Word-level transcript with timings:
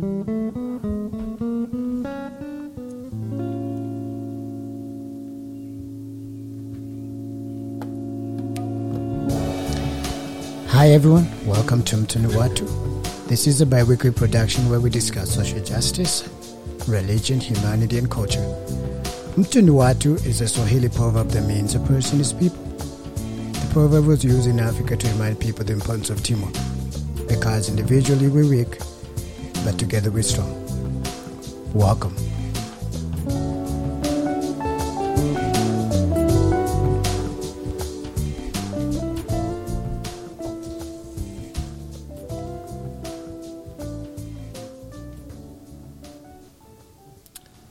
Hi 0.00 0.06
everyone, 10.88 11.28
welcome 11.44 11.82
to 11.82 11.96
Mtu 11.96 12.16
Ni 12.16 12.28
Watu. 12.34 12.66
This 13.28 13.46
is 13.46 13.60
a 13.60 13.66
bi-weekly 13.66 14.10
production 14.10 14.70
where 14.70 14.80
we 14.80 14.88
discuss 14.88 15.34
social 15.34 15.60
justice, 15.60 16.26
religion, 16.88 17.38
humanity 17.38 17.98
and 17.98 18.10
culture. 18.10 18.40
Mtu 19.36 19.62
Ni 19.62 19.70
Watu 19.70 20.16
is 20.26 20.40
a 20.40 20.48
Swahili 20.48 20.88
proverb 20.88 21.28
that 21.28 21.46
means 21.46 21.74
a 21.74 21.80
person 21.80 22.20
is 22.20 22.32
people. 22.32 22.64
The 23.52 23.68
proverb 23.70 24.06
was 24.06 24.24
used 24.24 24.46
in 24.46 24.60
Africa 24.60 24.96
to 24.96 25.08
remind 25.08 25.38
people 25.38 25.62
the 25.62 25.74
importance 25.74 26.08
of 26.08 26.22
teamwork, 26.22 26.54
because 27.28 27.68
individually 27.68 28.28
we're 28.28 28.48
weak, 28.48 28.78
but 29.64 29.78
together 29.78 30.10
we're 30.10 30.22
strong. 30.22 30.54
Welcome. 31.74 32.16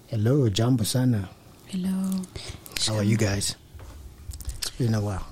Hello, 0.09 0.49
Jambo 0.49 0.83
Sana. 0.83 1.30
Hello. 1.67 2.21
How 2.88 2.95
are 2.97 3.03
you 3.03 3.17
guys? 3.17 3.55
It's 4.58 4.69
been 4.71 4.94
a 4.94 5.02
while. 5.02 5.25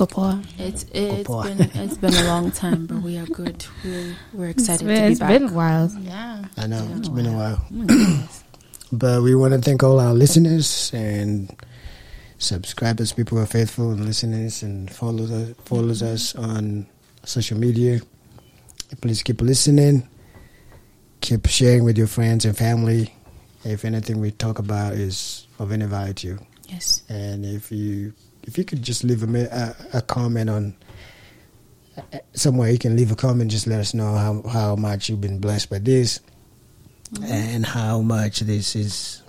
It's 0.00 0.12
Kopoa. 0.14 0.44
It's 0.58 0.84
it's 0.92 1.28
Kopoa. 1.28 1.56
been 1.58 1.70
it's 1.82 1.96
been 1.98 2.14
a 2.14 2.24
long 2.24 2.50
time, 2.50 2.86
but 2.86 3.02
we 3.02 3.18
are 3.18 3.26
good. 3.26 3.64
We're 3.84 4.16
we're 4.32 4.48
excited 4.48 4.86
been, 4.86 4.96
to 4.96 5.02
be 5.06 5.10
it's 5.12 5.20
back. 5.20 5.28
been 5.38 5.48
a 5.48 5.52
while. 5.52 5.90
yeah. 6.00 6.44
I 6.56 6.66
know 6.66 6.86
Yeah. 6.88 6.96
it's 6.98 7.08
been 7.08 7.26
a 7.26 7.32
while. 7.36 7.64
Oh 7.70 8.28
but 8.92 9.22
we 9.22 9.34
want 9.34 9.52
to 9.54 9.60
thank 9.60 9.82
all 9.82 10.00
our 10.00 10.14
listeners 10.14 10.90
and 10.94 11.54
subscribers, 12.38 13.12
people 13.12 13.36
who 13.36 13.44
are 13.44 13.46
faithful 13.46 13.90
and 13.90 14.04
listeners 14.06 14.62
and 14.62 14.90
follow 14.90 15.26
the, 15.26 15.54
follows 15.66 16.02
us 16.02 16.34
on 16.34 16.86
social 17.24 17.58
media. 17.58 18.00
Please 19.02 19.22
keep 19.22 19.40
listening. 19.42 20.08
Keep 21.20 21.46
sharing 21.48 21.84
with 21.84 21.98
your 21.98 22.06
friends 22.06 22.46
and 22.46 22.56
family. 22.56 23.14
If 23.64 23.84
anything 23.84 24.20
we 24.20 24.30
talk 24.30 24.58
about 24.58 24.94
is 24.94 25.46
of 25.58 25.70
any 25.70 25.84
value 25.84 26.14
to 26.14 26.26
you, 26.28 26.38
Yes. 26.66 27.02
and 27.10 27.44
if 27.44 27.70
you 27.70 28.14
if 28.44 28.58
you 28.58 28.64
could 28.64 28.82
just 28.82 29.04
leave 29.04 29.22
a, 29.22 29.44
a, 29.92 29.98
a 29.98 30.02
comment 30.02 30.50
on 30.50 30.74
uh, 31.96 32.18
somewhere 32.34 32.70
you 32.70 32.78
can 32.78 32.96
leave 32.96 33.10
a 33.12 33.16
comment, 33.16 33.50
just 33.50 33.66
let 33.66 33.80
us 33.80 33.94
know 33.94 34.14
how 34.14 34.42
how 34.48 34.76
much 34.76 35.08
you've 35.08 35.20
been 35.20 35.38
blessed 35.40 35.70
by 35.70 35.78
this 35.78 36.20
and 37.24 37.66
how 37.66 38.00
much 38.00 38.40
this 38.40 38.74
is 38.76 39.22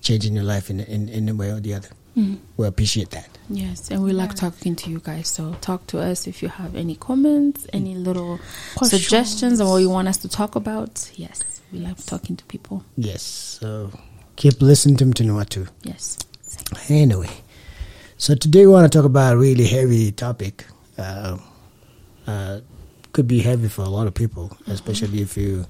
changing 0.00 0.34
your 0.34 0.44
life 0.44 0.70
in 0.70 0.80
in, 0.80 1.08
in 1.08 1.28
a 1.28 1.34
way 1.34 1.50
or 1.50 1.60
the 1.60 1.74
other. 1.74 1.88
Mhm. 2.16 2.38
We 2.56 2.66
appreciate 2.66 3.10
that. 3.10 3.28
Yes, 3.50 3.90
and 3.90 4.02
we 4.02 4.12
like 4.12 4.34
talking 4.34 4.74
to 4.76 4.90
you 4.90 5.00
guys. 5.00 5.28
So 5.28 5.54
talk 5.60 5.86
to 5.88 5.98
us 6.00 6.26
if 6.26 6.42
you 6.42 6.48
have 6.48 6.74
any 6.74 6.96
comments, 6.96 7.66
any 7.72 7.94
little 7.94 8.40
suggestions, 8.82 9.60
or 9.60 9.70
what 9.72 9.78
you 9.82 9.90
want 9.90 10.08
us 10.08 10.16
to 10.18 10.28
talk 10.28 10.56
about. 10.56 11.10
Yes, 11.14 11.42
we 11.72 11.78
love 11.78 12.04
talking 12.06 12.36
to 12.36 12.44
people. 12.46 12.82
Yes. 12.96 13.22
So 13.22 13.90
keep 14.36 14.62
listening 14.62 14.96
to 14.96 15.04
Mtu 15.04 15.24
Ni 15.24 15.30
Watu. 15.30 15.68
Yes. 15.84 16.16
Anyway, 16.88 17.28
so 18.18 18.34
today 18.34 18.66
we 18.66 18.72
want 18.72 18.90
to 18.90 18.96
talk 18.98 19.04
about 19.04 19.34
a 19.34 19.36
really 19.36 19.66
heavy 19.66 20.12
topic. 20.12 20.64
Uh, 20.96 21.38
uh, 22.26 22.60
could 23.12 23.28
be 23.28 23.40
heavy 23.40 23.68
for 23.68 23.82
a 23.82 23.88
lot 23.88 24.06
of 24.06 24.14
people, 24.14 24.56
especially 24.66 25.20
if 25.22 25.36
you, 25.36 25.66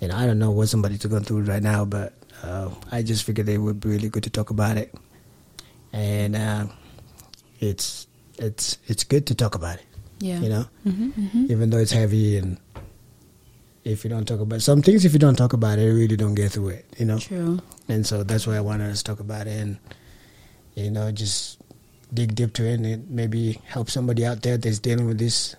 you 0.00 0.08
know, 0.08 0.16
I 0.16 0.26
don't 0.26 0.38
know 0.38 0.50
what 0.50 0.68
somebody's 0.68 1.04
going 1.04 1.24
through 1.24 1.42
right 1.42 1.62
now, 1.62 1.84
but 1.84 2.12
uh, 2.42 2.70
I 2.90 3.02
just 3.02 3.24
figured 3.24 3.48
it 3.48 3.58
would 3.58 3.80
be 3.80 3.88
really 3.90 4.08
good 4.08 4.24
to 4.24 4.30
talk 4.30 4.50
about 4.50 4.76
it, 4.76 4.94
and 5.92 6.36
uh, 6.36 6.66
it's 7.60 8.06
it's 8.38 8.78
it's 8.86 9.04
good 9.04 9.26
to 9.28 9.34
talk 9.34 9.54
about 9.54 9.76
it. 9.76 9.86
Yeah. 10.18 10.40
You 10.40 10.48
know, 10.48 10.64
hmm 10.84 11.10
hmm 11.10 11.46
even 11.48 11.70
though 11.70 11.78
it's 11.78 11.92
heavy 11.92 12.38
and. 12.38 12.58
If 13.84 14.04
you 14.04 14.10
don't 14.10 14.24
talk 14.24 14.38
about 14.38 14.62
some 14.62 14.80
things, 14.80 15.04
if 15.04 15.12
you 15.12 15.18
don't 15.18 15.34
talk 15.34 15.54
about 15.54 15.80
it, 15.80 15.82
you 15.82 15.92
really 15.92 16.14
don't 16.16 16.36
get 16.36 16.52
through 16.52 16.68
it. 16.68 16.86
You 16.98 17.04
know, 17.04 17.18
True. 17.18 17.58
and 17.88 18.06
so 18.06 18.22
that's 18.22 18.46
why 18.46 18.54
I 18.54 18.60
wanted 18.60 18.92
us 18.92 19.02
to 19.02 19.10
talk 19.10 19.18
about 19.18 19.48
it 19.48 19.58
and 19.58 19.76
you 20.74 20.90
know 20.90 21.10
just 21.12 21.58
dig 22.12 22.34
deep 22.34 22.52
to 22.54 22.64
it 22.64 22.74
and 22.74 22.86
it 22.86 23.00
maybe 23.10 23.60
help 23.64 23.88
somebody 23.90 24.24
out 24.24 24.42
there 24.42 24.56
that's 24.58 24.78
dealing 24.78 25.06
with 25.06 25.18
this 25.18 25.56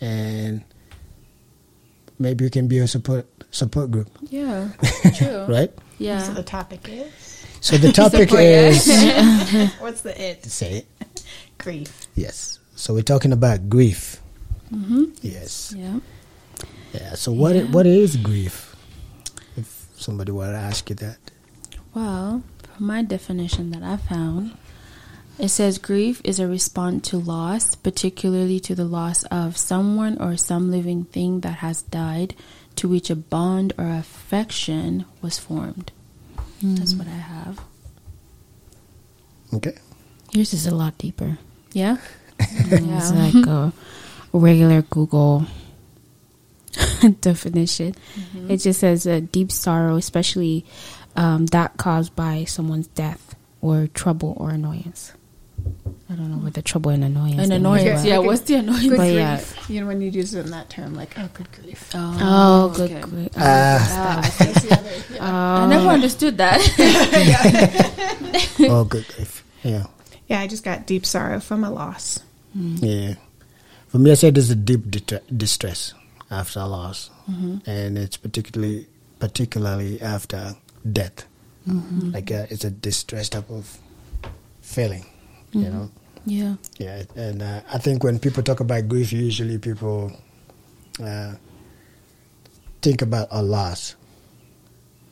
and 0.00 0.62
maybe 2.18 2.44
you 2.44 2.50
can 2.50 2.68
be 2.68 2.78
a 2.78 2.86
support 2.88 3.26
support 3.50 3.90
group 3.90 4.08
Yeah. 4.30 4.68
True. 5.16 5.44
right 5.48 5.72
Yeah. 5.98 6.22
So 6.22 6.32
the 6.34 6.42
topic 6.42 6.88
is 6.88 7.44
so 7.60 7.76
the 7.76 7.92
topic 8.02 8.30
is 8.32 8.86
what's 9.80 10.00
the 10.02 10.14
it? 10.20 10.44
say 10.46 10.84
it 10.86 11.24
Grief. 11.58 12.06
yes 12.14 12.58
so 12.76 12.94
we're 12.94 13.02
talking 13.02 13.32
about 13.32 13.68
grief 13.68 14.20
hmm 14.70 15.04
yes 15.20 15.74
Yeah. 15.76 15.98
yeah 16.94 17.14
so 17.14 17.32
what 17.32 17.52
i- 17.56 17.60
Yeah. 17.66 17.70
what 17.74 17.86
is 17.86 18.16
grief 18.16 18.74
if 19.56 19.86
somebody 19.96 20.30
were 20.32 20.46
to 20.52 20.56
ask 20.58 20.88
you 20.88 20.96
that 20.96 21.18
Well, 21.94 22.42
from 22.59 22.59
my 22.80 23.02
definition 23.02 23.70
that 23.70 23.82
I 23.82 23.96
found, 23.96 24.56
it 25.38 25.48
says 25.48 25.78
grief 25.78 26.20
is 26.24 26.38
a 26.38 26.46
response 26.46 27.08
to 27.10 27.16
loss, 27.18 27.74
particularly 27.74 28.60
to 28.60 28.74
the 28.74 28.84
loss 28.84 29.24
of 29.24 29.56
someone 29.56 30.20
or 30.20 30.36
some 30.36 30.70
living 30.70 31.04
thing 31.04 31.40
that 31.40 31.58
has 31.58 31.82
died, 31.82 32.34
to 32.76 32.88
which 32.88 33.10
a 33.10 33.16
bond 33.16 33.72
or 33.78 33.88
affection 33.90 35.04
was 35.22 35.38
formed. 35.38 35.92
That's 36.62 36.94
what 36.94 37.06
I 37.08 37.10
have. 37.10 37.60
okay 39.54 39.74
Yours 40.32 40.52
is 40.52 40.66
a 40.66 40.74
lot 40.74 40.96
deeper. 40.98 41.38
Yeah? 41.72 41.96
It's 42.40 43.12
like 43.12 43.46
a 43.46 43.72
regular 44.32 44.82
Google 44.82 45.46
definition. 47.20 47.94
Mm-hmm. 48.14 48.50
It 48.50 48.58
just 48.58 48.80
says 48.80 49.06
a 49.06 49.20
deep 49.20 49.50
sorrow, 49.50 49.96
especially 49.96 50.64
um, 51.16 51.46
that 51.46 51.76
caused 51.76 52.14
by 52.16 52.44
someone's 52.44 52.86
death 52.88 53.34
or 53.60 53.88
trouble 53.88 54.34
or 54.38 54.50
annoyance. 54.50 55.12
I 56.08 56.14
don't 56.14 56.30
know 56.30 56.38
what 56.38 56.54
the 56.54 56.62
trouble 56.62 56.90
and 56.90 57.04
annoyance. 57.04 57.38
An 57.44 57.52
annoyance. 57.52 58.00
but- 58.00 58.08
Yeah, 58.08 58.18
what's 58.18 58.40
the 58.42 58.54
annoyance? 58.54 58.82
Good 58.82 58.96
But 58.96 58.96
grief. 58.96 59.14
yeah. 59.14 59.40
You 59.68 59.80
know 59.82 59.86
when 59.86 60.00
you 60.00 60.10
use 60.10 60.34
it 60.34 60.46
in 60.46 60.50
that 60.52 60.70
term, 60.70 60.94
like 60.94 61.18
oh, 61.18 61.28
good 61.34 61.52
grief. 61.52 61.90
Oh, 61.94 62.72
good. 62.74 62.90
okay. 62.90 63.00
good. 63.10 63.30
Ah. 63.36 64.22
Ah, 64.22 64.34
That's 64.38 64.62
the 64.62 64.72
other. 64.72 64.90
I 65.22 65.66
never 65.68 65.88
understood 65.88 66.38
that. 66.38 66.60
oh 68.60 68.84
good 68.84 69.06
grief 69.14 69.44
yeah 69.62 69.84
yeah, 70.28 70.40
I 70.40 70.46
just 70.46 70.62
got 70.64 70.86
deep 70.86 71.04
sorrow 71.04 71.40
from 71.40 71.64
a 71.64 71.70
loss. 71.72 72.20
Yeah. 72.54 73.14
For 73.88 73.98
me, 73.98 74.12
I 74.12 74.14
said 74.14 74.36
there's 74.36 74.48
a 74.50 74.54
deep 74.54 74.82
distra- 74.84 75.22
distress 75.36 75.92
after 76.30 76.60
a 76.60 76.66
loss, 76.66 77.10
and 77.66 77.98
it's 77.98 78.16
particularly 78.16 78.86
particularly 79.18 80.00
after 80.00 80.54
death. 80.84 81.26
Like 82.12 82.30
uh, 82.32 82.46
it's 82.50 82.64
a 82.64 82.70
distress 82.70 83.28
type 83.28 83.48
of 83.50 83.78
feeling, 84.60 85.04
you 85.52 85.70
know. 85.70 85.90
yeah. 86.26 86.56
Yeah, 86.78 87.02
and 87.14 87.42
uh, 87.42 87.60
I 87.72 87.78
think 87.78 88.02
when 88.02 88.18
people 88.18 88.42
talk 88.42 88.58
about 88.60 88.88
grief, 88.88 89.12
usually 89.12 89.58
people 89.58 90.10
uh, 91.02 91.34
think 92.82 93.02
about 93.02 93.28
a 93.30 93.42
loss 93.42 93.94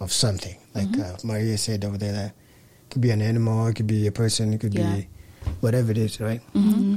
of 0.00 0.12
something. 0.12 0.56
Like 0.74 0.98
uh, 0.98 1.16
Maria 1.22 1.56
said 1.58 1.84
over 1.84 1.98
there, 1.98 2.12
that 2.12 2.26
it 2.32 2.90
could 2.90 3.02
be 3.02 3.10
an 3.10 3.22
animal, 3.22 3.66
it 3.68 3.74
could 3.76 3.86
be 3.86 4.06
a 4.08 4.12
person, 4.12 4.52
it 4.54 4.58
could 4.60 4.74
Yeah. 4.74 4.96
be 4.96 5.08
whatever 5.60 5.90
it 5.92 5.98
is, 5.98 6.18
right? 6.20 6.40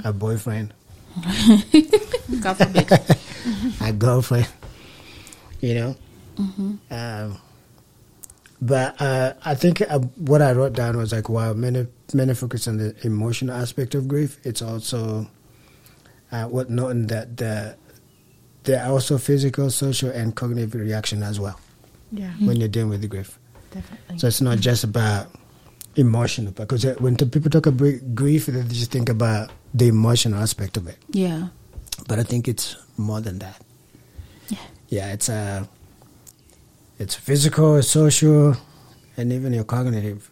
A 0.03 0.11
boyfriend, 0.13 0.73
God 2.41 2.53
forbid. 2.57 2.89
a 3.81 3.93
girlfriend, 3.93 4.47
you 5.59 5.75
know. 5.75 5.95
Um, 6.89 7.37
but 8.61 9.01
uh, 9.01 9.33
I 9.43 9.55
think 9.55 9.81
uh, 9.81 9.99
what 10.17 10.41
I 10.41 10.51
wrote 10.53 10.73
down 10.73 10.97
was 10.97 11.11
like, 11.11 11.29
while 11.29 11.53
many 11.55 11.87
many 12.13 12.33
focus 12.33 12.67
on 12.67 12.77
the 12.77 12.95
emotional 13.05 13.55
aspect 13.55 13.95
of 13.95 14.07
grief, 14.07 14.37
it's 14.43 14.61
also 14.61 15.27
uh, 16.31 16.45
what 16.45 16.69
knowing 16.69 17.07
that 17.07 17.37
the 17.37 17.75
there 18.63 18.83
are 18.83 18.91
also 18.91 19.17
physical, 19.17 19.69
social, 19.71 20.09
and 20.09 20.35
cognitive 20.35 20.75
reaction 20.75 21.23
as 21.23 21.39
well 21.39 21.59
Yeah, 22.11 22.29
when 22.39 22.57
you're 22.57 22.69
dealing 22.69 22.89
with 22.91 23.01
the 23.01 23.07
grief. 23.07 23.39
definitely. 23.71 24.19
So 24.19 24.27
it's 24.27 24.39
not 24.41 24.59
just 24.59 24.83
about 24.83 25.27
emotional, 25.95 26.51
because 26.53 26.85
uh, 26.85 26.93
when 26.99 27.15
t- 27.15 27.25
people 27.25 27.49
talk 27.49 27.65
about 27.65 28.13
grief, 28.13 28.45
they 28.45 28.61
just 28.69 28.91
think 28.91 29.09
about 29.09 29.49
the 29.73 29.87
emotional 29.87 30.39
aspect 30.39 30.77
of 30.77 30.85
it. 30.87 30.97
Yeah. 31.09 31.47
But 32.07 32.19
I 32.19 32.23
think 32.23 32.47
it's 32.47 32.75
more 32.97 33.19
than 33.19 33.39
that. 33.39 33.59
Yeah. 34.49 34.57
Yeah, 34.89 35.13
it's 35.13 35.27
uh, 35.29 35.65
it's 37.01 37.15
physical, 37.15 37.75
it's 37.79 37.89
social, 37.89 38.55
and 39.17 39.31
even 39.33 39.53
your 39.53 39.63
cognitive 39.65 40.29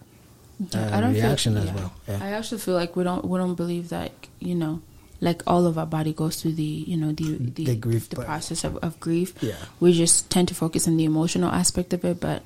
uh, 0.61 0.65
Yeah, 0.73 0.79
I 0.79 0.97
uh, 0.97 1.01
don't 1.01 1.13
feel- 1.13 1.23
reaction 1.23 1.57
as 1.57 1.65
yeah. 1.65 1.75
well. 1.75 1.91
Yeah. 2.07 2.19
I 2.21 2.29
actually 2.37 2.61
feel 2.65 2.75
like 2.81 2.95
we 2.95 3.03
don't 3.03 3.23
we 3.25 3.35
don't 3.41 3.55
believe 3.55 3.89
that 3.89 4.11
you 4.39 4.55
know 4.55 4.81
like 5.21 5.41
all 5.51 5.65
of 5.69 5.77
our 5.77 5.85
body 5.97 6.13
goes 6.13 6.35
through 6.41 6.53
the 6.63 6.71
you 6.91 6.95
know 7.01 7.11
the 7.11 7.37
the, 7.55 7.63
The 7.65 7.75
grief 7.75 8.07
the 8.09 8.15
part. 8.17 8.27
process 8.27 8.63
of, 8.63 8.77
of 8.87 8.99
grief. 8.99 9.33
Yeah. 9.41 9.55
We 9.79 9.93
just 9.93 10.29
tend 10.29 10.47
to 10.49 10.55
focus 10.55 10.87
on 10.87 10.95
the 10.97 11.05
emotional 11.05 11.51
aspect 11.51 11.93
of 11.93 12.03
it, 12.05 12.19
but 12.19 12.43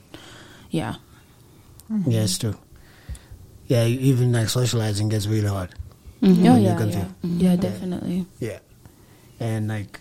yeah, 0.69 0.95
mm-hmm. 1.91 2.09
Yeah, 2.11 2.23
it's 2.23 2.37
true. 2.37 2.55
Yeah, 3.67 3.85
even 3.85 4.31
like 4.33 4.49
socializing 4.49 5.09
gets 5.09 5.25
really 5.27 5.47
hard. 5.47 5.69
Mm-hmm. 6.21 6.45
oh 6.47 6.53
When 6.53 6.61
you 6.61 6.67
yeah, 6.69 6.77
go 6.77 6.85
yeah, 6.85 6.91
through- 6.91 7.13
mm-hmm. 7.29 7.39
yeah, 7.45 7.55
definitely. 7.55 8.25
Yeah. 8.39 8.59
And 9.39 9.67
like, 9.67 9.99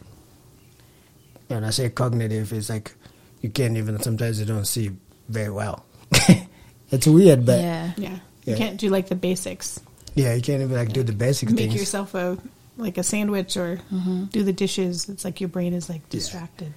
when 1.48 1.64
I 1.64 1.70
say 1.70 1.90
cognitive, 1.90 2.52
it's 2.52 2.68
like 2.70 2.94
you 3.42 3.50
can't 3.50 3.76
even, 3.76 4.00
sometimes 4.00 4.40
you 4.40 4.46
don't 4.46 4.64
see 4.64 4.90
very 5.28 5.50
well. 5.50 5.84
it's 6.90 7.06
weird, 7.06 7.44
but 7.44 7.60
yeah. 7.60 7.92
yeah, 7.96 8.08
Yeah. 8.10 8.18
Yeah. 8.44 8.52
You 8.52 8.56
can't 8.56 8.78
do 8.80 8.88
like 8.88 9.08
the 9.08 9.14
basics. 9.14 9.78
Yeah, 10.14 10.34
you 10.34 10.42
can't 10.42 10.62
even 10.62 10.74
like 10.76 10.92
do 10.92 11.02
the 11.04 11.12
basic 11.12 11.50
Make 11.50 11.70
things. 11.70 11.74
yourself 11.76 12.14
a 12.14 12.36
like 12.76 12.96
a 12.98 13.02
sandwich 13.04 13.56
or 13.56 13.78
Mm-hmm. 13.92 14.24
do 14.34 14.42
the 14.42 14.52
dishes. 14.52 15.08
It's 15.08 15.24
like 15.24 15.40
your 15.40 15.48
brain 15.48 15.74
is 15.74 15.88
like 15.88 16.08
distracted. 16.08 16.72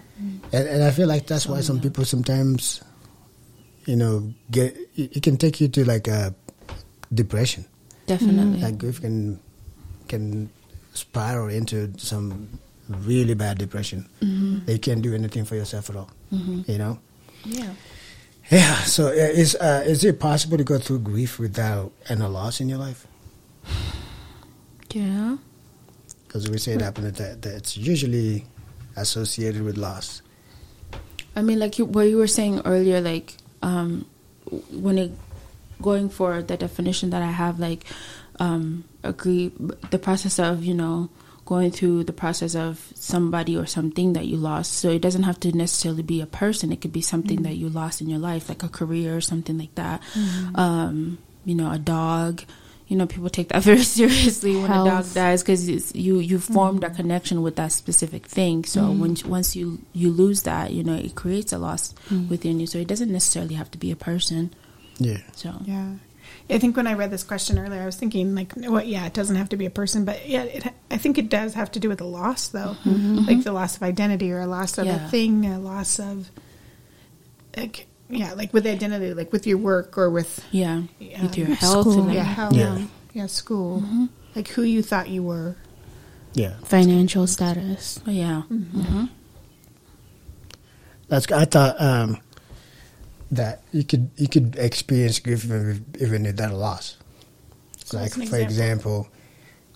And, 0.51 0.67
and 0.67 0.83
I 0.83 0.91
feel 0.91 1.07
like 1.07 1.25
that's 1.27 1.47
why 1.47 1.61
some 1.61 1.79
people 1.81 2.05
sometimes, 2.05 2.83
you 3.85 3.95
know, 3.95 4.33
get, 4.51 4.75
it, 4.95 5.17
it 5.17 5.23
can 5.23 5.37
take 5.37 5.59
you 5.61 5.67
to 5.69 5.85
like 5.85 6.07
a 6.07 6.35
depression. 7.13 7.65
definitely. 8.07 8.59
Like 8.61 8.77
grief 8.77 9.01
can, 9.01 9.39
can 10.07 10.49
spiral 10.93 11.49
into 11.49 11.91
some 11.97 12.59
really 12.87 13.33
bad 13.33 13.57
depression. 13.57 14.07
Mm-hmm. 14.21 14.69
You 14.69 14.79
can't 14.79 15.01
do 15.01 15.13
anything 15.15 15.45
for 15.45 15.55
yourself 15.55 15.89
at 15.89 15.95
all, 15.95 16.09
you 16.67 16.77
know? 16.77 16.99
yeah. 17.45 17.73
Yeah. 18.51 18.75
So, 18.83 19.07
is 19.07 19.55
uh, 19.55 19.83
is 19.85 20.03
it 20.03 20.19
possible 20.19 20.57
to 20.57 20.63
go 20.63 20.77
through 20.77 20.99
grief 20.99 21.39
without 21.39 21.91
any 22.09 22.23
loss 22.23 22.61
in 22.61 22.69
your 22.69 22.79
life? 22.79 23.07
Yeah. 24.93 25.35
Because 26.25 26.49
we 26.49 26.57
say 26.57 26.71
it 26.71 26.81
happened 26.81 27.13
that, 27.15 27.41
that 27.41 27.53
it's 27.53 27.75
usually 27.75 28.45
associated 28.95 29.61
with 29.63 29.75
loss. 29.75 30.21
I 31.35 31.41
mean, 31.41 31.59
like 31.59 31.77
you, 31.77 31.83
what 31.83 32.03
you 32.03 32.15
were 32.15 32.27
saying 32.27 32.61
earlier, 32.63 33.01
like 33.01 33.35
um, 33.61 34.05
when 34.71 34.97
it 34.97 35.11
going 35.81 36.09
for 36.09 36.41
the 36.41 36.55
definition 36.55 37.09
that 37.09 37.21
I 37.21 37.31
have, 37.31 37.59
like 37.59 37.83
um, 38.39 38.85
agree 39.03 39.51
the 39.91 39.99
process 39.99 40.39
of 40.39 40.63
you 40.63 40.73
know 40.73 41.09
going 41.45 41.69
through 41.69 42.03
the 42.03 42.13
process 42.13 42.55
of 42.55 42.91
somebody 42.95 43.55
or 43.55 43.65
something 43.65 44.13
that 44.13 44.25
you 44.25 44.35
lost. 44.35 44.73
So 44.73 44.89
it 44.89 45.01
doesn't 45.01 45.23
have 45.23 45.39
to 45.41 45.55
necessarily 45.55 46.03
be 46.03 46.19
a 46.19 46.25
person. 46.25 46.71
It 46.71 46.81
could 46.81 46.91
be 46.91 47.01
something 47.01 47.43
that 47.43 47.53
mm-hmm. 47.53 47.61
you 47.61 47.69
lost 47.69 48.01
in 48.01 48.09
your 48.09 48.19
life, 48.19 48.49
like 48.49 48.63
a 48.63 48.67
career 48.67 49.15
or 49.15 49.21
something 49.21 49.57
like 49.57 49.73
that. 49.75 50.01
Mm-hmm. 50.13 50.55
Um, 50.55 51.17
you 51.45 51.55
know, 51.55 51.71
a 51.71 51.77
dog. 51.77 52.43
You 52.87 52.97
know, 52.97 53.07
people 53.07 53.29
take 53.29 53.49
that 53.49 53.63
very 53.63 53.83
seriously 53.83 54.55
when 54.55 54.71
a 54.71 54.85
dog 54.85 55.11
dies 55.13 55.41
because 55.41 55.95
you 55.95 56.19
you 56.19 56.39
formed 56.39 56.83
a 56.83 56.87
mm-hmm. 56.87 56.95
connection 56.95 57.41
with 57.41 57.55
that 57.57 57.71
specific 57.71 58.25
thing. 58.25 58.63
So 58.63 58.91
when 58.91 59.15
once 59.25 59.55
you 59.55 59.79
you 59.93 60.11
lose 60.11 60.43
that, 60.43 60.71
you 60.71 60.83
know, 60.83 60.95
it 60.95 61.15
creates 61.15 61.53
a 61.53 61.57
loss 61.57 61.93
mm. 62.09 62.29
within 62.29 62.59
you. 62.59 62.67
So 62.67 62.77
it 62.79 62.87
doesn't 62.87 63.11
necessarily 63.11 63.55
have 63.55 63.71
to 63.71 63.77
be 63.77 63.91
a 63.91 63.95
person. 63.95 64.53
Yeah. 64.97 65.21
So 65.33 65.53
Yeah. 65.65 65.95
I 66.49 66.59
think 66.59 66.77
when 66.77 66.85
I 66.85 66.93
read 66.93 67.09
this 67.09 67.23
question 67.23 67.57
earlier, 67.57 67.81
I 67.81 67.85
was 67.87 67.95
thinking 67.95 68.35
like, 68.35 68.53
what? 68.53 68.85
Yeah, 68.87 69.05
it 69.07 69.13
doesn't 69.15 69.35
have 69.35 69.49
to 69.49 69.57
be 69.57 69.65
a 69.65 69.71
person, 69.71 70.05
but 70.05 70.27
yeah, 70.29 70.43
it, 70.43 70.67
I 70.91 70.97
think 70.97 71.17
it 71.17 71.29
does 71.29 71.55
have 71.55 71.71
to 71.71 71.79
do 71.79 71.89
with 71.89 72.01
a 72.01 72.05
loss, 72.05 72.49
though, 72.49 72.75
like 72.85 73.43
the 73.43 73.51
loss 73.51 73.75
of 73.77 73.83
identity 73.83 74.31
or 74.31 74.41
a 74.41 74.47
loss 74.47 74.77
of 74.77 74.85
Mm-hmm. 74.85 74.95
Yeah. 74.97 75.05
a 75.07 75.09
thing, 75.09 75.45
a 75.47 75.59
loss 75.59 75.99
of, 75.99 76.29
like, 77.57 77.87
yeah, 78.09 78.33
like 78.33 78.53
with 78.53 78.67
identity, 78.67 79.13
like 79.15 79.31
with 79.33 79.47
your 79.47 79.57
work 79.57 79.97
or 79.97 80.09
with 80.11 80.45
yeah, 80.51 80.83
Yeah. 80.99 81.23
with 81.23 81.35
your 81.37 81.47
health, 81.47 81.87
School. 81.89 82.03
and 82.03 82.13
yeah, 82.13 82.23
health, 82.23 82.53
Yeah. 82.53 82.85
yeah, 83.13 83.25
school, 83.25 83.81
Mm-hmm. 83.81 84.05
like 84.35 84.47
who 84.49 84.61
you 84.61 84.83
thought 84.83 85.09
you 85.09 85.23
were. 85.23 85.55
Yeah. 86.33 86.53
Financial 86.63 87.25
status. 87.25 87.99
Yeah. 88.05 88.41
hmm 88.43 89.05
That's. 91.07 91.31
I 91.31 91.45
thought 91.45 91.81
um, 91.81 92.19
that 93.35 93.61
you 93.71 93.83
could 93.83 94.09
you 94.17 94.27
could 94.27 94.55
experience 94.57 95.19
grief 95.19 95.45
even 95.45 95.67
with- 95.67 96.01
even 96.01 96.23
without 96.23 96.51
a 96.51 96.57
loss. 96.57 96.97
So 97.85 97.97
like 97.97 98.13
for 98.13 98.37
example, 98.37 99.07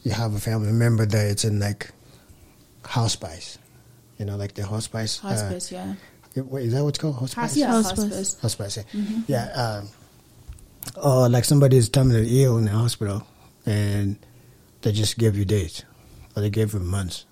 you 0.04 0.12
have 0.12 0.34
a 0.34 0.40
family 0.40 0.72
member 0.72 1.06
that 1.06 1.26
it's 1.32 1.46
in 1.46 1.60
like 1.60 1.92
hospice. 2.84 3.58
You 4.18 4.26
know, 4.26 4.36
like 4.36 4.54
the 4.56 4.66
hospice. 4.66 5.20
uh, 5.24 5.30
Hospice, 5.30 5.72
yeah. 5.72 5.94
Wait, 6.36 6.66
is 6.68 6.74
that 6.74 6.84
what's 6.84 6.98
called? 7.00 7.16
Hospice? 7.16 7.56
Yeah, 7.58 7.68
Hospice. 7.72 8.04
hospice. 8.04 8.38
Hospice, 8.42 8.78
yeah. 8.78 9.02
Yeah. 9.28 9.46
Um, 9.54 9.90
or 11.02 11.30
like 11.30 11.46
somebody 11.46 11.78
is 11.78 11.90
terminally 11.90 12.28
ill 12.44 12.58
in 12.58 12.66
the 12.66 12.72
hospital 12.72 13.26
and 13.66 14.18
they 14.82 14.92
just 14.92 15.18
give 15.18 15.38
you 15.38 15.46
days, 15.46 15.84
or 16.36 16.42
they 16.42 16.50
give 16.50 16.74
you 16.74 16.80
months. 16.80 17.26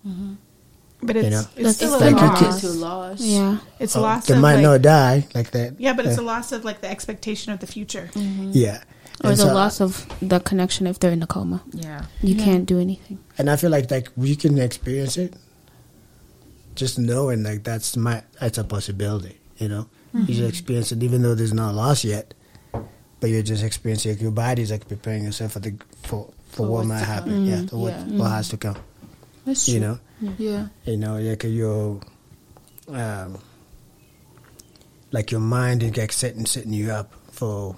But 1.07 1.15
it's, 1.17 1.29
know. 1.31 1.39
it's 1.55 1.63
That's 1.63 1.75
still 1.77 1.89
just 1.99 2.01
a 2.01 2.05
like 2.05 2.15
you 2.21 2.27
loss. 2.27 2.39
can- 2.39 2.59
to 2.59 2.77
loss. 2.77 3.21
Yeah. 3.21 3.57
It's 3.79 3.95
Oh, 3.95 3.99
a 3.99 4.01
loss 4.01 4.25
they 4.27 4.33
of 4.35 4.41
might 4.41 4.55
like, 4.55 4.63
not 4.63 4.81
die 4.83 5.27
like 5.33 5.51
that. 5.51 5.79
yeah, 5.79 5.93
but 5.93 6.05
it's 6.05 6.17
Uh, 6.19 6.21
a 6.21 6.25
loss 6.33 6.51
of 6.51 6.63
like 6.65 6.81
the 6.81 6.89
expectation 6.89 7.51
of 7.53 7.59
the 7.59 7.67
future. 7.67 8.09
Yeah. 8.15 8.83
Or 9.23 9.31
And 9.31 9.39
the 9.39 9.47
so- 9.47 9.53
loss 9.53 9.81
of 9.81 10.05
the 10.21 10.39
connection 10.39 10.85
if 10.85 10.99
they're 10.99 11.11
in 11.11 11.23
a 11.23 11.27
coma. 11.27 11.63
Yeah. 11.73 12.05
You 12.21 12.35
Yeah. 12.35 12.43
can't 12.45 12.65
do 12.67 12.79
anything. 12.79 13.17
And 13.37 13.49
I 13.49 13.55
feel 13.55 13.71
like 13.71 13.89
like 13.89 14.09
we 14.15 14.35
can 14.35 14.57
experience 14.59 15.17
it, 15.17 15.33
just 16.75 16.99
knowing 16.99 17.43
like 17.43 17.63
that's 17.63 17.97
my 17.97 18.21
that's 18.39 18.57
a 18.57 18.63
possibility. 18.63 19.37
You 19.57 19.69
know, 19.69 19.87
you 20.13 20.19
Mm-hmm. 20.21 20.33
just 20.33 20.49
experience 20.49 20.91
it 20.91 21.01
even 21.03 21.21
though 21.23 21.35
there's 21.35 21.53
no 21.53 21.71
loss 21.71 22.03
yet, 22.03 22.33
but 23.19 23.29
you're 23.29 23.41
just 23.43 23.63
experiencing 23.63 24.11
it. 24.11 24.21
Your 24.21 24.31
body's 24.31 24.71
like 24.71 24.87
preparing 24.87 25.23
yourself 25.23 25.53
for 25.53 25.59
the 25.59 25.73
for 26.03 26.29
for, 26.51 26.63
For 26.63 26.67
what 26.67 26.85
might 26.85 26.99
to 26.99 27.05
happen. 27.05 27.31
come. 27.33 27.45
Yeah, 27.45 27.65
for 27.65 27.77
what 27.77 27.93
Yeah. 27.93 28.17
what 28.17 28.29
has 28.31 28.49
to 28.49 28.57
come. 28.57 28.77
That's 29.47 29.63
true. 29.63 29.75
You 29.75 29.79
know, 29.79 29.99
Yeah. 30.37 30.67
you 30.83 30.97
know, 30.99 31.15
like 31.23 31.43
your 31.47 32.01
um, 32.91 33.39
like 35.11 35.31
your 35.31 35.39
mind 35.41 35.83
is 35.83 35.95
like 35.95 36.11
setting 36.11 36.45
setting 36.45 36.73
you 36.73 36.91
up 36.91 37.13
for 37.31 37.75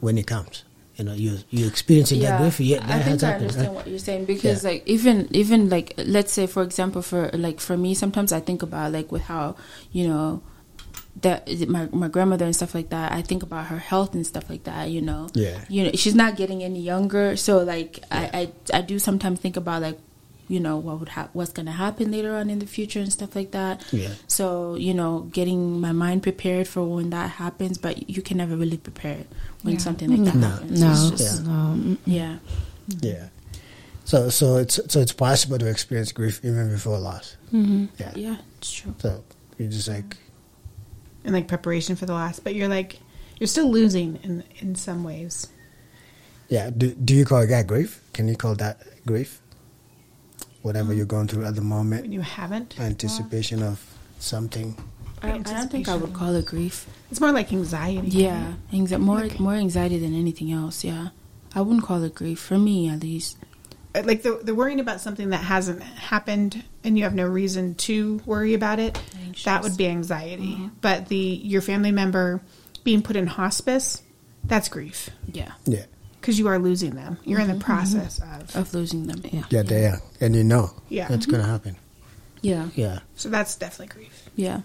when 0.00 0.18
it 0.18 0.26
comes. 0.26 0.64
You 0.96 1.04
know, 1.06 1.14
you 1.14 1.38
you 1.48 1.66
experiencing 1.66 2.20
that 2.20 2.38
grief 2.38 2.60
yet 2.60 2.82
that 2.82 2.90
I 2.90 3.02
think 3.02 3.22
I 3.22 3.26
happened. 3.26 3.48
understand 3.50 3.74
what 3.74 3.86
you're 3.88 3.98
saying 3.98 4.26
because 4.26 4.62
Yeah. 4.62 4.70
like 4.70 4.82
even 4.86 5.26
even 5.34 5.70
like 5.70 5.94
let's 5.96 6.32
say 6.32 6.46
for 6.46 6.62
example 6.62 7.00
for 7.00 7.30
like 7.32 7.60
for 7.60 7.76
me 7.76 7.94
sometimes 7.94 8.30
I 8.30 8.40
think 8.40 8.62
about 8.62 8.92
like 8.92 9.10
with 9.10 9.22
how 9.22 9.56
you 9.90 10.06
know 10.06 10.42
that 11.22 11.48
my 11.68 11.88
my 11.92 12.08
grandmother 12.08 12.44
and 12.44 12.54
stuff 12.54 12.74
like 12.74 12.90
that 12.90 13.10
I 13.12 13.22
think 13.22 13.42
about 13.42 13.66
her 13.66 13.78
health 13.78 14.14
and 14.14 14.26
stuff 14.26 14.48
like 14.50 14.64
that 14.64 14.90
you 14.90 15.00
know 15.00 15.28
Yeah. 15.34 15.64
you 15.68 15.84
know 15.84 15.90
she's 15.94 16.14
not 16.14 16.36
getting 16.36 16.62
any 16.62 16.80
younger 16.80 17.36
so 17.36 17.58
like 17.64 18.00
I, 18.10 18.52
I 18.72 18.78
I 18.78 18.80
do 18.82 18.98
sometimes 18.98 19.40
think 19.40 19.56
about 19.56 19.80
like 19.82 19.98
you 20.48 20.58
know 20.60 20.76
what 20.76 20.98
would 21.00 21.08
hap 21.10 21.30
what's 21.34 21.52
gonna 21.52 21.72
happen 21.72 22.10
later 22.10 22.34
on 22.34 22.50
in 22.50 22.58
the 22.58 22.66
future 22.66 22.98
and 23.00 23.12
stuff 23.12 23.34
like 23.36 23.52
that 23.52 23.82
Yeah. 23.92 24.10
so 24.26 24.74
you 24.74 24.92
know 24.92 25.20
getting 25.32 25.80
my 25.80 25.92
mind 25.92 26.22
prepared 26.22 26.66
for 26.68 26.84
when 26.84 27.10
that 27.10 27.30
happens 27.30 27.78
but 27.78 28.10
you 28.10 28.20
can 28.22 28.36
never 28.38 28.56
really 28.56 28.76
prepare 28.76 29.18
it 29.18 29.28
when 29.62 29.74
Yeah. 29.74 29.80
something 29.80 30.10
like 30.10 30.24
that 30.32 30.36
No. 30.38 30.48
happens 30.48 30.80
No. 30.80 31.10
Just- 31.10 31.44
Yeah. 31.44 31.52
No. 31.52 31.96
yeah 32.06 32.36
Yeah. 33.00 33.28
So 34.04 34.28
so 34.30 34.56
it's 34.56 34.80
so 34.88 35.00
it's 35.00 35.12
possible 35.12 35.58
to 35.58 35.66
experience 35.66 36.10
grief 36.12 36.40
even 36.44 36.70
before 36.70 36.98
loss. 36.98 37.36
Mm-hmm. 37.52 37.86
Yeah. 37.98 38.12
yeah 38.16 38.36
it's 38.58 38.72
true 38.72 38.94
So 38.98 39.22
you 39.58 39.68
just 39.68 39.88
like 39.88 40.16
and 41.24 41.32
like 41.32 41.46
preparation 41.46 41.94
for 41.94 42.04
the 42.06 42.12
loss, 42.14 42.40
but 42.40 42.54
you're 42.56 42.68
like 42.68 42.98
you're 43.38 43.46
still 43.46 43.70
losing 43.70 44.18
in 44.24 44.42
in 44.60 44.74
some 44.74 45.04
ways. 45.04 45.46
yeah. 46.48 46.70
Do 46.70 46.94
do 46.94 47.14
you 47.14 47.24
call 47.24 47.46
that 47.46 47.66
grief? 47.66 48.02
Can 48.12 48.26
you 48.28 48.36
call 48.36 48.54
that 48.56 48.82
grief? 49.06 49.40
Whatever 50.62 50.92
you're 50.94 51.06
going 51.06 51.26
through 51.28 51.44
at 51.44 51.54
the 51.56 51.60
moment, 51.62 52.02
When 52.02 52.12
you 52.12 52.20
haven't 52.20 52.78
anticipation 52.80 53.62
of 53.62 53.84
something. 54.18 54.76
I, 55.22 55.32
I 55.34 55.38
don't 55.38 55.70
think 55.70 55.88
I 55.88 55.94
would 55.96 56.12
call 56.14 56.34
it 56.34 56.46
grief. 56.46 56.86
It's 57.10 57.20
more 57.20 57.32
like 57.32 57.52
anxiety. 57.52 58.08
Yeah, 58.08 58.54
anxi- 58.72 59.00
more 59.00 59.20
Like- 59.22 59.38
more 59.40 59.54
anxiety 59.54 59.98
than 59.98 60.14
anything 60.14 60.52
else. 60.52 60.84
Yeah, 60.84 61.08
I 61.54 61.60
wouldn't 61.60 61.84
call 61.84 62.02
it 62.02 62.14
grief 62.14 62.38
for 62.40 62.58
me 62.58 62.88
at 62.88 63.02
least. 63.02 63.36
Uh, 63.94 64.02
like 64.04 64.22
the 64.22 64.40
the 64.42 64.54
worrying 64.54 64.80
about 64.80 65.00
something 65.00 65.30
that 65.30 65.38
hasn't 65.44 65.82
happened 65.82 66.62
and 66.82 66.96
you 66.96 67.04
have 67.04 67.14
no 67.14 67.26
reason 67.26 67.74
to 67.86 68.20
worry 68.24 68.54
about 68.54 68.78
it. 68.78 68.98
Anxious. 69.24 69.44
That 69.44 69.62
would 69.62 69.76
be 69.76 69.86
anxiety. 69.86 70.70
But 70.80 71.08
the 71.08 71.16
your 71.16 71.60
family 71.60 71.92
member 71.92 72.40
being 72.84 73.02
put 73.02 73.14
in 73.16 73.26
hospice, 73.28 74.02
that's 74.44 74.68
grief 74.68 75.10
Yeah, 75.32 75.52
Yeah. 75.66 75.84
Because 76.22 76.38
you 76.38 76.46
are 76.46 76.58
losing 76.58 76.94
them. 76.94 77.18
You're 77.24 77.40
in 77.40 77.48
the 77.48 77.54
mm-hmm. 77.54 77.62
process 77.62 78.20
mm-hmm. 78.20 78.56
of 78.56 78.68
of 78.68 78.74
losing 78.74 79.06
them. 79.08 79.20
Yeah. 79.30 79.44
Yeah, 79.50 79.62
they 79.62 79.86
are, 79.86 80.00
and 80.20 80.34
you 80.34 80.44
know 80.44 80.70
Yeah. 80.88 81.08
that's 81.08 81.26
gonna 81.26 81.42
mm-hmm. 81.42 81.52
happen. 81.52 81.76
yeah, 82.40 82.68
Yeah, 82.74 83.00
so 83.16 83.28
that's 83.28 83.56
definitely 83.56 83.92
grief. 83.94 84.28
yeah. 84.36 84.62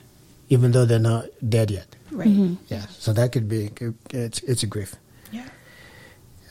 even 0.49 0.71
though 0.71 0.85
they're 0.85 0.99
not 0.99 1.25
dead 1.49 1.69
yet. 1.71 1.95
Right. 2.11 2.29
Mm-hmm. 2.29 2.63
Yeah, 2.69 2.85
so 2.87 3.11
that 3.13 3.31
could 3.33 3.49
be 3.49 3.71
it's 4.11 4.39
it's 4.43 4.63
a 4.63 4.67
grief. 4.67 4.95
Yeah. 5.31 5.47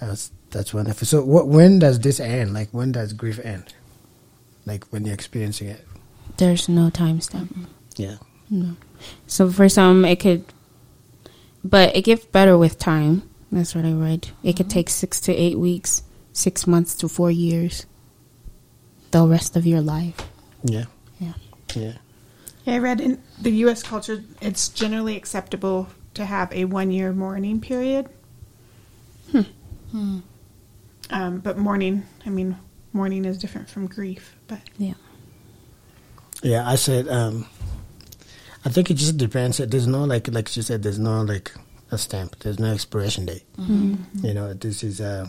That's 0.01 0.31
that's 0.51 0.75
wonderful. 0.75 1.07
So 1.07 1.25
what? 1.25 1.49
When 1.49 1.79
does 1.79 2.01
this 2.01 2.21
end? 2.21 2.53
Like 2.53 2.69
when 2.73 2.93
does 2.93 3.13
grief 3.15 3.39
end? 3.43 3.73
Like 4.67 4.85
when 4.93 5.05
you're 5.07 5.15
experiencing 5.15 5.69
it? 5.69 5.81
There's 6.37 6.69
no 6.69 6.91
timestamp. 6.91 7.67
Yeah. 7.97 8.17
No. 8.51 8.77
So 9.27 9.49
for 9.51 9.69
some, 9.69 10.05
it 10.05 10.21
could, 10.21 10.45
but 11.65 11.97
it 11.97 12.03
gets 12.03 12.25
better 12.27 12.59
with 12.59 12.79
time. 12.79 13.23
That's 13.53 13.75
what 13.75 13.85
I 13.85 13.93
read. 13.93 14.29
It 14.43 14.57
could 14.57 14.69
take 14.71 14.89
six 14.91 15.21
to 15.23 15.33
eight 15.35 15.59
weeks, 15.59 16.03
six 16.33 16.67
months 16.67 16.95
to 16.97 17.09
four 17.09 17.31
years. 17.31 17.87
the 19.13 19.27
rest 19.27 19.57
of 19.57 19.65
your 19.65 19.81
life. 19.81 20.17
Yeah. 20.65 20.85
Yeah. 21.19 21.33
Yeah. 21.75 21.93
Yeah, 22.65 22.75
I 22.75 22.79
read 22.79 23.01
in 23.01 23.23
the 23.41 23.51
U.S. 23.65 23.83
culture, 23.83 24.23
it's 24.43 24.69
generally 24.69 25.17
acceptable 25.17 25.87
to 26.15 26.25
have 26.25 26.53
a 26.53 26.65
one-year 26.65 27.13
mourning 27.13 27.61
period. 27.61 28.09
Hmm. 29.31 30.19
Um, 31.11 31.39
but 31.39 31.57
mourning, 31.57 32.03
I 32.27 32.31
mean, 32.31 32.57
mourning 32.93 33.25
is 33.25 33.39
different 33.39 33.71
from 33.71 33.87
grief. 33.87 34.35
But 34.49 34.59
Yeah. 34.79 34.95
Yeah, 36.43 36.69
I 36.69 36.75
said, 36.77 37.09
um, 37.09 37.47
I 38.65 38.69
think 38.69 38.91
it 38.91 38.95
just 38.95 39.17
depends. 39.17 39.59
There's 39.59 39.87
no, 39.87 40.05
like, 40.05 40.29
like 40.29 40.49
she 40.49 40.61
said, 40.63 40.83
there's 40.83 40.99
no, 40.99 41.23
like, 41.23 41.53
a 41.91 41.99
stamp. 41.99 42.39
There's 42.41 42.59
no 42.59 42.73
expiration 42.73 43.27
date. 43.27 43.45
Mm-hmm. 43.59 44.27
You 44.27 44.35
know, 44.35 44.53
this 44.55 44.83
is, 44.83 45.01
uh, 45.01 45.29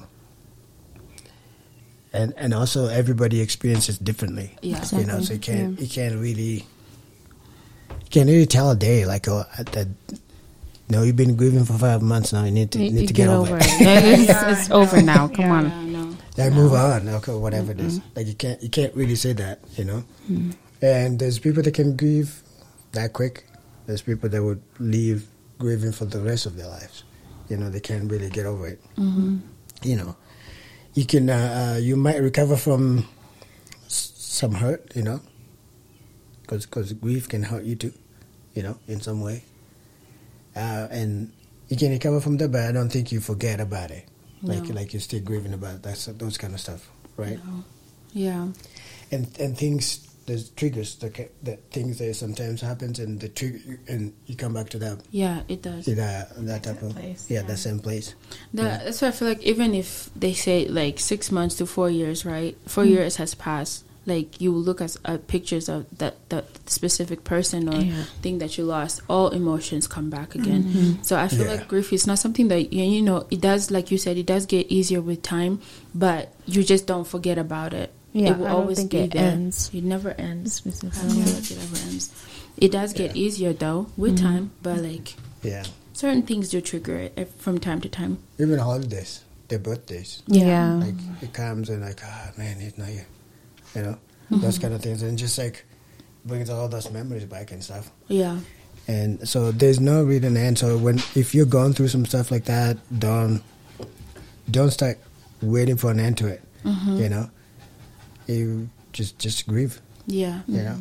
and, 2.14 2.34
and 2.38 2.54
also 2.54 2.88
everybody 2.88 3.42
experiences 3.42 3.98
differently. 3.98 4.56
Yeah. 4.62 4.84
You 4.92 5.06
know, 5.06 5.22
so 5.22 5.34
you 5.34 5.40
can't, 5.40 5.74
yeah. 5.80 5.84
you 5.84 5.90
can't 5.90 6.16
really, 6.16 6.66
you 7.90 8.10
can't 8.10 8.28
really 8.28 8.46
tell 8.46 8.72
a 8.72 8.76
day, 8.76 9.06
like, 9.06 9.28
oh, 9.28 9.46
that, 9.58 9.88
no, 10.90 11.04
you've 11.04 11.16
been 11.18 11.36
grieving 11.36 11.66
for 11.66 11.74
five 11.74 12.02
months 12.02 12.32
now. 12.32 12.44
You 12.46 12.52
need 12.52 12.72
to, 12.72 12.80
You, 12.80 12.92
need 12.92 13.02
you 13.02 13.08
to 13.08 13.14
get, 13.14 13.28
over 13.28 13.58
it. 13.58 13.64
it's, 13.66 14.28
Yeah, 14.28 14.52
it's 14.52 14.72
I 14.72 14.74
over 14.74 15.02
now. 15.02 15.28
Come 15.28 15.46
Yeah, 15.46 15.54
on. 15.54 15.66
Yeah, 15.66 15.82
no. 15.84 16.18
Like 16.38 16.54
move 16.54 16.74
on, 16.74 17.10
okay, 17.10 17.34
whatever 17.34 17.72
it 17.72 17.80
is. 17.80 18.00
Mm-hmm. 18.00 18.10
Like 18.16 18.28
you 18.28 18.36
can't 18.36 18.62
you 18.62 18.70
can't 18.70 18.94
really 18.96 19.16
say 19.16 19.34
that, 19.34 19.60
you 19.76 19.84
know. 19.86 20.04
Mm-hmm. 20.32 20.52
And 20.84 21.20
there's 21.20 21.40
people 21.40 21.64
that 21.64 21.74
can 21.74 21.98
grieve 21.98 22.44
that 22.92 23.14
quick. 23.14 23.44
There's 23.88 24.04
people 24.04 24.30
that 24.30 24.44
would 24.44 24.62
leave 24.78 25.28
grieving 25.58 25.92
for 25.92 26.06
the 26.06 26.20
rest 26.22 26.46
of 26.46 26.56
their 26.56 26.68
lives. 26.68 27.04
You 27.50 27.58
know, 27.58 27.70
they 27.70 27.80
can't 27.80 28.10
really 28.12 28.30
get 28.30 28.46
over 28.46 28.68
it. 28.68 28.82
Mm-hmm. 28.98 29.38
You 29.84 29.96
know, 29.96 30.16
you 30.94 31.06
can 31.06 31.30
uh, 31.30 31.76
uh, 31.76 31.80
you 31.80 31.96
might 31.96 32.22
recover 32.22 32.58
from 32.58 33.08
s- 33.86 34.14
some 34.18 34.54
hurt, 34.54 34.92
you 34.96 35.04
know, 35.04 35.22
because 36.42 36.66
because 36.66 36.94
grief 36.94 37.30
can 37.30 37.44
hurt 37.44 37.64
you 37.64 37.76
too, 37.76 37.94
you 38.54 38.64
know, 38.64 38.78
in 38.88 39.00
some 39.02 39.22
way. 39.22 39.44
Uh, 40.56 40.88
and 40.90 41.32
you 41.70 41.78
can 41.78 41.92
recover 41.92 42.20
from 42.20 42.38
that, 42.38 42.52
but 42.52 42.62
I 42.64 42.72
don't 42.72 42.90
think 42.90 43.12
you 43.12 43.20
forget 43.20 43.60
about 43.60 43.92
it. 43.92 44.06
Like 44.42 44.70
like 44.70 44.94
you're 44.94 45.02
still 45.02 45.22
grieving 45.22 45.54
about 45.54 45.82
that 45.84 45.98
those 46.18 46.38
kind 46.38 46.54
of 46.54 46.60
stuff, 46.60 46.90
right? 47.18 47.44
No. 47.44 47.64
Yeah. 48.14 48.48
And 49.12 49.28
and 49.40 49.58
things 49.58 50.07
there's 50.28 50.50
triggers 50.52 50.96
that 50.98 51.14
ca- 51.16 51.32
that 51.44 51.60
things 51.72 51.98
that 51.98 52.14
sometimes 52.14 52.62
happens 52.62 53.00
and 53.00 53.20
the 53.20 53.30
trigger 53.30 53.80
and 53.88 54.14
you 54.28 54.36
come 54.36 54.54
back 54.54 54.70
to 54.70 54.78
that 54.78 55.00
Yeah, 55.10 55.42
it 55.48 55.62
does. 55.64 55.86
to 55.86 55.96
that 55.96 56.36
that 56.46 56.64
type 56.64 56.82
of 56.84 56.94
place, 56.94 57.26
yeah, 57.30 57.40
yeah. 57.42 57.48
that 57.48 57.58
same 57.58 57.80
place. 57.80 58.14
That, 58.54 58.84
That's 58.86 59.02
why 59.02 59.08
I 59.08 59.12
feel 59.12 59.28
like 59.30 59.42
even 59.44 59.74
if 59.74 60.10
they 60.16 60.34
say 60.34 60.68
like 60.68 61.00
six 61.00 61.32
months 61.32 61.56
to 61.56 61.66
four 61.66 61.90
years, 61.90 62.26
right? 62.26 62.56
4 62.68 62.84
Mm. 62.84 62.90
years 62.90 63.16
has 63.18 63.34
passed. 63.34 63.84
Like 64.06 64.40
you 64.40 64.52
look 64.56 64.80
at 64.80 64.96
uh, 65.04 65.18
pictures 65.28 65.68
of 65.68 65.86
that 65.98 66.16
that 66.30 66.46
specific 66.70 67.24
person 67.26 67.68
or 67.68 67.80
Yeah. 67.82 68.04
thing 68.22 68.38
that 68.40 68.58
you 68.58 68.64
lost, 68.64 69.02
all 69.10 69.30
emotions 69.36 69.86
come 69.88 70.10
back 70.10 70.34
again. 70.36 70.64
Mm-hmm. 70.64 71.04
So 71.04 71.18
I 71.20 71.28
feel 71.28 71.44
Yeah. 71.44 71.52
like 71.60 71.68
grief 71.68 71.92
is 71.92 72.08
not 72.08 72.18
something 72.20 72.48
that 72.48 72.72
you, 72.72 72.84
you 72.84 73.02
know 73.02 73.28
it 73.30 73.42
does 73.42 73.70
like 73.72 73.92
you 73.92 73.98
said 73.98 74.16
it 74.18 74.26
does 74.26 74.46
get 74.46 74.68
easier 74.72 75.02
with 75.02 75.24
time, 75.24 75.60
but 75.94 76.32
you 76.46 76.64
just 76.64 76.88
don't 76.88 77.08
forget 77.08 77.38
about 77.38 77.74
it. 77.74 77.92
Yeah, 78.18 78.32
it 78.32 78.38
will 78.38 78.46
I 78.48 78.50
don't 78.50 78.62
always 78.62 78.78
think 78.80 78.92
be 78.92 78.98
it 79.00 79.12
there. 79.14 79.32
ends. 79.32 79.70
It 79.74 79.84
never 79.84 80.12
ends. 80.12 80.62
I 80.66 80.70
don't 80.70 80.92
feel 80.92 81.34
like 81.36 81.52
it 81.52 81.58
ever 81.62 81.78
ends. 81.90 82.10
It 82.58 82.72
does 82.72 82.94
get 82.94 83.16
Yeah. 83.16 83.22
easier 83.24 83.54
though 83.54 83.88
with 83.96 84.18
Mhm. 84.18 84.22
time, 84.22 84.52
but 84.64 84.80
like 84.82 85.14
Yeah. 85.44 85.64
certain 85.94 86.24
things 86.24 86.50
do 86.50 86.60
trigger 86.62 86.98
it 87.16 87.30
from 87.38 87.60
time 87.60 87.80
to 87.82 87.90
time. 87.90 88.18
Even 88.40 88.58
holidays, 88.60 89.22
their 89.50 89.60
birthdays. 89.60 90.24
Yeah. 90.28 90.74
Like 90.74 90.96
it 91.22 91.34
comes 91.34 91.70
and 91.70 91.82
like, 91.82 92.02
ah 92.04 92.32
man, 92.38 92.58
it's 92.60 92.78
not 92.78 92.88
here. 92.88 93.06
You 93.76 93.82
know? 93.84 93.98
Mm-hmm. 94.32 94.42
Those 94.42 94.58
kind 94.58 94.74
of 94.74 94.82
things. 94.82 95.02
And 95.04 95.18
just 95.18 95.38
like 95.38 95.66
brings 96.26 96.50
all 96.50 96.68
those 96.68 96.90
memories 96.92 97.26
back 97.26 97.52
and 97.52 97.64
stuff. 97.64 97.92
Yeah. 98.08 98.40
And 98.88 99.28
so 99.28 99.52
there's 99.52 99.80
no 99.80 100.04
real 100.04 100.26
end. 100.26 100.58
So 100.58 100.78
when 100.78 100.98
if 101.14 101.36
you're 101.36 101.46
going 101.46 101.74
through 101.74 101.90
some 101.90 102.06
stuff 102.06 102.32
like 102.32 102.46
that, 102.46 102.78
don't 102.98 103.44
don't 104.50 104.72
start 104.72 104.98
waiting 105.42 105.78
for 105.78 105.92
an 105.92 106.00
end 106.00 106.18
to 106.18 106.28
it. 106.28 106.42
Mm-hmm. 106.66 106.98
You 106.98 107.10
know, 107.10 107.30
you 108.28 108.70
just 108.94 109.20
just 109.20 109.48
grieve. 109.48 109.82
Yeah. 110.06 110.42
You 110.48 110.62
know, 110.64 110.78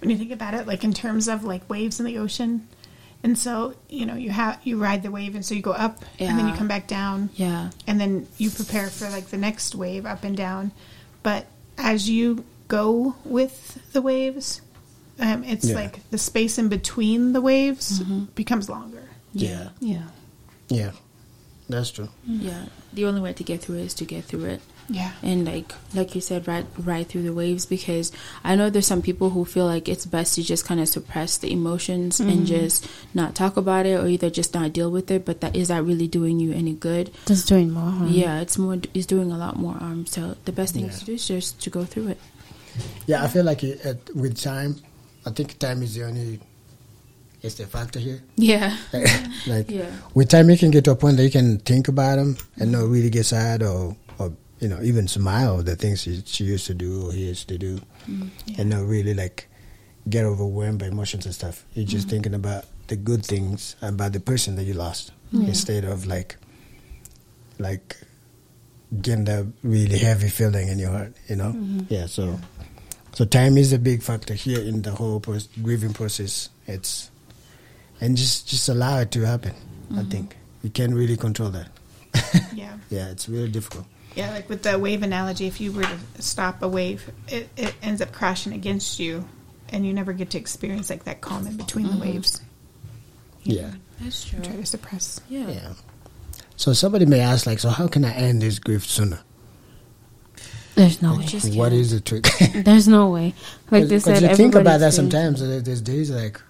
when 0.00 0.10
you 0.10 0.16
think 0.16 0.30
about 0.32 0.54
it, 0.54 0.66
like 0.66 0.84
in 0.84 0.92
terms 0.92 1.28
of 1.28 1.44
like 1.44 1.68
waves 1.68 2.00
in 2.00 2.06
the 2.06 2.18
ocean, 2.18 2.66
and 3.22 3.36
so 3.38 3.74
you 3.88 4.06
know 4.06 4.14
you 4.14 4.30
have 4.30 4.58
you 4.64 4.78
ride 4.78 5.02
the 5.02 5.10
wave, 5.10 5.34
and 5.34 5.44
so 5.44 5.54
you 5.54 5.62
go 5.62 5.72
up, 5.72 6.02
and 6.18 6.38
then 6.38 6.48
you 6.48 6.54
come 6.54 6.68
back 6.68 6.86
down, 6.86 7.30
Yeah. 7.34 7.70
and 7.86 8.00
then 8.00 8.26
you 8.38 8.50
prepare 8.50 8.88
for 8.88 9.08
like 9.10 9.26
the 9.26 9.38
next 9.38 9.74
wave 9.74 10.06
up 10.06 10.24
and 10.24 10.36
down. 10.36 10.72
But 11.22 11.46
as 11.78 12.08
you 12.08 12.44
go 12.68 13.14
with 13.24 13.78
the 13.92 14.00
waves, 14.02 14.60
um, 15.20 15.44
it's 15.44 15.68
Yeah. 15.68 15.74
like 15.76 16.08
the 16.10 16.18
space 16.18 16.58
in 16.58 16.68
between 16.68 17.32
the 17.32 17.40
waves 17.40 18.00
becomes 18.34 18.68
longer. 18.68 19.04
Yeah. 19.34 19.68
Yeah. 19.80 20.08
yeah, 20.68 20.90
that's 21.68 21.90
true. 21.90 22.08
Yeah. 22.26 22.64
The 22.92 23.04
only 23.06 23.20
way 23.20 23.32
to 23.34 23.44
get 23.44 23.60
through 23.62 23.76
it 23.78 23.82
is 23.86 23.94
to 23.94 24.04
get 24.04 24.24
through 24.24 24.44
it. 24.46 24.62
Yeah. 24.88 25.12
And 25.22 25.44
like 25.44 25.72
like 25.94 26.14
you 26.14 26.20
said, 26.20 26.46
ride 26.46 26.66
ride 26.78 27.08
through 27.08 27.22
the 27.22 27.32
waves 27.32 27.66
because 27.66 28.12
I 28.44 28.56
know 28.56 28.70
there's 28.70 28.86
some 28.86 29.02
people 29.02 29.30
who 29.30 29.44
feel 29.44 29.66
like 29.66 29.88
it's 29.88 30.06
best 30.06 30.34
to 30.34 30.42
just 30.42 30.64
kind 30.64 30.80
of 30.80 30.88
suppress 30.88 31.38
the 31.38 31.52
emotions 31.52 32.20
and 32.20 32.30
mm-hmm. 32.30 32.44
just 32.44 32.88
not 33.14 33.34
talk 33.34 33.56
about 33.56 33.86
it 33.86 33.94
or 33.94 34.06
either 34.06 34.30
just 34.30 34.54
not 34.54 34.72
deal 34.72 34.90
with 34.90 35.10
it. 35.10 35.24
But 35.24 35.40
that 35.40 35.56
is 35.56 35.68
that 35.68 35.84
really 35.84 36.08
doing 36.08 36.40
you 36.40 36.52
any 36.52 36.74
good? 36.74 37.10
Just 37.26 37.48
doing 37.48 37.70
more 37.70 37.90
harm. 37.90 38.08
Yeah, 38.08 38.40
it's 38.40 38.58
more 38.58 38.78
it's 38.94 39.06
doing 39.06 39.32
a 39.32 39.38
lot 39.38 39.56
more 39.56 39.74
harm. 39.74 40.06
So 40.06 40.36
the 40.44 40.52
best 40.52 40.74
thing 40.74 40.86
Yeah. 40.86 40.92
to 40.92 41.04
do 41.04 41.14
is 41.14 41.26
just 41.28 41.60
to 41.62 41.70
go 41.70 41.84
through 41.84 42.08
it. 42.08 42.18
Yeah, 43.06 43.22
I 43.22 43.28
feel 43.28 43.44
like 43.44 43.62
it, 43.64 43.84
it, 43.84 44.16
with 44.16 44.40
time, 44.40 44.76
I 45.26 45.30
think 45.30 45.58
time 45.58 45.82
is 45.82 45.94
the 45.94 46.04
only 46.04 46.40
is 47.42 47.56
the 47.56 47.66
factor 47.66 47.98
here. 47.98 48.22
Yeah. 48.36 48.76
like 49.46 49.70
Yeah. 49.70 49.90
with 50.14 50.28
time, 50.28 50.48
you 50.48 50.56
can 50.56 50.70
get 50.70 50.84
to 50.84 50.92
a 50.92 50.96
point 50.96 51.16
that 51.16 51.24
you 51.24 51.30
can 51.30 51.58
think 51.58 51.88
about 51.88 52.16
them 52.16 52.36
and 52.56 52.72
not 52.72 52.84
really 52.88 53.10
get 53.10 53.26
sad 53.26 53.62
or 53.62 53.96
or 54.01 54.01
you 54.62 54.68
know 54.68 54.78
even 54.80 55.08
smile 55.08 55.60
the 55.62 55.74
things 55.74 56.02
she, 56.02 56.22
she 56.24 56.44
used 56.44 56.66
to 56.68 56.74
do 56.74 57.08
or 57.08 57.12
he 57.12 57.26
used 57.26 57.48
to 57.48 57.58
do, 57.58 57.80
mm, 58.08 58.30
and 58.56 58.70
not 58.70 58.84
really 58.86 59.12
like 59.12 59.48
get 60.08 60.24
overwhelmed 60.24 60.78
by 60.78 60.86
emotions 60.86 61.26
and 61.26 61.34
stuff. 61.34 61.66
You're 61.74 61.84
just 61.84 62.06
mm. 62.06 62.10
thinking 62.10 62.34
about 62.34 62.64
the 62.86 62.96
good 62.96 63.26
things 63.26 63.74
about 63.82 64.12
the 64.12 64.20
person 64.20 64.54
that 64.56 64.64
you 64.64 64.74
lost 64.74 65.12
instead 65.32 65.84
of 65.84 66.06
like 66.06 66.36
like 67.58 67.96
getting 69.00 69.24
that 69.24 69.46
really 69.62 69.98
heavy 69.98 70.28
feeling 70.28 70.68
in 70.68 70.78
your 70.78 70.90
heart. 70.90 71.14
You 71.28 71.36
know, 71.36 71.52
mm-hmm. 71.52 71.80
yeah. 71.88 72.06
So 72.06 72.38
so 73.12 73.24
time 73.24 73.58
is 73.58 73.72
a 73.72 73.78
big 73.78 74.02
factor 74.02 74.34
here 74.34 74.60
in 74.60 74.82
the 74.82 74.92
whole 74.92 75.18
pros- 75.18 75.48
grieving 75.60 75.92
process. 75.92 76.50
It's 76.66 77.10
and 78.00 78.16
just 78.16 78.48
just 78.48 78.68
allow 78.68 79.00
it 79.00 79.10
to 79.12 79.26
happen. 79.26 79.54
I 79.90 79.94
mm-hmm. 79.94 80.10
think 80.10 80.36
you 80.62 80.70
can't 80.70 80.94
really 80.94 81.16
control 81.16 81.50
that. 81.50 81.68
Yeah. 82.54 82.76
Yeah, 82.90 83.08
it's 83.10 83.28
really 83.28 83.48
difficult. 83.48 83.86
Yeah, 84.14 84.30
like 84.30 84.48
with 84.48 84.62
the 84.62 84.78
wave 84.78 85.02
analogy, 85.02 85.46
if 85.46 85.60
you 85.60 85.72
were 85.72 85.82
to 85.82 86.22
stop 86.22 86.62
a 86.62 86.68
wave, 86.68 87.10
it, 87.28 87.48
it 87.56 87.74
ends 87.82 88.00
up 88.02 88.12
crashing 88.12 88.52
against 88.52 88.98
you, 88.98 89.26
and 89.70 89.86
you 89.86 89.92
never 89.92 90.12
get 90.12 90.30
to 90.30 90.38
experience 90.38 90.90
like 90.90 91.04
that 91.04 91.20
calm 91.20 91.46
in 91.46 91.56
between 91.56 91.90
the 91.90 91.96
waves. 91.96 92.40
Yeah, 93.42 93.72
That's 94.00 94.24
true. 94.24 94.38
You 94.38 94.44
try 94.44 94.56
to 94.56 94.66
suppress. 94.66 95.20
Yeah. 95.28 95.48
yeah. 95.48 95.72
So 96.56 96.72
somebody 96.72 97.06
may 97.06 97.20
ask, 97.20 97.46
like, 97.46 97.58
so 97.58 97.70
how 97.70 97.88
can 97.88 98.04
I 98.04 98.12
end 98.12 98.42
this 98.42 98.58
grief 98.58 98.84
sooner? 98.86 99.20
There's 100.74 101.02
no 101.02 101.16
way. 101.16 101.24
Just 101.24 101.54
What 101.56 101.70
the 101.70 102.00
trick? 102.00 102.26
There's 102.64 102.88
no 102.88 103.10
way. 103.10 103.34
Like 103.70 103.84
they 103.84 103.96
Because 103.96 104.04
said, 104.04 104.22
you 104.22 104.36
think 104.36 104.54
about 104.54 104.80
that 104.80 104.94
everybody's 104.94 104.94
sometimes. 104.96 105.42
uh, 105.42 105.60
There's 105.62 105.82
days 105.82 106.10
like, 106.10 106.40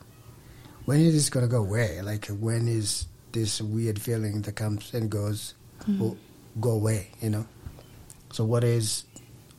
when 0.85 1.01
is 1.01 1.15
this 1.15 1.31
gonna 1.31 1.49
go 1.49 1.59
away? 1.63 2.01
Like, 2.03 2.27
when 2.27 2.69
is 2.69 3.07
this 3.33 3.61
weird 3.61 4.01
feeling 4.01 4.43
that 4.43 4.53
comes 4.57 4.93
and 4.95 5.11
goes 5.11 5.55
will 5.99 6.17
go 6.61 6.71
away? 6.71 7.09
You 7.21 7.31
know. 7.31 7.47
So 8.33 8.45
what 8.45 8.65
is 8.65 9.05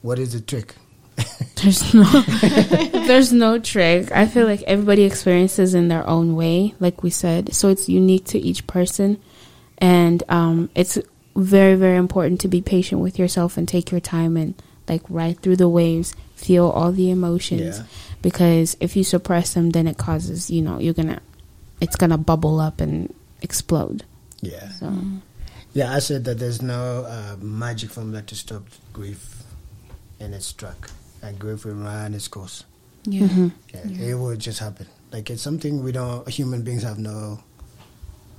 what 0.01 0.19
is 0.19 0.33
the 0.33 0.41
trick? 0.41 0.75
There's 1.55 1.93
no, 1.93 2.03
there's 3.07 3.31
no 3.31 3.57
trick. 3.59 4.11
I 4.11 4.27
feel 4.27 4.45
like 4.45 4.63
everybody 4.63 5.03
experiences 5.03 5.73
in 5.73 5.87
their 5.87 6.05
own 6.05 6.35
way, 6.35 6.73
like 6.79 7.03
we 7.03 7.09
said. 7.09 7.53
So 7.53 7.69
it's 7.69 7.87
unique 7.87 8.25
to 8.25 8.39
each 8.39 8.67
person, 8.67 9.21
and 9.77 10.23
um, 10.27 10.69
it's 10.75 10.97
very, 11.35 11.75
very 11.75 11.97
important 11.97 12.41
to 12.41 12.47
be 12.47 12.61
patient 12.61 12.99
with 12.99 13.17
yourself 13.17 13.55
and 13.55 13.67
take 13.67 13.91
your 13.91 14.01
time 14.01 14.35
and 14.35 14.55
like 14.89 15.03
ride 15.07 15.39
through 15.39 15.55
the 15.55 15.69
waves, 15.69 16.15
feel 16.35 16.67
all 16.67 16.91
the 16.91 17.09
emotions. 17.11 17.79
Yeah. 17.79 17.85
Because 18.21 18.75
if 18.81 18.97
you 18.97 19.03
suppress 19.03 19.53
them, 19.53 19.69
then 19.69 19.87
it 19.87 19.97
causes 19.97 20.49
you 20.49 20.61
know 20.61 20.79
you're 20.79 20.93
gonna, 20.93 21.21
it's 21.79 21.95
gonna 21.95 22.17
bubble 22.17 22.59
up 22.59 22.81
and 22.81 23.13
explode. 23.41 24.03
Yeah. 24.41 24.69
So 24.71 24.91
Yeah, 25.73 25.93
I 25.93 25.99
said 25.99 26.23
that 26.25 26.37
there's 26.39 26.61
no 26.61 27.05
uh, 27.07 27.35
magic 27.41 27.89
formula 27.89 28.21
to 28.23 28.35
stop 28.35 28.63
grief, 28.93 29.43
and 30.19 30.33
it's 30.33 30.45
struck. 30.45 30.89
And 31.21 31.39
grief 31.39 31.65
will 31.65 31.73
run 31.75 32.13
its 32.13 32.27
course. 32.27 32.63
Yeah. 33.05 33.27
mhm. 33.27 33.51
Yeah, 33.73 34.09
It 34.11 34.15
will 34.15 34.35
just 34.35 34.59
happen. 34.59 34.87
Like 35.11 35.29
it's 35.29 35.41
something 35.41 35.83
we 35.83 35.91
don't. 35.91 36.27
Human 36.29 36.61
beings 36.63 36.83
have 36.83 36.99
no 36.99 37.39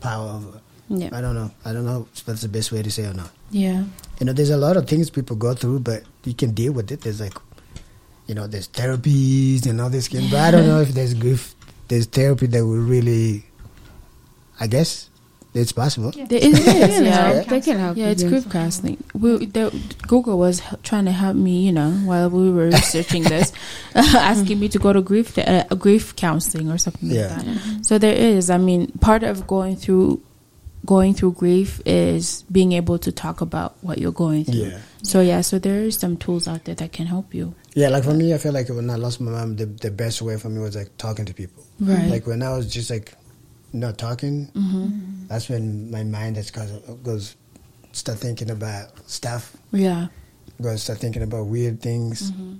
power 0.00 0.30
over. 0.30 0.60
yeah, 0.88 1.08
I 1.12 1.20
don't 1.20 1.34
know. 1.34 1.50
I 1.64 1.72
don't 1.72 1.86
know 1.86 2.06
if 2.14 2.24
that's 2.24 2.42
the 2.42 2.48
best 2.48 2.70
way 2.72 2.82
to 2.82 2.90
say 2.90 3.06
or 3.06 3.14
not. 3.14 3.30
Yeah. 3.50 3.84
You 4.20 4.26
know, 4.26 4.32
there's 4.32 4.50
a 4.50 4.56
lot 4.56 4.76
of 4.76 4.86
things 4.88 5.10
people 5.10 5.34
go 5.36 5.54
through, 5.54 5.80
but 5.80 6.02
you 6.24 6.34
can 6.34 6.52
deal 6.52 6.72
with 6.72 6.92
it. 6.92 7.00
There's 7.02 7.20
like 7.20 7.34
you 8.26 8.34
know, 8.34 8.46
there's 8.46 8.68
therapies 8.68 9.66
and 9.66 9.80
all 9.80 9.90
this 9.90 10.08
kind. 10.08 10.30
But 10.30 10.40
I 10.40 10.50
don't 10.50 10.66
know 10.66 10.80
if 10.80 10.90
there's 10.90 11.12
grief, 11.14 11.54
there's 11.88 12.06
therapy 12.06 12.46
that 12.46 12.64
will 12.64 12.78
really, 12.80 13.44
I 14.60 14.66
guess, 14.66 15.10
it's 15.54 15.72
possible. 15.72 16.10
There 16.10 16.26
is, 16.38 16.64
They 16.64 16.72
can 16.88 17.04
yeah. 17.04 17.10
help. 17.32 17.46
They 17.46 17.60
can 17.60 17.78
help. 17.78 17.96
Yeah, 17.96 18.08
it's 18.08 18.22
do 18.22 18.28
grief 18.28 18.50
counseling. 18.50 19.02
We, 19.14 19.46
the, 19.46 19.70
Google 20.08 20.36
was 20.38 20.60
h- 20.60 20.78
trying 20.82 21.04
to 21.06 21.12
help 21.12 21.36
me, 21.36 21.64
you 21.64 21.72
know, 21.72 21.90
while 22.04 22.28
we 22.28 22.50
were 22.50 22.66
researching 22.66 23.22
this, 23.22 23.52
asking 23.94 24.58
me 24.58 24.68
to 24.70 24.78
go 24.78 24.92
to 24.92 25.00
grief 25.00 25.38
uh, 25.38 25.64
grief 25.78 26.16
counseling 26.16 26.70
or 26.70 26.78
something 26.78 27.08
Yeah. 27.10 27.34
like 27.36 27.46
that. 27.46 27.86
So 27.86 27.98
there 27.98 28.14
is. 28.14 28.50
I 28.50 28.58
mean, 28.58 28.90
part 29.00 29.22
of 29.22 29.46
going 29.46 29.76
through 29.76 30.20
going 30.84 31.14
through 31.14 31.32
grief 31.32 31.80
is 31.86 32.42
being 32.52 32.72
able 32.72 32.98
to 32.98 33.10
talk 33.10 33.40
about 33.40 33.74
what 33.80 33.96
you're 33.98 34.12
going 34.12 34.44
through. 34.44 34.54
Yeah. 34.68 34.78
So 35.02 35.20
yeah, 35.22 35.40
so 35.40 35.58
there 35.58 35.80
is 35.80 35.96
some 35.96 36.16
tools 36.18 36.46
out 36.46 36.64
there 36.64 36.74
that 36.74 36.92
can 36.92 37.06
help 37.06 37.32
you. 37.32 37.54
Yeah, 37.74 37.88
like 37.88 38.04
for 38.04 38.12
me, 38.12 38.34
I 38.34 38.38
feel 38.38 38.52
like 38.52 38.68
when 38.68 38.90
I 38.90 38.96
lost 38.96 39.20
my 39.20 39.30
mom, 39.30 39.56
the, 39.56 39.64
the 39.66 39.90
best 39.90 40.20
way 40.20 40.36
for 40.36 40.48
me 40.50 40.60
was 40.60 40.76
like 40.76 40.94
talking 40.98 41.24
to 41.24 41.32
people. 41.32 41.64
Right. 41.80 42.08
Like 42.10 42.26
when 42.26 42.42
I 42.42 42.54
was 42.54 42.70
just 42.72 42.90
like 42.90 43.14
not 43.74 43.98
talking, 43.98 44.46
hmm 44.54 44.88
that's 45.28 45.48
when 45.48 45.90
my 45.90 46.04
mind 46.04 46.36
just 46.36 46.52
goes, 46.52 46.70
goes 47.02 47.36
start 47.92 48.18
thinking 48.18 48.50
about 48.50 48.92
stuff, 49.08 49.56
Yeah. 49.72 50.08
goes 50.60 50.82
start 50.82 50.98
thinking 51.00 51.22
about 51.22 51.46
weird 51.46 51.80
things. 51.80 52.30
hmm 52.30 52.54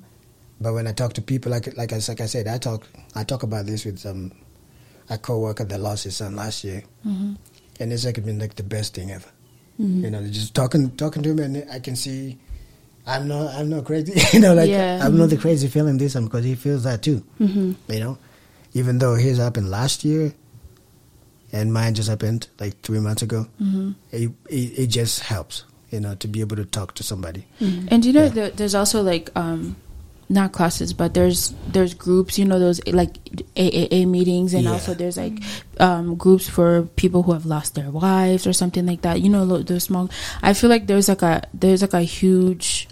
But 0.61 0.73
when 0.75 0.87
I 0.87 0.93
talk 0.93 1.13
to 1.15 1.23
people, 1.23 1.51
like 1.53 1.77
like 1.77 1.93
I 1.93 2.01
like 2.09 2.21
I 2.21 2.27
said, 2.27 2.49
I 2.49 2.59
talk 2.59 2.87
I 3.15 3.23
talk 3.25 3.43
about 3.43 3.67
this 3.67 3.85
with 3.85 4.05
um, 4.07 4.33
a 5.11 5.19
coworker 5.19 5.65
that 5.65 5.79
lost 5.81 6.05
his 6.05 6.17
son 6.17 6.37
last 6.37 6.65
year, 6.65 6.83
hmm 7.03 7.35
and 7.81 7.93
it's 7.93 8.05
like 8.05 8.23
been 8.25 8.39
like 8.39 8.55
the 8.57 8.63
best 8.63 8.95
thing 8.95 9.11
ever. 9.11 9.29
hmm 9.77 10.05
You 10.05 10.11
know, 10.11 10.23
just 10.27 10.55
talking 10.55 10.91
talking 10.97 11.23
to 11.23 11.31
him, 11.31 11.39
and 11.41 11.65
I 11.71 11.79
can 11.81 11.97
see. 11.97 12.39
I'm 13.07 13.29
not. 13.29 13.53
I'm 13.55 13.69
not 13.69 13.85
crazy. 13.85 14.15
you 14.33 14.41
know, 14.41 14.55
like 14.55 14.71
Yeah. 14.71 15.05
I'm 15.05 15.19
not 15.19 15.29
the 15.29 15.37
crazy 15.37 15.69
feeling 15.69 15.99
this 15.99 16.15
one 16.15 16.25
because 16.25 16.45
he 16.49 16.55
feels 16.57 16.85
that 16.89 17.03
too. 17.03 17.21
hmm 17.37 17.73
You 17.93 18.01
know, 18.01 18.15
even 18.73 18.97
though 18.99 19.15
his 19.21 19.37
happened 19.37 19.69
last 19.71 20.05
year, 20.09 20.33
and 21.55 21.73
mine 21.73 21.95
just 21.95 22.09
happened 22.11 22.49
like 22.59 22.75
three 22.83 22.99
months 22.99 23.23
ago. 23.23 23.47
hmm 23.63 23.93
It, 24.11 24.31
it 24.51 24.67
it 24.83 24.87
just 24.91 25.21
helps, 25.31 25.63
you 25.95 26.01
know, 26.03 26.15
to 26.19 26.27
be 26.29 26.41
able 26.43 26.57
to 26.59 26.65
talk 26.67 26.95
to 26.99 27.03
somebody. 27.07 27.47
And 27.91 28.05
you 28.05 28.13
know, 28.13 28.25
Yeah. 28.27 28.35
there, 28.37 28.51
there's 28.51 28.75
also 28.75 29.03
like 29.03 29.31
um, 29.39 29.77
not 30.29 30.51
classes, 30.53 30.93
but 30.93 31.15
there's 31.15 31.55
there's 31.71 31.95
groups. 31.95 32.39
You 32.41 32.45
know, 32.51 32.59
those 32.59 32.81
like 32.91 33.23
AAA 33.55 34.07
meetings, 34.09 34.55
and 34.55 34.65
Yeah. 34.65 34.73
also 34.75 34.95
there's 34.95 35.17
like 35.17 35.39
um, 35.79 36.17
groups 36.17 36.49
for 36.49 36.83
people 36.97 37.23
who 37.23 37.33
have 37.33 37.47
lost 37.47 37.75
their 37.79 37.91
wives 37.91 38.47
or 38.47 38.53
something 38.53 38.87
like 38.87 39.03
that. 39.07 39.21
You 39.23 39.29
know, 39.31 39.45
those 39.63 39.85
small. 39.85 40.11
I 40.43 40.55
feel 40.59 40.71
like 40.71 40.87
there's 40.91 41.09
like 41.09 41.23
a 41.23 41.43
there's 41.55 41.83
like 41.87 41.95
a 41.95 42.03
huge 42.03 42.89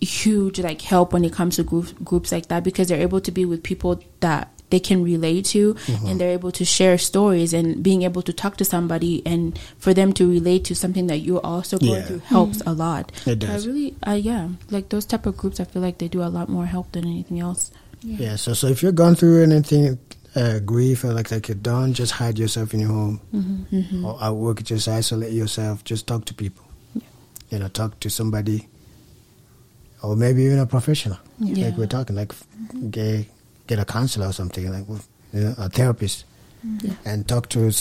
huge 0.00 0.60
like 0.60 0.82
help 0.82 1.12
when 1.12 1.24
it 1.24 1.32
comes 1.32 1.56
to 1.56 1.62
groups 1.64 1.92
groups 2.04 2.32
like 2.32 2.48
that 2.48 2.62
because 2.64 2.88
they're 2.88 3.00
able 3.00 3.20
to 3.20 3.32
be 3.32 3.44
with 3.46 3.62
people 3.62 3.96
that 4.20 4.50
they 4.74 4.80
can 4.88 4.98
relate 5.12 5.44
to 5.54 5.62
Mm-hmm. 5.74 6.06
and 6.08 6.14
they're 6.20 6.36
able 6.40 6.52
to 6.60 6.64
share 6.76 6.96
stories 6.98 7.54
and 7.58 7.82
being 7.88 8.02
able 8.08 8.22
to 8.28 8.32
talk 8.42 8.54
to 8.62 8.64
somebody 8.74 9.14
and 9.32 9.58
for 9.84 9.92
them 10.00 10.12
to 10.18 10.28
relate 10.36 10.62
to 10.70 10.74
something 10.82 11.06
that 11.12 11.18
you're 11.26 11.46
also 11.54 11.78
going 11.78 11.92
Yeah. 12.02 12.06
through 12.08 12.22
helps 12.34 12.58
a 12.66 12.72
lot 12.84 13.12
It 13.32 13.38
does. 13.44 13.50
I 13.64 13.68
really, 13.70 13.88
uh, 14.10 14.18
yeah, 14.30 14.48
like 14.76 14.86
those 14.94 15.06
type 15.12 15.26
of 15.30 15.36
groups. 15.40 15.60
I 15.62 15.64
feel 15.70 15.82
like 15.86 15.98
they 16.02 16.08
do 16.18 16.22
a 16.22 16.32
lot 16.38 16.48
more 16.56 16.66
help 16.66 16.86
than 16.92 17.04
anything 17.14 17.38
else. 17.48 17.70
Yeah. 18.02 18.36
So 18.36 18.52
so 18.60 18.66
if 18.74 18.82
you're 18.82 18.98
going 19.02 19.14
through 19.16 19.42
anything, 19.48 19.98
uh, 20.36 20.58
grief 20.66 21.04
or 21.04 21.12
like 21.14 21.30
like 21.30 21.46
you 21.48 21.54
don't 21.54 21.94
just 21.94 22.12
hide 22.20 22.36
yourself 22.42 22.74
in 22.74 22.80
your 22.84 22.92
home 23.00 23.16
Mm-hmm. 23.32 24.04
or 24.04 24.18
at 24.26 24.34
work, 24.44 24.58
just 24.66 24.88
isolate 24.88 25.32
yourself. 25.32 25.84
Just 25.90 26.06
talk 26.10 26.24
to 26.30 26.34
people. 26.34 26.64
You 27.52 27.58
know, 27.60 27.68
talk 27.80 27.90
to 28.04 28.08
somebody, 28.10 28.66
or 30.02 30.16
maybe 30.16 30.42
even 30.42 30.58
a 30.58 30.66
professional. 30.66 31.18
Yeah. 31.38 31.66
Like 31.66 31.76
we're 31.78 31.86
talking, 31.96 32.16
like 32.16 32.32
get 32.90 33.26
get 33.66 33.78
a 33.78 33.84
counselor 33.84 34.28
or 34.28 34.32
something, 34.32 34.70
like 34.70 34.86
you 35.32 35.40
know, 35.40 35.54
a 35.58 35.68
therapist, 35.68 36.24
mm-hmm. 36.66 36.88
Yeah. 36.88 36.94
and 37.04 37.26
talk 37.26 37.48
to 37.50 37.72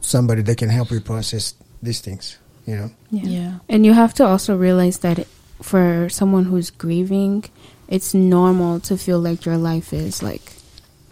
somebody 0.00 0.42
that 0.42 0.58
can 0.58 0.68
help 0.68 0.90
you 0.90 1.00
process 1.00 1.54
these 1.82 2.00
things. 2.00 2.38
You 2.66 2.76
know. 2.76 2.90
Yeah. 3.10 3.58
And 3.68 3.84
you 3.84 3.92
have 3.92 4.14
to 4.14 4.24
also 4.24 4.56
realize 4.56 4.98
that 4.98 5.26
for 5.62 6.08
someone 6.08 6.44
who's 6.44 6.70
grieving, 6.70 7.44
it's 7.88 8.14
normal 8.14 8.80
to 8.80 8.96
feel 8.96 9.18
like 9.18 9.44
your 9.44 9.56
life 9.56 9.92
is 9.92 10.22
like 10.22 10.52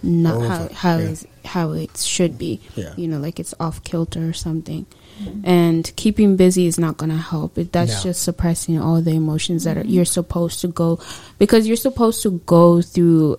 not 0.02 0.40
how 0.42 0.64
Over, 0.64 0.74
how 0.74 0.98
yeah. 0.98 1.04
is 1.08 1.26
how 1.44 1.72
it 1.72 1.96
should 1.96 2.38
be. 2.38 2.60
Yeah. 2.76 2.94
You 2.96 3.08
know, 3.08 3.18
like 3.18 3.40
it's 3.40 3.54
off 3.58 3.82
kilter 3.82 4.28
or 4.28 4.32
something. 4.32 4.86
Mm-hmm. 5.20 5.40
And 5.48 5.92
keeping 5.96 6.36
busy 6.36 6.66
is 6.66 6.78
not 6.78 6.96
going 6.96 7.10
to 7.10 7.16
help. 7.16 7.58
It 7.58 7.72
that's 7.72 8.04
No. 8.04 8.10
just 8.10 8.22
suppressing 8.22 8.78
all 8.80 9.02
the 9.02 9.12
emotions 9.12 9.64
that 9.64 9.76
are, 9.76 9.80
mm-hmm. 9.80 9.90
you're 9.90 10.04
supposed 10.04 10.60
to 10.60 10.68
go 10.68 11.00
because 11.38 11.66
you're 11.66 11.76
supposed 11.76 12.22
to 12.22 12.38
go 12.46 12.80
through 12.82 13.38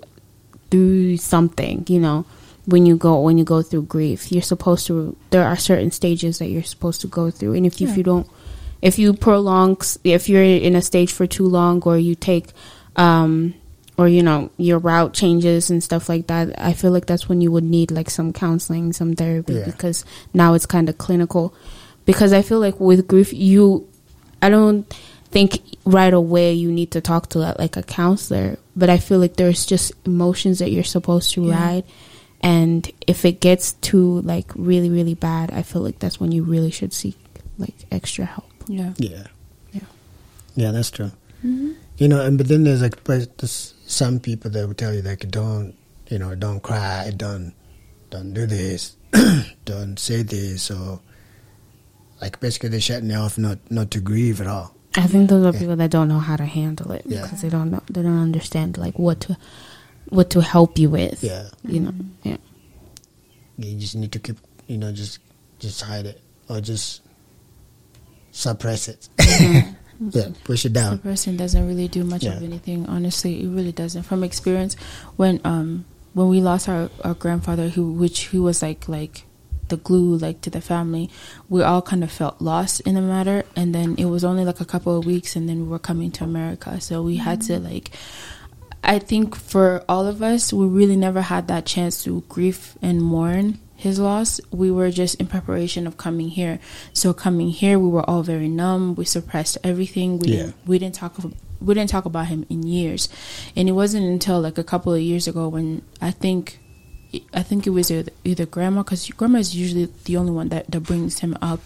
through 0.71 1.17
something, 1.17 1.85
you 1.89 1.99
know. 1.99 2.25
When 2.65 2.85
you 2.85 2.97
go 2.97 3.19
when 3.21 3.37
you 3.39 3.43
go 3.45 3.61
through 3.63 3.83
grief, 3.83 4.31
you're 4.31 4.43
supposed 4.43 4.85
to 4.87 5.15
there 5.31 5.43
are 5.43 5.57
certain 5.57 5.89
stages 5.91 6.37
that 6.37 6.49
you're 6.49 6.61
supposed 6.61 7.01
to 7.01 7.07
go 7.07 7.31
through. 7.31 7.53
And 7.55 7.65
if 7.65 7.81
you, 7.81 7.87
if 7.89 7.97
you 7.97 8.03
don't 8.03 8.27
if 8.81 8.99
you 8.99 9.13
prolong 9.13 9.77
if 10.03 10.29
you're 10.29 10.43
in 10.43 10.75
a 10.75 10.81
stage 10.81 11.11
for 11.11 11.25
too 11.25 11.47
long 11.47 11.81
or 11.83 11.97
you 11.97 12.13
take 12.15 12.47
um 12.95 13.53
or 13.97 14.07
you 14.07 14.21
know 14.23 14.49
your 14.57 14.77
route 14.79 15.13
changes 15.13 15.69
and 15.69 15.83
stuff 15.83 16.07
like 16.07 16.27
that 16.27 16.53
i 16.57 16.71
feel 16.71 16.89
like 16.91 17.05
that's 17.05 17.27
when 17.27 17.41
you 17.41 17.51
would 17.51 17.63
need 17.63 17.91
like 17.91 18.09
some 18.09 18.31
counseling 18.31 18.93
some 18.93 19.13
therapy 19.15 19.55
Yeah. 19.55 19.65
because 19.65 20.05
now 20.33 20.53
it's 20.53 20.65
kind 20.65 20.87
of 20.87 20.97
clinical 20.97 21.53
because 22.05 22.31
i 22.31 22.41
feel 22.41 22.59
like 22.59 22.79
with 22.79 23.05
grief 23.07 23.33
you 23.33 23.85
i 24.41 24.47
don't 24.49 24.85
think 25.31 25.59
right 25.85 26.13
away 26.13 26.53
you 26.53 26.71
need 26.71 26.91
to 26.91 27.01
talk 27.01 27.29
to 27.29 27.39
uh, 27.41 27.53
like 27.59 27.77
a 27.77 27.83
counselor 27.83 28.57
but 28.75 28.89
i 28.89 28.97
feel 28.97 29.19
like 29.19 29.35
there's 29.37 29.65
just 29.65 29.91
emotions 30.05 30.59
that 30.59 30.71
you're 30.71 30.83
supposed 30.83 31.33
to 31.33 31.43
Yeah. 31.45 31.55
ride 31.59 31.83
and 32.41 32.89
if 33.05 33.25
it 33.25 33.39
gets 33.39 33.73
too 33.73 34.21
like 34.21 34.51
really 34.55 34.89
really 34.89 35.13
bad 35.13 35.51
i 35.51 35.61
feel 35.61 35.81
like 35.81 35.99
that's 35.99 36.19
when 36.19 36.31
you 36.31 36.43
really 36.43 36.71
should 36.71 36.93
seek 36.93 37.17
like 37.57 37.75
extra 37.91 38.25
help 38.25 38.49
Yeah. 38.67 38.93
Yeah. 38.97 39.27
Yeah. 39.73 39.81
Yeah, 40.55 40.71
that's 40.71 40.91
true. 40.91 41.11
Mm-hmm. 41.45 41.73
You 41.97 42.07
know, 42.07 42.21
and 42.25 42.37
but 42.37 42.47
then 42.47 42.63
there's 42.63 42.81
like 42.81 43.03
there's 43.03 43.73
some 43.85 44.19
people 44.19 44.51
that 44.51 44.67
will 44.67 44.73
tell 44.73 44.93
you 44.93 45.01
like 45.01 45.27
don't 45.29 45.75
you 46.09 46.17
know 46.19 46.33
don't 46.35 46.61
cry, 46.61 47.11
don't 47.15 47.53
don't 48.09 48.33
do 48.33 48.45
this, 48.47 48.95
don't 49.65 49.99
say 49.99 50.23
this, 50.23 50.71
or 50.71 50.99
like 52.21 52.39
basically 52.39 52.69
they're 52.69 52.79
shutting 52.81 53.09
you 53.09 53.15
off 53.17 53.37
not 53.37 53.59
not 53.69 53.91
to 53.91 53.99
grieve 53.99 54.39
at 54.41 54.47
all. 54.47 54.73
I 54.95 55.05
think 55.07 55.29
those 55.29 55.45
are 55.45 55.53
Yeah. 55.53 55.59
people 55.59 55.75
that 55.75 55.91
don't 55.91 56.07
know 56.07 56.19
how 56.19 56.35
to 56.35 56.45
handle 56.45 56.91
it 56.91 57.03
Yeah. 57.05 57.21
because 57.21 57.41
they 57.41 57.49
don't 57.49 57.69
know 57.71 57.81
they 57.89 58.01
don't 58.01 58.17
understand 58.19 58.77
like 58.77 58.97
what 58.97 59.19
to 59.21 59.37
what 60.09 60.29
to 60.31 60.41
help 60.41 60.79
you 60.79 60.89
with. 60.89 61.23
Yeah, 61.23 61.49
You 61.63 61.79
know. 61.81 61.93
Yeah. 62.23 62.37
you 63.57 63.77
just 63.79 63.95
need 63.95 64.11
to 64.13 64.19
keep 64.19 64.37
you 64.67 64.77
know 64.77 64.91
just 64.91 65.19
just 65.59 65.81
hide 65.81 66.05
it 66.05 66.21
or 66.49 66.61
just 66.61 67.01
suppress 68.31 68.87
it. 68.87 69.09
yeah, 69.19 70.29
push 70.43 70.65
it 70.65 70.73
The 70.73 70.79
down. 70.79 70.97
person 70.99 71.37
doesn't 71.37 71.67
really 71.67 71.87
do 71.87 72.03
much 72.03 72.23
of 72.25 72.41
anything. 72.41 72.85
Honestly, 72.87 73.43
it 73.43 73.49
really 73.49 73.71
doesn't. 73.73 74.03
From 74.03 74.23
experience, 74.23 74.75
when 75.17 75.39
um 75.43 75.85
when 76.13 76.29
we 76.29 76.41
lost 76.41 76.67
our, 76.69 76.89
our 77.03 77.13
grandfather, 77.13 77.69
who 77.69 77.91
which 77.91 78.19
he 78.33 78.39
was 78.39 78.61
like 78.61 78.87
like 78.89 79.25
the 79.69 79.77
glue 79.77 80.15
like 80.15 80.41
to 80.41 80.49
the 80.49 80.61
family, 80.61 81.09
we 81.47 81.63
all 81.63 81.81
kind 81.81 82.03
of 82.03 82.11
felt 82.11 82.41
lost 82.41 82.81
in 82.81 82.95
the 82.95 83.01
matter. 83.01 83.43
And 83.55 83.73
then 83.73 83.95
it 83.97 84.05
was 84.05 84.23
only 84.23 84.45
like 84.45 84.59
a 84.59 84.65
couple 84.65 84.97
of 84.97 85.05
weeks, 85.05 85.35
and 85.35 85.47
then 85.47 85.61
we 85.63 85.67
were 85.67 85.79
coming 85.79 86.11
to 86.11 86.23
America, 86.23 86.79
so 86.81 87.01
we 87.01 87.17
had 87.17 87.41
to 87.43 87.53
mm-hmm. 87.53 87.65
like. 87.65 87.91
I 88.81 88.97
think 88.97 89.35
for 89.35 89.83
all 89.89 90.07
of 90.07 90.23
us, 90.23 90.53
we 90.53 90.65
really 90.65 90.95
never 90.95 91.21
had 91.21 91.47
that 91.49 91.65
chance 91.65 92.03
to 92.05 92.23
grieve 92.29 92.77
and 92.81 93.01
mourn 93.01 93.59
his 93.75 93.99
loss. 93.99 94.41
We 94.51 94.71
were 94.71 94.91
just 94.91 95.15
in 95.15 95.27
preparation 95.27 95.87
of 95.87 95.97
coming 95.97 96.29
here. 96.29 96.59
So 96.93 97.13
coming 97.13 97.49
here, 97.49 97.79
we 97.79 97.87
were 97.89 98.07
all 98.09 98.23
very 98.23 98.49
numb. 98.49 98.95
We 98.95 99.05
suppressed 99.05 99.57
everything. 99.63 100.19
We 100.19 100.29
Yeah. 100.29 100.37
didn't 100.37 100.55
we 100.65 100.79
didn't 100.79 100.95
talk 100.95 101.17
of- 101.17 101.33
we 101.61 101.73
didn't 101.73 101.89
talk 101.89 102.05
about 102.05 102.27
him 102.27 102.45
in 102.49 102.63
years, 102.63 103.09
and 103.55 103.67
it 103.67 103.73
wasn't 103.73 104.05
until 104.05 104.39
like 104.41 104.57
a 104.57 104.63
couple 104.63 104.93
of 104.93 105.01
years 105.01 105.27
ago 105.27 105.47
when 105.47 105.81
I 106.01 106.11
think 106.11 106.59
I 107.33 107.43
think 107.43 107.65
it 107.65 107.71
was 107.71 107.89
either, 107.91 108.11
either 108.23 108.45
grandma 108.45 108.83
because 108.83 109.09
grandma 109.09 109.39
is 109.39 109.55
usually 109.55 109.89
the 110.05 110.17
only 110.17 110.31
one 110.31 110.49
that, 110.49 110.69
that 110.71 110.81
brings 110.81 111.19
him 111.19 111.37
up. 111.41 111.61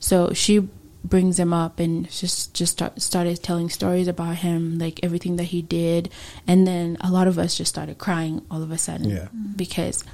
So 0.00 0.32
she 0.32 0.68
brings 1.04 1.38
him 1.38 1.52
up 1.52 1.80
and 1.80 2.08
just 2.10 2.54
just 2.54 2.72
start, 2.72 3.00
started 3.02 3.42
telling 3.42 3.68
stories 3.70 4.06
about 4.08 4.36
him, 4.36 4.78
like 4.78 5.00
everything 5.02 5.36
that 5.36 5.44
he 5.44 5.62
did, 5.62 6.10
and 6.46 6.66
then 6.66 6.96
a 7.00 7.10
lot 7.10 7.26
of 7.26 7.38
us 7.38 7.56
just 7.56 7.70
started 7.70 7.98
crying 7.98 8.42
all 8.50 8.62
of 8.62 8.70
a 8.70 8.78
sudden 8.78 9.10
Yeah. 9.10 9.16
Mm-hmm. 9.24 9.52
because 9.56 10.04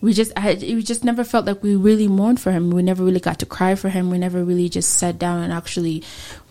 we 0.00 0.12
just 0.12 0.32
I, 0.36 0.54
we 0.60 0.82
just 0.82 1.04
never 1.04 1.22
felt 1.22 1.46
like 1.46 1.62
we 1.62 1.76
really 1.76 2.08
mourned 2.08 2.40
for 2.40 2.50
him. 2.50 2.70
We 2.70 2.82
never 2.82 3.04
really 3.04 3.20
got 3.20 3.38
to 3.38 3.46
cry 3.46 3.76
for 3.76 3.88
him. 3.88 4.10
We 4.10 4.18
never 4.18 4.42
really 4.42 4.68
just 4.68 4.94
sat 4.94 5.16
down 5.16 5.42
and 5.44 5.52
actually 5.52 6.02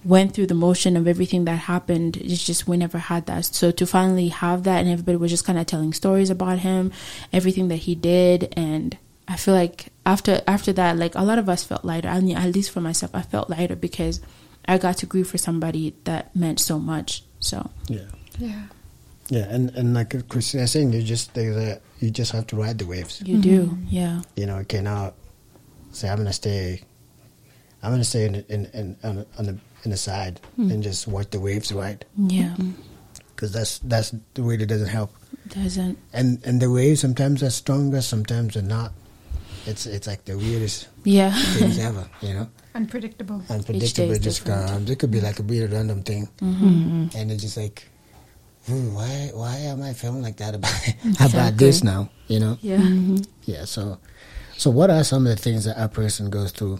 went 0.03 0.33
through 0.33 0.47
the 0.47 0.55
motion 0.55 0.97
of 0.97 1.07
everything 1.07 1.45
that 1.45 1.55
happened. 1.55 2.17
It's 2.17 2.43
just 2.43 2.67
we 2.67 2.77
never 2.77 2.97
had 2.97 3.25
that. 3.27 3.45
So 3.45 3.71
to 3.71 3.85
finally 3.85 4.29
have 4.29 4.63
that 4.63 4.79
and 4.79 4.89
everybody 4.89 5.17
was 5.17 5.31
just 5.31 5.45
kind 5.45 5.59
of 5.59 5.67
telling 5.67 5.93
stories 5.93 6.29
about 6.29 6.59
him, 6.59 6.91
everything 7.31 7.67
that 7.67 7.77
he 7.77 7.95
did, 7.95 8.53
and 8.57 8.97
I 9.27 9.37
feel 9.37 9.53
like 9.53 9.87
after 10.05 10.41
after 10.47 10.73
that, 10.73 10.97
like 10.97 11.15
a 11.15 11.23
lot 11.23 11.39
of 11.39 11.47
us 11.47 11.63
felt 11.63 11.85
lighter. 11.85 12.09
I 12.09 12.19
mean, 12.19 12.37
at 12.37 12.53
least 12.53 12.71
for 12.71 12.81
myself, 12.81 13.11
I 13.13 13.21
felt 13.21 13.49
lighter 13.49 13.75
because 13.75 14.21
I 14.67 14.77
got 14.77 14.97
to 14.97 15.05
grieve 15.05 15.27
for 15.27 15.37
somebody 15.37 15.93
that 16.03 16.35
meant 16.35 16.59
so 16.59 16.79
much. 16.79 17.23
So 17.39 17.69
Yeah. 17.87 18.07
Yeah. 18.37 18.63
Yeah, 19.29 19.47
and 19.47 19.69
and 19.77 19.93
like 19.93 20.27
Christina 20.27 20.67
saying, 20.67 20.91
you 20.91 21.01
just 21.01 21.33
there's 21.33 21.55
a, 21.55 21.79
you 22.01 22.11
just 22.11 22.33
have 22.33 22.47
to 22.47 22.57
ride 22.57 22.79
the 22.79 22.85
waves. 22.85 23.23
You 23.25 23.37
do, 23.37 23.63
mm-hmm. 23.63 23.85
yeah. 23.87 24.21
You 24.35 24.45
know, 24.45 24.59
you 24.59 24.65
cannot 24.65 25.13
say 25.91 26.09
I'm 26.09 26.17
gonna 26.17 26.33
stay. 26.33 26.81
I'm 27.81 27.91
gonna 27.91 28.03
stay 28.03 28.25
in 28.25 28.35
in, 28.49 28.65
in 28.73 28.97
on 29.03 29.25
on 29.39 29.45
the 29.45 29.57
in 29.83 29.91
the 29.91 29.97
side 29.97 30.39
and 30.57 30.83
just 30.83 31.07
watch 31.07 31.29
the 31.31 31.39
waves 31.39 31.71
ride 31.71 32.05
Yeah. 32.17 32.55
because 33.35 33.51
that's 33.51 33.79
that's 33.79 34.13
the 34.35 34.43
way 34.43 34.55
that 34.57 34.67
doesn't 34.67 34.89
help. 34.89 35.11
Doesn't. 35.49 35.97
And 36.13 36.39
and 36.45 36.61
the 36.61 36.69
waves 36.69 37.01
sometimes 37.01 37.41
are 37.43 37.49
stronger, 37.49 38.01
sometimes 38.01 38.53
they're 38.53 38.63
not. 38.63 38.93
It's 39.65 39.85
it's 39.85 40.07
like 40.07 40.25
the 40.25 40.37
weirdest 40.37 40.87
Yeah. 41.03 41.33
things 41.57 41.77
ever. 41.89 42.07
You 42.21 42.33
know, 42.33 42.47
Unpredictable. 42.75 43.41
unpredictable. 43.49 44.11
It 44.13 44.21
just 44.21 44.45
different. 44.45 44.69
comes. 44.69 44.89
It 44.89 44.97
could 44.99 45.11
be 45.11 45.21
like 45.21 45.39
a 45.39 45.43
weird 45.43 45.71
random 45.71 46.03
thing, 46.03 46.29
Mm-hmm. 46.41 47.17
and 47.17 47.31
it's 47.31 47.41
just 47.43 47.57
like, 47.57 47.89
hmm, 48.65 48.93
why 48.93 49.29
why 49.33 49.57
am 49.69 49.81
I 49.83 49.93
feeling 49.93 50.21
like 50.21 50.37
that 50.37 50.55
about 50.55 50.77
about 51.19 51.57
this 51.57 51.83
now? 51.83 52.09
You 52.27 52.39
know. 52.39 52.57
Yeah. 52.61 52.85
Yeah. 53.45 53.65
So, 53.65 53.97
so 54.57 54.69
what 54.71 54.89
are 54.89 55.03
some 55.03 55.25
of 55.27 55.35
the 55.35 55.41
things 55.41 55.65
that 55.65 55.75
a 55.77 55.89
person 55.89 56.29
goes 56.29 56.51
through 56.53 56.79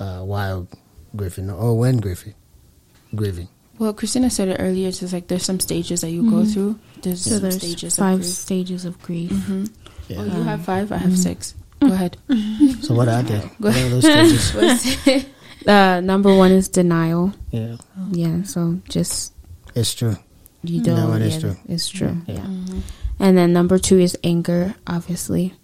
uh, 0.00 0.20
while 0.24 0.66
grieving 1.14 1.50
or 1.50 1.78
when 1.78 1.98
grieving? 1.98 2.34
Grieving. 3.14 3.48
Well, 3.78 3.92
Christina 3.92 4.30
said 4.30 4.48
it 4.48 4.56
earlier. 4.58 4.88
It's 4.88 5.12
like 5.12 5.28
there's 5.28 5.44
some 5.44 5.60
stages 5.60 6.00
that 6.00 6.10
you 6.10 6.30
go 6.30 6.44
through. 6.46 6.78
There's 7.02 7.20
So 7.22 7.30
some 7.32 7.42
there's 7.42 7.58
stages 7.58 7.96
five 7.96 8.14
of 8.14 8.20
grief. 8.20 8.32
stages 8.32 8.84
of 8.86 9.02
grief. 9.02 9.30
hmm 9.30 9.64
Yeah. 10.08 10.18
Oh, 10.20 10.24
you 10.24 10.42
have 10.44 10.64
five. 10.64 10.90
I 10.92 10.96
have 10.96 11.16
six. 11.18 11.54
Go 11.80 11.92
ahead. 11.92 12.16
So 12.80 12.94
what 12.94 13.08
are 13.08 13.22
they? 13.22 13.38
Go 13.60 13.68
What 13.68 13.76
are 13.76 13.88
those 13.90 14.04
stages? 14.04 14.54
What's- 14.56 15.26
Uh, 15.66 15.98
number 16.00 16.32
one 16.32 16.52
is 16.52 16.68
denial. 16.68 17.32
yeah, 17.50 17.74
Yeah, 18.12 18.44
so 18.44 18.78
just 18.88 19.34
it's 19.74 19.92
true. 19.94 20.14
you 20.62 20.80
don't. 20.80 21.08
one 21.10 21.22
is 21.22 21.40
true. 21.40 21.56
It's 21.66 21.88
true. 21.88 22.16
Yeah. 22.28 22.34
Yeah. 22.46 22.80
And 23.18 23.36
then 23.36 23.52
number 23.52 23.76
two 23.76 23.98
is 23.98 24.16
anger, 24.22 24.76
obviously. 24.86 25.54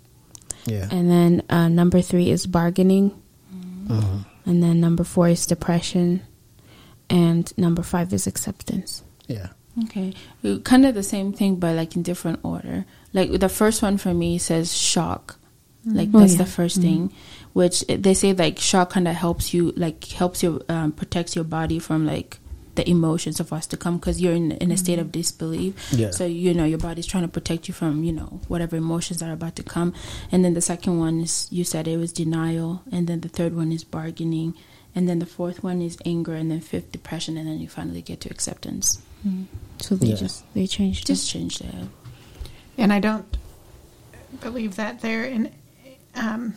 Yeah. 0.67 0.89
And 0.91 1.09
then 1.09 1.43
uh, 1.49 1.69
number 1.69 2.03
three 2.03 2.31
is 2.35 2.49
bargaining. 2.51 3.15
Mhm. 3.87 4.27
And 4.45 4.63
then 4.63 4.81
number 4.81 5.05
four 5.05 5.29
is 5.29 5.47
depression. 5.47 6.23
And 7.09 7.53
number 7.59 7.83
five 7.83 8.13
is 8.13 8.27
acceptance. 8.27 9.03
Yeah. 9.27 9.49
Okay, 9.85 10.13
uh, 10.45 10.59
kind 10.65 10.85
of 10.85 10.95
the 10.95 11.03
same 11.03 11.33
thing, 11.33 11.57
but 11.57 11.75
like 11.75 11.97
in 11.97 12.03
different 12.03 12.41
order. 12.43 12.85
Like 13.15 13.31
the 13.41 13.49
first 13.49 13.83
one 13.83 13.97
for 13.97 14.13
me 14.13 14.37
says 14.39 14.77
shock. 14.77 15.39
Mm-hmm. 15.87 15.97
Like 15.97 16.09
Oh, 16.13 16.21
that's 16.21 16.33
yeah. 16.35 16.45
the 16.45 16.45
1st 16.45 16.55
mm-hmm. 16.55 16.83
thing, 16.83 17.13
which 17.55 17.85
eh, 17.89 17.97
they 17.99 18.15
say 18.15 18.35
like 18.35 18.59
shock 18.59 18.91
kind 18.91 19.09
of 19.09 19.15
helps 19.15 19.55
you, 19.55 19.73
like 19.77 20.05
helps 20.05 20.43
you 20.43 20.63
um, 20.69 20.93
protects 20.93 21.35
your 21.35 21.45
body 21.45 21.79
from 21.79 22.07
like 22.07 22.39
the 22.75 22.89
emotions 22.89 23.39
of 23.39 23.51
what's 23.51 23.67
to 23.69 23.77
come 23.77 23.99
because 23.99 24.21
you're 24.21 24.33
in 24.33 24.53
in 24.53 24.71
a 24.73 24.77
state 24.77 24.99
of 24.99 25.13
disbelief. 25.13 25.75
Yeah. 25.93 26.11
So 26.11 26.25
you 26.25 26.55
know 26.55 26.65
your 26.65 26.79
body's 26.79 27.07
trying 27.07 27.25
to 27.25 27.29
protect 27.29 27.69
you 27.69 27.75
from 27.75 28.03
you 28.05 28.13
know 28.13 28.41
whatever 28.49 28.77
emotions 28.77 29.23
are 29.23 29.33
about 29.33 29.57
to 29.57 29.63
come. 29.63 29.93
And 30.33 30.45
then 30.45 30.55
the 30.55 30.63
second 30.63 30.99
one 30.99 31.21
is 31.21 31.49
you 31.51 31.65
said 31.65 31.87
it 31.87 31.99
was 31.99 32.13
denial, 32.13 32.83
and 32.91 33.07
then 33.07 33.21
the 33.21 33.29
third 33.29 33.55
one 33.55 33.73
is 33.73 33.85
bargaining, 33.85 34.55
and 34.95 35.09
then 35.09 35.19
the 35.19 35.27
fourth 35.27 35.63
one 35.63 35.83
is 35.83 35.99
anger, 36.07 36.35
and 36.35 36.51
then 36.51 36.61
fifth 36.61 36.93
depression, 36.93 37.37
and 37.37 37.47
then 37.47 37.59
you 37.61 37.69
finally 37.69 38.01
get 38.03 38.21
to 38.23 38.31
acceptance. 38.31 39.01
So 39.79 39.95
they 39.95 40.09
Yeah. 40.09 40.17
just 40.17 40.43
they 40.55 40.67
changed 40.67 41.07
Just 41.07 41.29
change 41.31 41.59
that. 41.59 41.75
And 42.79 42.93
I 42.93 43.01
don't 43.01 43.27
believe 44.41 44.77
that 44.77 45.01
there. 45.01 45.25
And 45.25 45.51
um, 46.15 46.55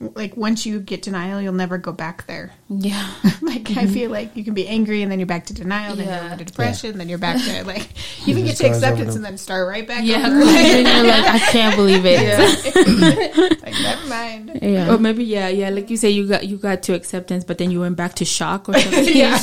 like 0.00 0.36
once 0.36 0.64
you 0.64 0.78
get 0.80 1.02
denial, 1.02 1.40
you'll 1.40 1.52
never 1.52 1.76
go 1.78 1.90
back 1.92 2.26
there. 2.26 2.52
Yeah. 2.68 3.08
like 3.42 3.70
I 3.76 3.86
feel 3.86 4.10
like 4.10 4.36
you 4.36 4.44
can 4.44 4.54
be 4.54 4.66
angry 4.68 5.02
and 5.02 5.10
then 5.10 5.18
you're 5.18 5.26
back 5.26 5.46
to 5.46 5.54
denial, 5.54 5.96
then 5.96 6.06
Yeah. 6.06 6.16
you're 6.22 6.26
over 6.26 6.36
to 6.38 6.44
depression, 6.44 6.98
then 6.98 7.08
you're 7.08 7.18
back 7.18 7.42
to 7.44 7.64
like 7.64 7.88
you 8.26 8.34
can 8.34 8.44
get 8.44 8.56
to 8.58 8.66
acceptance 8.68 9.16
and 9.16 9.24
then 9.24 9.36
start 9.38 9.66
right 9.68 9.86
back. 9.86 10.04
Yeah. 10.04 10.26
over. 10.26 10.40
and 10.42 10.86
you're 10.88 11.02
like, 11.04 11.26
I 11.26 11.38
can't 11.50 11.74
believe 11.76 12.02
it. 12.04 13.62
like 13.62 13.72
never 13.82 14.06
mind. 14.08 14.58
Yeah. 14.62 14.94
Or 14.94 14.98
maybe 14.98 15.24
yeah, 15.24 15.48
yeah, 15.48 15.70
like 15.70 15.90
you 15.90 15.96
say 15.96 16.10
you 16.10 16.26
got 16.28 16.46
you 16.46 16.56
got 16.58 16.82
to 16.84 16.94
acceptance, 16.94 17.44
but 17.44 17.58
then 17.58 17.70
you 17.70 17.80
went 17.80 17.96
back 17.96 18.14
to 18.16 18.24
shock 18.24 18.68
or 18.68 18.78
something. 18.78 19.16
Yeah. 19.16 19.36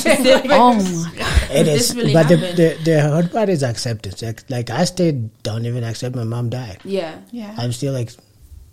Oh 0.50 0.74
my 0.74 1.12
god. 1.18 1.50
It 1.50 1.64
This 1.64 1.90
is, 1.90 1.96
really 1.96 2.12
but 2.12 2.28
the, 2.28 2.36
happened. 2.38 2.56
the 2.58 2.78
the 2.84 3.02
hard 3.10 3.30
part 3.30 3.48
is 3.48 3.62
acceptance. 3.62 4.22
Like, 4.22 4.48
like 4.50 4.70
I 4.70 4.84
still 4.84 5.30
don't 5.42 5.66
even 5.66 5.84
accept 5.84 6.14
my 6.16 6.24
mom 6.24 6.50
died. 6.50 6.80
yeah. 6.84 7.18
Yeah. 7.30 7.54
I'm 7.58 7.72
still 7.72 7.92
like 7.92 8.10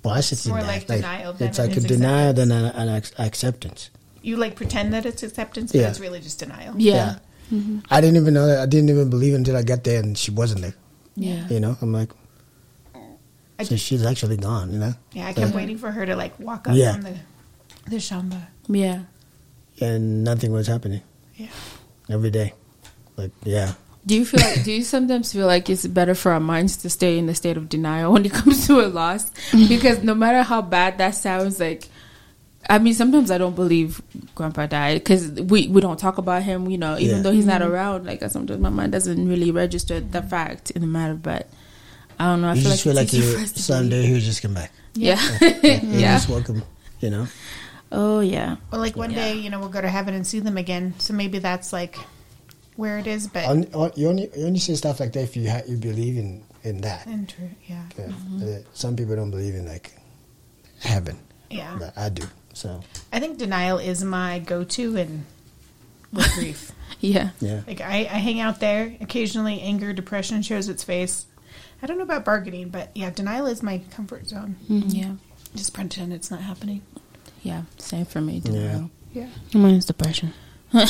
processing 0.04 0.52
more 0.52 0.62
that. 0.62 0.68
like 0.68 0.88
denial 0.88 1.34
than 1.34 1.48
it's 1.48 1.58
it 1.60 1.62
like 1.64 1.72
a 1.74 1.78
is 1.78 1.86
denial 1.86 2.34
than 2.34 2.52
an, 2.52 2.66
an 2.66 3.02
acceptance. 3.18 3.90
you 4.22 4.36
like 4.38 4.56
pretend 4.56 4.94
that 4.94 5.06
it's 5.06 5.24
acceptance, 5.24 5.72
but 5.72 5.82
Yeah. 5.82 5.90
it's 5.90 6.00
really 6.00 6.20
just 6.20 6.40
denial. 6.40 6.76
Yeah. 6.78 7.18
Mm-hmm. 7.52 7.80
I 7.90 8.02
didn't 8.02 8.18
even 8.18 8.34
know 8.34 8.48
that. 8.48 8.60
I 8.60 8.66
didn't 8.66 8.90
even 8.90 9.10
believe 9.10 9.34
until 9.34 9.56
I 9.58 9.64
got 9.64 9.84
there 9.84 10.00
and 10.02 10.18
she 10.18 10.32
wasn't 10.32 10.62
there. 10.62 10.74
Yeah. 11.16 11.48
You 11.50 11.60
know, 11.60 11.78
I'm 11.82 11.92
like, 11.94 12.10
I 13.60 13.64
so 13.64 13.76
she's 13.76 14.06
actually 14.06 14.38
gone. 14.38 14.72
You 14.74 14.80
know, 14.80 14.94
Yeah, 15.14 15.28
I 15.28 15.34
kept 15.34 15.52
Yeah. 15.52 15.56
waiting 15.56 15.78
for 15.78 15.92
her 15.92 16.06
to 16.06 16.16
like 16.16 16.40
walk 16.40 16.68
up 16.68 16.76
Yeah. 16.76 16.94
from 16.94 17.02
the 17.04 17.16
the 17.90 17.98
shamba. 17.98 18.48
Yeah. 18.68 19.04
and 19.82 20.24
nothing 20.24 20.52
was 20.54 20.68
happening 20.68 21.02
Yeah. 21.36 21.48
every 22.10 22.30
day. 22.32 22.54
Like, 23.18 23.32
yeah, 23.44 23.74
Do 24.06 24.16
you 24.16 24.26
feel 24.26 24.42
like 24.42 24.64
do 24.64 24.72
you 24.72 24.84
sometimes 24.84 25.32
feel 25.32 25.48
like 25.48 25.70
it's 25.70 25.88
better 25.88 26.14
for 26.14 26.32
our 26.34 26.40
minds 26.40 26.76
to 26.78 26.90
stay 26.90 27.18
in 27.18 27.26
the 27.26 27.36
state 27.36 27.56
of 27.56 27.70
denial 27.70 28.12
when 28.14 28.26
it 28.26 28.34
comes 28.40 28.68
to 28.68 28.82
a 28.82 28.88
loss? 28.88 29.32
Because 29.52 30.04
no 30.04 30.14
matter 30.14 30.44
how 30.44 30.62
bad 30.62 30.98
that 30.98 31.12
sounds 31.12 31.60
like 31.60 31.88
I 32.70 32.80
mean, 32.80 32.94
sometimes 32.94 33.30
I 33.30 33.38
don't 33.38 33.56
believe 33.56 34.02
Grandpa 34.36 34.68
died 34.68 34.96
because 34.96 35.32
we, 35.32 35.68
we 35.68 35.82
don't 35.82 36.00
talk 36.00 36.18
about 36.18 36.44
him. 36.44 36.70
You 36.70 36.78
know, 36.78 36.98
even 36.98 37.18
Yeah. 37.18 37.22
though 37.22 37.32
he's 37.32 37.46
not 37.46 37.62
mm-hmm. 37.62 37.72
around, 37.74 38.06
like 38.06 38.22
sometimes 38.30 38.60
my 38.60 38.70
mind 38.70 38.92
doesn't 38.94 39.28
really 39.28 39.52
register 39.52 40.00
the 40.00 40.22
fact 40.22 40.72
in 40.72 40.82
the 40.82 40.88
matter. 40.88 41.14
But 41.16 41.50
I 42.20 42.26
don't 42.28 42.42
know. 42.42 42.50
I 42.50 42.54
you 42.54 42.62
feel 42.62 42.72
just 42.72 42.86
like 42.86 42.94
feel 42.94 42.96
like 43.04 43.14
easier 43.14 43.24
you 43.32 43.38
for 43.38 43.44
us 43.44 43.52
to 43.54 43.62
someday 43.62 44.06
he'll 44.06 44.20
just 44.20 44.42
come 44.42 44.54
back. 44.54 44.72
believe. 44.94 45.18
Yeah, 45.42 45.80
You 45.82 46.00
yeah. 46.00 46.16
just 46.18 46.30
welcome. 46.30 46.64
You 47.02 47.10
know, 47.10 47.28
Oh 47.92 48.22
yeah. 48.22 48.56
Well, 48.72 48.80
like 48.80 48.96
one 48.96 49.12
day, 49.14 49.36
you 49.36 49.50
know, 49.50 49.60
we'll 49.60 49.70
go 49.70 49.82
to 49.82 49.90
heaven 49.90 50.14
and 50.14 50.26
see 50.26 50.40
them 50.40 50.58
again. 50.58 50.94
So 51.00 51.14
maybe 51.14 51.40
that's 51.40 51.74
like 51.74 51.98
where 52.76 52.98
it 53.00 53.08
is. 53.08 53.28
But 53.28 53.46
On- 53.46 53.66
on- 53.74 53.92
you 53.96 54.08
only 54.10 54.30
you 54.36 54.46
only 54.46 54.60
say 54.60 54.76
stuff 54.76 55.00
like 55.00 55.14
that 55.14 55.22
if 55.24 55.36
you 55.38 55.50
ha- 55.50 55.62
you 55.68 55.78
believe 55.78 56.18
in 56.18 56.44
in 56.64 56.82
that. 56.82 57.06
and 57.08 57.28
true, 57.28 57.50
yeah, 57.68 57.84
Yeah. 57.98 58.12
Uh, 58.46 58.60
some 58.74 58.96
people 58.96 59.16
don't 59.16 59.32
believe 59.32 59.56
in 59.56 59.66
like 59.66 59.94
heaven, 60.80 61.18
yeah. 61.50 61.76
but 61.78 61.98
I 61.98 62.10
do. 62.10 62.24
So 62.54 62.82
I 63.12 63.20
think 63.20 63.38
denial 63.38 63.78
is 63.80 64.04
my 64.04 64.40
go-to 64.40 64.96
in 64.96 65.26
with 66.14 66.32
grief. 66.36 66.72
Yeah. 67.00 67.32
yeah, 67.42 67.62
Like 67.68 67.82
I, 67.82 68.00
I 68.02 68.20
hang 68.20 68.40
out 68.40 68.60
there. 68.62 68.96
Occasionally, 69.02 69.60
anger, 69.62 69.92
depression 69.92 70.42
shows 70.42 70.70
its 70.70 70.84
face. 70.84 71.26
I 71.82 71.86
don't 71.86 71.98
know 71.98 72.04
about 72.04 72.24
bargaining, 72.24 72.70
but 72.70 72.92
yeah, 72.96 73.10
denial 73.10 73.48
is 73.48 73.62
my 73.62 73.80
comfort 73.92 74.28
zone. 74.28 74.56
Yeah. 74.70 75.16
Just 75.54 75.74
pretend 75.74 76.14
it's 76.14 76.32
not 76.32 76.40
happening. 76.42 76.82
Yeah. 77.42 77.64
Same 77.78 78.06
for 78.06 78.22
me. 78.22 78.40
Denial. 78.40 78.90
Yeah. 79.12 79.28
Mine 79.54 79.74
is 79.76 79.86
depression. 79.86 80.34
I've 80.74 80.90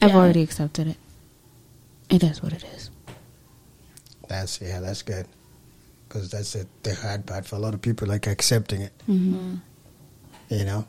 Yeah. 0.00 0.14
already 0.16 0.42
accepted 0.42 0.86
it. 0.86 0.96
It 2.10 2.22
is 2.24 2.42
what 2.42 2.52
it 2.52 2.64
is. 2.74 2.90
that's 4.28 4.60
yeah, 4.60 4.80
that's 4.80 5.02
good. 5.02 5.26
Because 6.08 6.30
that's 6.30 6.52
the, 6.54 6.66
the 6.82 6.94
hard 6.96 7.24
part 7.26 7.46
for 7.46 7.54
a 7.56 7.58
lot 7.60 7.72
of 7.74 7.80
people, 7.82 8.08
like 8.08 8.26
accepting 8.26 8.82
it. 8.82 8.92
Mm-hmm. 9.08 9.56
You 10.48 10.64
know, 10.64 10.84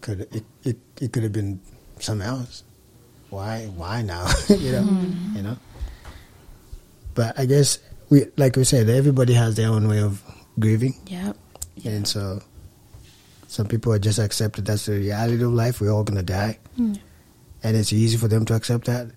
could 0.00 0.22
it 0.32 0.44
it, 0.64 0.76
it 1.00 1.12
could 1.12 1.22
have 1.22 1.32
been 1.32 1.60
something 2.00 2.26
else. 2.26 2.64
Why 3.30 3.66
why 3.76 4.02
now? 4.02 4.26
you 4.48 4.72
know, 4.72 4.82
Mm-hmm. 4.82 5.36
you 5.36 5.42
know. 5.42 5.56
But 7.14 7.38
I 7.38 7.46
guess 7.46 7.78
we 8.08 8.26
like 8.36 8.56
we 8.56 8.64
said, 8.64 8.88
everybody 8.88 9.34
has 9.34 9.54
their 9.54 9.68
own 9.68 9.86
way 9.86 10.00
of 10.00 10.22
grieving. 10.58 10.94
Yep. 11.06 11.36
And 11.84 12.06
so 12.06 12.42
some 13.46 13.66
people 13.66 13.92
are 13.92 13.98
just 13.98 14.18
accepted 14.18 14.66
that's 14.66 14.86
the 14.86 14.92
reality 14.98 15.42
of 15.42 15.52
life. 15.52 15.80
We're 15.80 15.90
all 15.92 16.02
gonna 16.04 16.22
die. 16.24 16.58
Mm. 16.78 16.98
And 17.62 17.76
it's 17.76 17.92
easy 17.92 18.16
for 18.16 18.26
them 18.26 18.44
to 18.46 18.54
accept 18.54 18.86
that. 18.86 19.10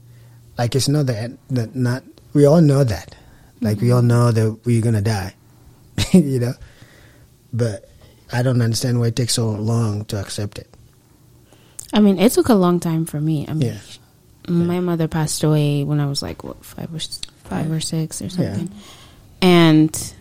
Like 0.58 0.76
it's 0.76 0.88
not 0.88 1.08
that, 1.08 1.32
that 1.50 1.76
not 1.76 2.04
we 2.34 2.46
all 2.46 2.62
know 2.62 2.84
that. 2.84 3.16
Like 3.62 3.80
we 3.80 3.92
all 3.92 4.00
mm-hmm. 4.00 4.08
know 4.08 4.32
that 4.32 4.60
we're 4.66 4.82
gonna 4.82 5.02
die. 5.02 5.34
you 6.12 6.40
know? 6.40 6.54
But 7.52 7.90
I 8.32 8.42
don't 8.42 8.62
understand 8.62 9.00
why 9.00 9.08
it 9.08 9.16
takes 9.16 9.34
so 9.36 9.52
long 9.52 10.06
to 10.06 10.20
accept 10.20 10.58
it. 10.58 10.68
I 11.94 12.00
mean, 12.00 12.18
it 12.18 12.32
took 12.32 12.50
a 12.50 12.56
long 12.56 12.80
time 12.80 13.06
for 13.06 13.22
me. 13.22 13.46
I 13.48 13.54
mean, 13.54 13.74
Yeah. 13.74 14.52
my 14.52 14.80
mother 14.80 15.08
passed 15.08 15.44
away 15.44 15.84
when 15.84 16.00
I 16.00 16.08
was 16.08 16.22
like 16.22 16.44
what 16.44 16.66
five 16.66 16.94
or 16.94 17.00
five 17.48 17.72
or 17.72 17.80
six 17.80 18.22
or 18.22 18.26
Yeah. 18.26 18.30
something, 18.30 18.72
and 19.42 20.14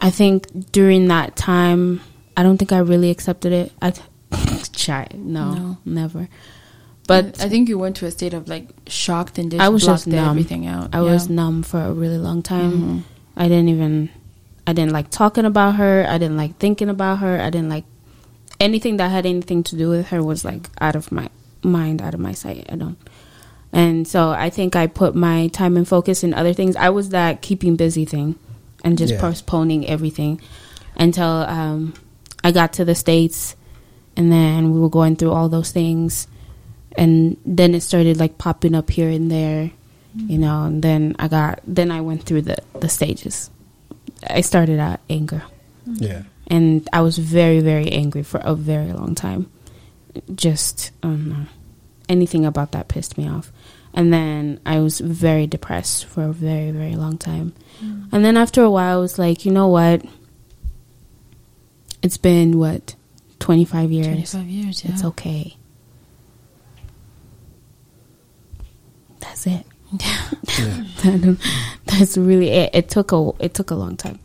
I 0.00 0.10
think 0.10 0.70
during 0.72 1.08
that 1.08 1.36
time, 1.36 2.00
I 2.36 2.42
don't 2.42 2.56
think 2.56 2.72
I 2.72 2.78
really 2.78 3.10
accepted 3.10 3.52
it. 3.52 3.72
I 3.82 3.92
try 4.72 5.08
no, 5.14 5.54
No. 5.54 5.78
never. 5.84 6.28
But 7.10 7.32
But 7.38 7.42
I 7.44 7.48
think 7.48 7.68
you 7.68 7.76
went 7.76 7.96
to 7.96 8.06
a 8.06 8.10
state 8.12 8.34
of 8.34 8.46
like 8.46 8.68
shocked 8.86 9.36
and 9.36 9.50
just 9.50 9.60
I 9.60 9.68
was 9.68 9.82
blocked 9.82 10.04
just 10.04 10.06
numb. 10.06 10.28
everything 10.30 10.68
out. 10.68 10.90
I 10.94 10.98
Yeah. 11.02 11.10
was 11.12 11.28
numb 11.28 11.64
for 11.64 11.80
a 11.82 11.92
really 11.92 12.18
long 12.18 12.40
time. 12.40 12.72
Mhm. 12.72 13.02
I 13.36 13.48
didn't 13.48 13.68
even 13.68 14.10
I 14.64 14.72
didn't 14.72 14.92
like 14.92 15.10
talking 15.10 15.44
about 15.44 15.74
her. 15.82 16.06
I 16.08 16.18
didn't 16.18 16.36
like 16.36 16.58
thinking 16.58 16.88
about 16.88 17.18
her. 17.18 17.40
I 17.40 17.50
didn't 17.50 17.68
like 17.68 17.84
anything 18.60 18.96
that 18.98 19.10
had 19.10 19.26
anything 19.26 19.64
to 19.64 19.74
do 19.76 19.88
with 19.88 20.06
her 20.10 20.22
was 20.22 20.44
like 20.44 20.70
out 20.80 20.94
of 20.94 21.10
my 21.10 21.28
mind, 21.64 22.00
out 22.00 22.14
of 22.14 22.20
my 22.20 22.32
sight. 22.32 22.64
I 22.70 22.76
don't 22.76 22.96
And 23.72 24.06
so 24.06 24.30
I 24.30 24.48
think 24.50 24.76
I 24.76 24.86
put 24.86 25.16
my 25.16 25.48
time 25.48 25.76
and 25.76 25.88
focus 25.88 26.22
in 26.22 26.32
other 26.32 26.52
things. 26.52 26.76
I 26.76 26.90
was 26.90 27.08
that 27.08 27.42
keeping 27.42 27.74
busy 27.74 28.04
thing 28.04 28.36
and 28.84 28.96
just 28.96 29.14
Yeah. 29.14 29.20
postponing 29.20 29.84
everything 29.88 30.40
until 30.96 31.26
um, 31.58 31.94
I 32.44 32.52
got 32.52 32.72
to 32.74 32.84
the 32.84 32.94
States 32.94 33.56
and 34.16 34.30
then 34.30 34.70
we 34.72 34.78
were 34.78 34.88
going 35.00 35.16
through 35.16 35.32
all 35.32 35.48
those 35.48 35.72
things. 35.72 36.28
And 36.96 37.36
then 37.46 37.74
it 37.74 37.82
started 37.82 38.18
like 38.18 38.38
popping 38.38 38.74
up 38.74 38.90
here 38.90 39.08
and 39.08 39.30
there, 39.30 39.64
you 40.14 40.22
mm-hmm. 40.22 40.40
know, 40.40 40.64
and 40.64 40.82
then 40.82 41.16
I 41.18 41.28
got, 41.28 41.60
then 41.66 41.90
I 41.90 42.00
went 42.00 42.24
through 42.24 42.42
the, 42.42 42.58
the 42.80 42.88
stages. 42.88 43.50
I 44.28 44.40
started 44.42 44.78
at 44.78 45.00
anger 45.08 45.42
mm-hmm. 45.88 46.04
Yeah. 46.04 46.22
and 46.46 46.88
I 46.92 47.00
was 47.00 47.18
very, 47.18 47.60
very 47.60 47.90
angry 47.90 48.22
for 48.22 48.40
a 48.42 48.54
very 48.54 48.92
long 48.92 49.14
time. 49.14 49.50
Just 50.34 50.90
I 51.02 51.06
don't 51.08 51.28
know, 51.28 51.46
anything 52.08 52.44
about 52.44 52.72
that 52.72 52.88
pissed 52.88 53.16
me 53.16 53.28
off, 53.28 53.52
and 53.94 54.12
then 54.12 54.60
I 54.66 54.80
was 54.80 54.98
very 54.98 55.46
depressed 55.46 56.04
for 56.06 56.24
a 56.24 56.32
very, 56.32 56.72
very 56.72 56.96
long 56.96 57.16
time. 57.16 57.52
Mm-hmm. 57.80 58.14
And 58.14 58.24
then 58.24 58.36
after 58.36 58.62
a 58.62 58.70
while, 58.70 58.98
I 58.98 59.00
was 59.00 59.18
like, 59.18 59.44
you 59.44 59.52
know 59.52 59.68
what? 59.68 60.02
It's 62.02 62.16
been 62.16 62.58
what 62.58 62.96
twenty 63.38 63.64
five 63.64 63.92
years. 63.92 64.32
25 64.32 64.46
years, 64.46 64.84
yeah. 64.84 64.90
It's 64.92 65.04
okay. 65.04 65.56
That's 69.20 69.46
it. 69.46 69.64
Yeah. 69.98 70.30
That's 71.86 72.16
really 72.16 72.50
it. 72.50 72.70
It 72.74 72.88
took 72.88 73.12
a 73.12 73.32
it 73.40 73.54
took 73.54 73.70
a 73.70 73.74
long 73.74 73.96
time. 73.96 74.18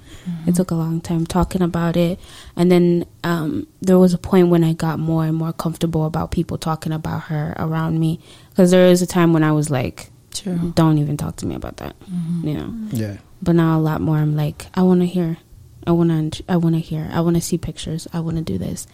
It 0.48 0.56
took 0.56 0.72
a 0.72 0.76
long 0.76 1.02
time 1.02 1.26
talking 1.28 1.62
about 1.62 1.96
it, 1.98 2.20
and 2.56 2.72
then 2.72 3.06
um, 3.24 3.68
there 3.82 4.00
was 4.00 4.14
a 4.14 4.18
point 4.18 4.50
when 4.50 4.64
I 4.64 4.74
got 4.74 4.98
more 4.98 5.24
and 5.26 5.36
more 5.36 5.54
comfortable 5.54 6.06
about 6.06 6.32
people 6.32 6.58
talking 6.58 6.92
about 6.92 7.24
her 7.24 7.56
around 7.58 8.00
me. 8.00 8.20
Because 8.50 8.72
there 8.72 8.90
was 8.90 9.04
a 9.04 9.08
time 9.08 9.34
when 9.34 9.44
I 9.44 9.52
was 9.52 9.70
like, 9.70 10.10
True. 10.34 10.74
"Don't 10.76 10.98
even 10.98 11.18
talk 11.18 11.36
to 11.38 11.46
me 11.46 11.54
about 11.54 11.78
that," 11.78 11.96
you 12.44 12.54
know. 12.56 12.74
Yeah. 12.92 13.18
But 13.42 13.56
now 13.56 13.78
a 13.78 13.82
lot 13.82 14.02
more. 14.02 14.18
I'm 14.18 14.36
like, 14.36 14.66
I 14.74 14.82
want 14.82 15.02
to 15.02 15.06
hear, 15.08 15.38
I 15.86 15.92
want 15.92 16.34
to, 16.34 16.44
I 16.50 16.58
want 16.58 16.74
to 16.76 16.82
hear, 16.82 17.08
I 17.12 17.22
want 17.22 17.36
to 17.36 17.42
see 17.42 17.58
pictures, 17.60 18.08
I 18.12 18.20
want 18.20 18.38
to 18.38 18.44
do 18.44 18.58
this, 18.58 18.88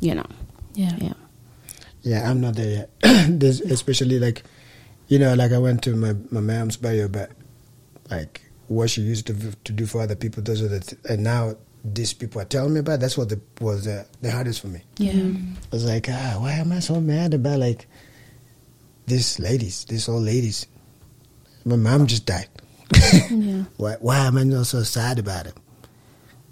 you 0.00 0.14
know. 0.14 0.26
Yeah. 0.74 0.96
Yeah. 0.98 1.14
Yeah, 2.02 2.28
I'm 2.30 2.40
not 2.40 2.54
there 2.54 2.88
yet. 3.02 3.28
There's 3.28 3.60
especially 3.60 4.18
like, 4.18 4.42
you 5.08 5.18
know, 5.18 5.34
like 5.34 5.52
I 5.52 5.58
went 5.58 5.82
to 5.84 5.96
my 5.96 6.14
my 6.30 6.40
mom's 6.40 6.76
burial, 6.76 7.08
but 7.08 7.30
like 8.10 8.42
what 8.68 8.90
she 8.90 9.02
used 9.02 9.26
to 9.28 9.34
to 9.34 9.72
do 9.72 9.86
for 9.86 10.00
other 10.00 10.16
people, 10.16 10.42
those 10.42 10.62
are 10.62 10.68
the 10.68 10.80
th- 10.80 11.00
and 11.08 11.22
now 11.22 11.56
these 11.94 12.12
people 12.12 12.40
are 12.40 12.46
telling 12.46 12.74
me 12.74 12.80
about. 12.80 13.00
That's 13.00 13.16
what 13.16 13.28
the, 13.28 13.40
was 13.60 13.84
the, 13.84 14.06
the 14.20 14.30
hardest 14.30 14.60
for 14.60 14.68
me. 14.68 14.80
Yeah. 14.98 15.12
I 15.12 15.56
was 15.70 15.84
like, 15.84 16.08
ah, 16.10 16.36
why 16.38 16.52
am 16.52 16.72
I 16.72 16.80
so 16.80 17.00
mad 17.00 17.34
about 17.34 17.60
like 17.60 17.86
these 19.06 19.38
ladies, 19.38 19.84
these 19.84 20.08
old 20.08 20.24
ladies? 20.24 20.66
My 21.64 21.76
mom 21.76 22.06
just 22.06 22.26
died. 22.26 22.48
Yeah. 22.94 23.64
Why, 23.76 23.96
why 23.98 24.18
am 24.18 24.38
I 24.38 24.44
not 24.44 24.66
so 24.66 24.84
sad 24.84 25.18
about 25.18 25.48
it? 25.48 25.54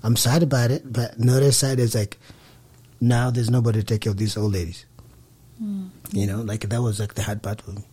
I'm 0.02 0.16
sad 0.16 0.42
about 0.42 0.72
it, 0.72 0.92
but 0.92 1.16
another 1.16 1.52
side 1.52 1.78
is 1.78 1.94
like, 1.94 2.18
now 3.00 3.30
there's 3.30 3.48
nobody 3.48 3.78
to 3.78 3.86
take 3.86 4.00
care 4.00 4.10
of 4.10 4.16
these 4.16 4.36
old 4.36 4.52
ladies. 4.52 4.84
You 6.10 6.26
know, 6.26 6.42
like 6.42 6.68
that 6.68 6.82
was 6.82 6.98
like 6.98 7.14
the 7.14 7.22
hard 7.22 7.40
part 7.40 7.62
for 7.62 7.70
me. 7.70 7.84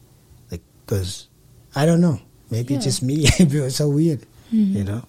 Because 0.85 1.27
I 1.75 1.85
don't 1.85 2.01
know. 2.01 2.19
Maybe 2.49 2.75
it's 2.75 2.83
just 2.85 3.01
me. 3.01 3.25
it 3.39 3.53
was 3.53 3.75
so 3.77 3.89
weird, 3.89 4.25
you 4.51 4.83
know? 4.83 5.03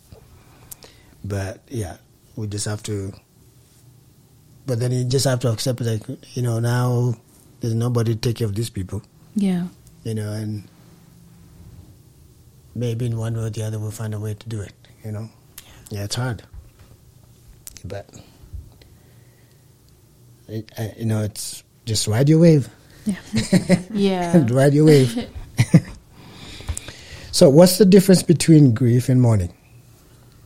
But 1.25 1.61
yeah, 1.69 1.97
we 2.37 2.47
just 2.47 2.67
have 2.67 2.83
to. 2.85 3.13
But 4.67 4.79
then 4.79 4.93
you 4.93 5.05
just 5.05 5.25
have 5.25 5.41
to 5.41 5.51
accept, 5.51 5.81
like, 5.81 6.03
you 6.37 6.43
know, 6.43 6.61
now 6.61 7.15
there's 7.61 7.75
nobody 7.75 8.15
to 8.15 8.21
take 8.21 8.37
care 8.37 8.47
of 8.47 8.55
these 8.55 8.71
people, 8.71 9.03
Yeah. 9.35 9.67
you 10.05 10.15
know, 10.15 10.33
and 10.33 10.63
maybe 12.75 13.07
in 13.07 13.17
one 13.17 13.35
way 13.35 13.43
or 13.43 13.51
the 13.51 13.65
other 13.65 13.79
we'll 13.81 13.91
find 13.91 14.15
a 14.15 14.21
way 14.21 14.35
to 14.35 14.49
do 14.49 14.61
it, 14.61 14.73
you 15.05 15.11
know? 15.11 15.29
Yeah, 15.91 16.05
it's 16.05 16.15
hard. 16.15 16.45
But, 17.85 18.09
it, 20.47 20.71
uh, 20.79 20.89
you 20.97 21.07
know, 21.07 21.23
it's 21.23 21.65
just 21.85 22.07
ride 22.07 22.29
your 22.29 22.39
wave. 22.39 22.69
Yeah. 23.05 23.17
yeah. 23.93 24.47
ride 24.49 24.75
your 24.75 24.85
wave. 24.87 25.29
so, 27.33 27.49
what's 27.49 27.79
the 27.79 27.85
difference 27.85 28.23
between 28.23 28.75
grief 28.75 29.09
and 29.09 29.21
mourning? 29.21 29.53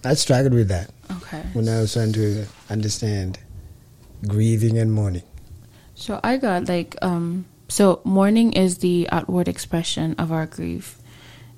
I 0.05 0.15
struggled 0.15 0.55
with 0.55 0.69
that 0.69 0.91
Okay. 1.11 1.43
when 1.53 1.69
I 1.69 1.81
was 1.81 1.93
trying 1.93 2.13
to 2.15 2.47
understand 2.71 3.39
grieving 4.27 4.79
and 4.79 4.93
mourning. 4.93 5.23
So 5.95 6.21
I 6.23 6.37
got 6.37 6.69
like 6.69 6.95
um 7.03 7.47
so 7.69 8.01
mourning 8.05 8.53
is 8.53 8.79
the 8.79 9.09
outward 9.11 9.49
expression 9.49 10.15
of 10.19 10.31
our 10.31 10.47
grief 10.47 10.99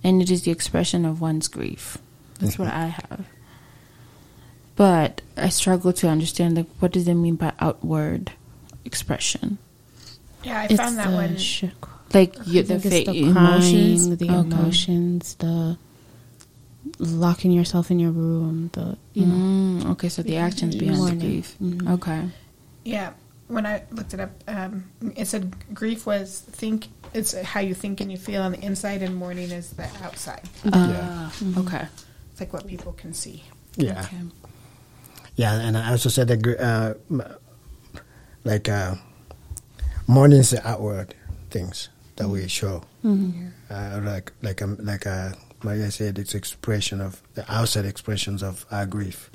and 0.03 0.23
it 0.23 0.31
is 0.31 0.43
the 0.43 0.51
expression 0.51 1.05
of 1.05 1.21
one's 1.21 1.49
grief. 1.49 1.99
That's 2.41 2.59
what 2.59 2.69
I 2.69 2.87
have. 2.87 3.27
But 4.77 5.23
I 5.37 5.49
struggle 5.51 5.93
to 5.95 6.09
understand 6.09 6.57
like 6.57 6.69
what 6.79 6.93
does 6.93 7.07
it 7.09 7.15
mean 7.15 7.35
by 7.37 7.53
outward 7.61 8.33
expression? 8.85 9.59
Yeah, 10.45 10.61
I 10.61 10.65
It's 10.67 10.77
found 10.77 10.97
that 10.99 11.09
the 11.11 11.15
one. 11.17 11.37
sh- 11.37 11.65
Like 12.15 12.37
you, 12.47 12.63
the, 12.63 12.81
fa- 12.81 12.89
the 12.89 13.23
emotions, 13.25 14.07
crying, 14.07 14.17
the 14.17 14.25
Okay. 14.31 14.35
emotions, 14.57 15.35
the 15.35 15.77
locking 16.99 17.53
yourself 17.53 17.91
in 17.91 17.99
your 17.99 18.11
room, 18.11 18.71
the 18.73 18.97
you 19.13 19.27
know. 19.27 19.35
Mm, 19.85 19.91
okay, 19.93 20.09
so 20.09 20.23
the 20.23 20.37
actions 20.37 20.75
behind 20.77 20.99
Mourning. 20.99 21.19
the 21.19 21.27
grief. 21.27 21.57
Mhm. 21.63 21.91
Okay. 21.95 22.29
Yeah, 22.85 23.13
when 23.49 23.67
I 23.67 23.83
looked 23.91 24.15
it 24.15 24.21
up, 24.21 24.31
um, 24.49 24.85
it 25.17 25.27
said 25.27 25.55
grief 25.75 26.07
was 26.07 26.41
think. 26.53 26.89
It's 27.15 27.33
how 27.41 27.61
you 27.61 27.75
think 27.75 28.01
and 28.01 28.11
you 28.13 28.19
feel 28.19 28.43
on 28.43 28.53
the 28.53 28.61
inside, 28.65 29.03
and 29.03 29.15
mourning 29.17 29.51
is 29.51 29.71
the 29.71 29.89
outside. 30.03 30.43
Uh, 30.73 31.31
Okay. 31.57 31.87
It's 32.33 32.41
like 32.41 32.53
what 32.53 32.67
people 32.67 32.93
can 32.93 33.13
see. 33.15 33.45
Yeah. 33.77 34.03
Okay. 34.03 34.17
Yeah, 35.37 35.55
and 35.55 35.77
I 35.77 35.91
also 35.93 36.09
said 36.09 36.29
that, 36.29 36.45
uh, 36.61 36.95
like, 38.45 38.69
uh, 38.69 38.97
mourning 40.07 40.41
is 40.41 40.51
the 40.51 40.67
outward 40.69 41.15
things 41.51 41.89
that 42.19 42.29
we 42.29 42.47
show. 42.49 42.83
Uh, 43.05 44.01
like, 44.03 44.33
like, 44.43 44.61
um, 44.63 44.77
like, 44.81 45.07
uh, 45.07 45.31
Maria 45.63 45.91
said, 45.91 46.19
it's 46.19 46.35
expression 46.35 47.01
of 47.01 47.23
the 47.35 47.45
outside 47.53 47.85
expressions 47.85 48.43
of 48.43 48.67
our 48.71 48.87
grief. 48.87 49.31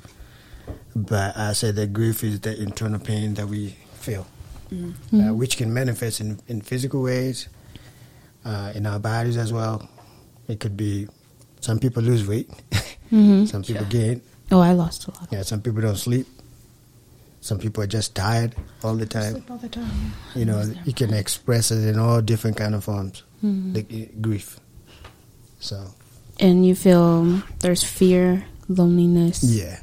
But 0.94 1.36
I 1.36 1.52
said 1.52 1.76
that 1.76 1.92
grief 1.92 2.22
is 2.24 2.40
the 2.40 2.56
internal 2.60 3.00
pain 3.00 3.34
that 3.34 3.48
we 3.48 3.76
feel, 4.00 4.26
uh, 5.12 5.34
which 5.34 5.56
can 5.56 5.72
manifest 5.74 6.20
in, 6.20 6.38
in 6.48 6.60
physical 6.60 7.02
ways, 7.02 7.48
uh, 8.44 8.72
in 8.74 8.86
our 8.86 8.98
bodies 8.98 9.36
as 9.36 9.52
well. 9.52 9.88
It 10.48 10.60
could 10.60 10.76
be 10.76 11.08
some 11.60 11.78
people 11.78 12.02
lose 12.02 12.26
weight, 12.26 12.48
Mhm. 13.12 13.48
some 13.48 13.62
people 13.62 13.84
Yeah. 13.84 13.88
gain. 13.88 14.22
Oh, 14.52 14.60
I 14.60 14.72
lost 14.72 15.06
a 15.08 15.10
lot. 15.10 15.28
Yeah, 15.30 15.42
some 15.42 15.60
people 15.62 15.80
don't 15.80 15.96
sleep. 15.96 16.26
Some 17.44 17.58
people 17.58 17.82
are 17.84 17.86
just 17.86 18.14
tired 18.14 18.54
all 18.82 18.94
the 18.96 19.04
time. 19.04 19.32
Sleep 19.32 19.50
all 19.50 19.58
the 19.58 19.68
time. 19.68 20.14
You 20.34 20.46
know, 20.46 20.64
you 20.86 20.94
can 20.94 21.12
express 21.12 21.70
it 21.70 21.84
in 21.86 21.98
all 21.98 22.22
different 22.22 22.56
kind 22.56 22.74
of 22.74 22.84
forms, 22.84 23.22
Mhm. 23.44 23.74
like 23.76 23.92
uh, 23.92 24.08
grief. 24.22 24.58
So 25.60 25.92
And 26.40 26.64
you 26.64 26.74
feel 26.74 27.42
there's 27.60 27.84
fear, 27.84 28.46
loneliness, 28.66 29.44
yeah, 29.44 29.80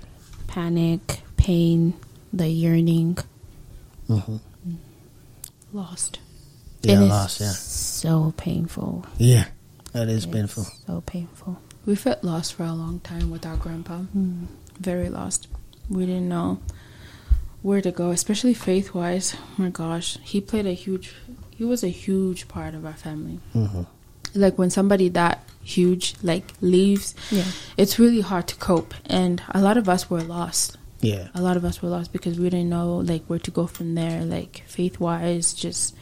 panic, 0.47 1.21
pain, 1.37 1.93
the 2.33 2.49
yearning. 2.49 3.19
hmm 4.07 4.37
Lost. 5.71 6.17
yeah, 6.81 6.93
It 6.93 7.03
is 7.03 7.09
loss. 7.09 7.39
Yeah, 7.41 7.51
So 7.53 8.33
painful. 8.37 9.05
yeah, 9.19 9.45
that 9.93 10.09
is 10.09 10.23
It's 10.25 10.33
painful. 10.33 10.65
So 10.87 11.01
painful. 11.05 11.61
We 11.85 11.93
felt 11.93 12.23
lost 12.23 12.53
for 12.55 12.63
a 12.63 12.73
long 12.73 13.01
time 13.01 13.29
with 13.29 13.45
our 13.45 13.55
grandpa. 13.55 13.99
Mm. 14.17 14.47
Very 14.79 15.09
lost. 15.09 15.47
We 15.89 16.07
didn't 16.07 16.27
know 16.29 16.57
where 17.61 17.81
to 17.81 17.91
go, 17.91 18.09
especially 18.11 18.53
faith 18.53 18.93
wise. 18.93 19.35
Oh 19.35 19.53
my 19.57 19.69
gosh, 19.69 20.17
he 20.23 20.41
played 20.41 20.65
a 20.65 20.73
huge. 20.73 21.13
He 21.55 21.63
was 21.63 21.83
a 21.83 21.89
huge 21.89 22.47
part 22.47 22.73
of 22.75 22.85
our 22.85 22.93
family. 22.93 23.39
hmm 23.53 23.83
Like 24.33 24.57
when 24.57 24.69
somebody 24.69 25.09
that 25.09 25.43
huge 25.63 26.15
like 26.23 26.45
leaves, 26.61 27.13
Yeah. 27.29 27.43
it's 27.77 27.99
really 27.99 28.21
hard 28.21 28.47
to 28.47 28.55
cope. 28.55 28.93
And 29.05 29.41
a 29.49 29.61
lot 29.61 29.77
of 29.77 29.87
us 29.87 30.09
were 30.09 30.23
lost. 30.23 30.77
Yeah, 31.01 31.27
A 31.33 31.41
lot 31.41 31.57
of 31.57 31.65
us 31.65 31.81
were 31.81 31.89
lost 31.89 32.11
because 32.13 32.39
we 32.39 32.49
didn't 32.49 32.69
know 32.69 32.97
like 32.97 33.23
where 33.25 33.39
to 33.39 33.51
go 33.51 33.65
from 33.67 33.95
there, 33.95 34.23
like 34.23 34.63
faith 34.67 34.99
wise, 34.99 35.53
just 35.53 35.95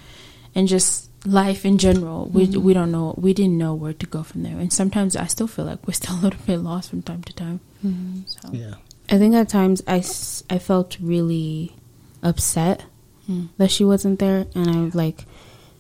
and 0.56 0.67
just 0.67 1.10
life 1.26 1.65
in 1.65 1.78
general. 1.78 2.30
We 2.34 2.48
we 2.48 2.74
don't 2.74 2.91
know. 2.91 3.15
We 3.17 3.34
didn't 3.34 3.58
know 3.58 3.74
where 3.76 3.93
to 3.93 4.06
go 4.06 4.24
from 4.24 4.43
there. 4.43 4.58
And 4.60 4.72
sometimes 4.72 5.15
I 5.15 5.28
still 5.28 5.48
feel 5.48 5.65
like 5.65 5.86
we're 5.88 5.93
still 5.93 6.15
a 6.15 6.24
little 6.24 6.39
bit 6.45 6.58
lost 6.60 6.89
from 6.89 7.02
time 7.02 7.24
to 7.24 7.34
time. 7.34 7.60
Mhm. 7.84 8.24
So. 8.28 8.50
yeah, 8.52 8.76
I 9.10 9.17
think 9.17 9.34
at 9.36 9.50
times 9.50 9.82
I, 9.88 10.04
I 10.50 10.60
felt 10.60 10.98
really 11.02 11.76
upset 12.24 12.84
Mm. 13.30 13.50
that 13.58 13.69
she 13.69 13.86
wasn't 13.86 14.17
there, 14.17 14.48
and 14.56 14.67
I 14.72 14.82
was 14.82 14.95
like, 14.95 15.26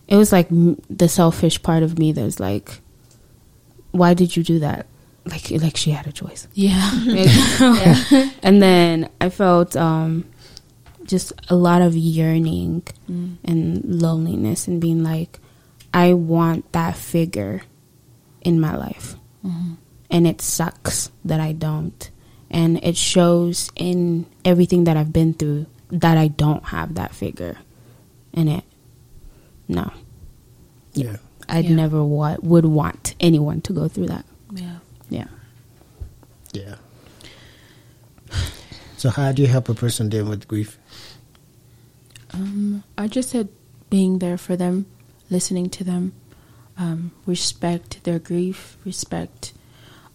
it 0.07 0.15
was 0.15 0.31
like 0.31 0.47
the 0.51 1.07
selfish 1.09 1.63
part 1.63 1.81
of 1.81 1.97
me 1.97 2.11
that 2.11 2.21
was 2.21 2.39
like, 2.39 2.79
why 3.91 4.13
did 4.13 4.37
you 4.37 4.43
do 4.43 4.59
that? 4.59 4.85
Like 5.25 5.49
like 5.49 5.75
she 5.75 5.89
had 5.89 6.05
a 6.05 6.11
choice. 6.11 6.47
Yeah. 6.53 6.91
and 8.43 8.61
then 8.61 9.09
I 9.19 9.29
felt 9.29 9.75
um, 9.75 10.25
just 11.05 11.33
a 11.49 11.55
lot 11.55 11.81
of 11.81 11.95
yearning 11.95 12.83
Mm. 13.09 13.37
and 13.43 13.83
loneliness 14.01 14.67
and 14.67 14.79
being 14.79 15.01
like, 15.03 15.39
I 15.91 16.13
want 16.13 16.71
that 16.73 16.95
figure 16.97 17.63
in 18.41 18.59
my 18.59 18.75
life. 18.77 19.15
And 20.11 20.27
it 20.27 20.41
sucks 20.41 21.09
that 21.25 21.39
I 21.39 21.53
don't. 21.53 22.09
And 22.51 22.83
it 22.83 22.97
shows 22.97 23.69
in 23.75 24.25
everything 24.43 24.85
that 24.85 24.97
I've 24.97 25.13
been 25.13 25.33
through 25.33 25.67
that 25.91 26.17
I 26.17 26.27
don't 26.29 26.63
have 26.65 26.95
that 26.95 27.13
figure 27.13 27.57
in 28.33 28.47
it. 28.47 28.63
No. 29.67 29.91
Yeah. 30.93 31.17
I'd 31.47 31.65
Yeah. 31.65 31.75
never 31.75 32.03
wa- 32.03 32.37
would 32.41 32.65
want 32.65 33.15
anyone 33.19 33.61
to 33.61 33.73
go 33.73 33.87
through 33.87 34.07
that. 34.07 34.25
Yeah. 34.53 34.77
Yeah. 35.09 35.27
Yeah. 36.53 36.75
So 38.97 39.09
how 39.09 39.31
do 39.31 39.41
you 39.41 39.47
help 39.47 39.69
a 39.69 39.73
person 39.73 40.09
deal 40.09 40.25
with 40.25 40.47
grief? 40.47 40.77
Um, 42.33 42.83
I 42.97 43.07
just 43.07 43.29
said 43.29 43.47
being 43.89 44.19
there 44.19 44.37
for 44.37 44.55
them, 44.55 44.85
listening 45.29 45.69
to 45.71 45.83
them, 45.83 46.13
um, 46.77 47.11
respect 47.25 48.03
their 48.03 48.19
grief, 48.19 48.77
respect 48.85 49.53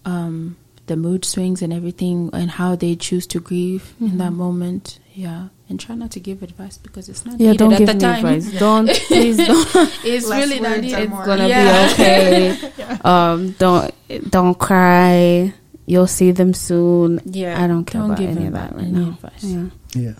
um, 0.05 0.55
the 0.87 0.95
mood 0.95 1.25
swings 1.25 1.61
and 1.61 1.71
everything, 1.73 2.29
and 2.33 2.51
how 2.51 2.75
they 2.75 2.95
choose 2.95 3.25
to 3.27 3.39
grieve 3.39 3.93
in 3.99 4.17
that 4.19 4.31
moment. 4.33 4.99
Yeah, 5.13 5.47
and 5.69 5.79
try 5.79 5.95
not 5.95 6.11
to 6.11 6.19
give 6.19 6.43
advice 6.43 6.77
because 6.77 7.07
it's 7.09 7.25
not 7.25 7.39
Yeah, 7.39 7.51
needed 7.53 7.59
don't 7.59 7.73
at 7.73 7.77
give 7.79 7.87
the 7.87 7.93
me 7.93 7.99
time. 8.01 8.25
advice. 8.25 8.59
Don't 8.59 8.89
please 9.07 9.37
don't. 9.37 9.75
It's 10.03 10.27
Less 10.27 10.43
really 10.43 10.59
not 10.59 10.79
needed. 10.81 10.99
it's 11.09 11.25
gonna 11.25 11.47
Yeah. 11.47 11.87
be 11.87 11.93
okay. 11.93 12.71
Um, 13.05 13.51
don't 13.57 13.93
don't 14.29 14.55
cry. 14.59 15.53
You'll 15.87 16.07
see 16.07 16.31
them 16.31 16.53
soon. 16.53 17.21
Yeah, 17.25 17.63
I 17.63 17.67
don't 17.67 17.85
care 17.85 18.01
don't 18.01 18.11
about 18.11 18.19
give 18.19 18.35
any 18.35 18.47
of 18.47 18.53
that 18.53 18.73
right 18.75 18.83
any 18.85 18.91
now. 19.05 19.09
advice. 19.09 19.43
Yeah. 19.43 19.65
Yeah. 19.95 20.13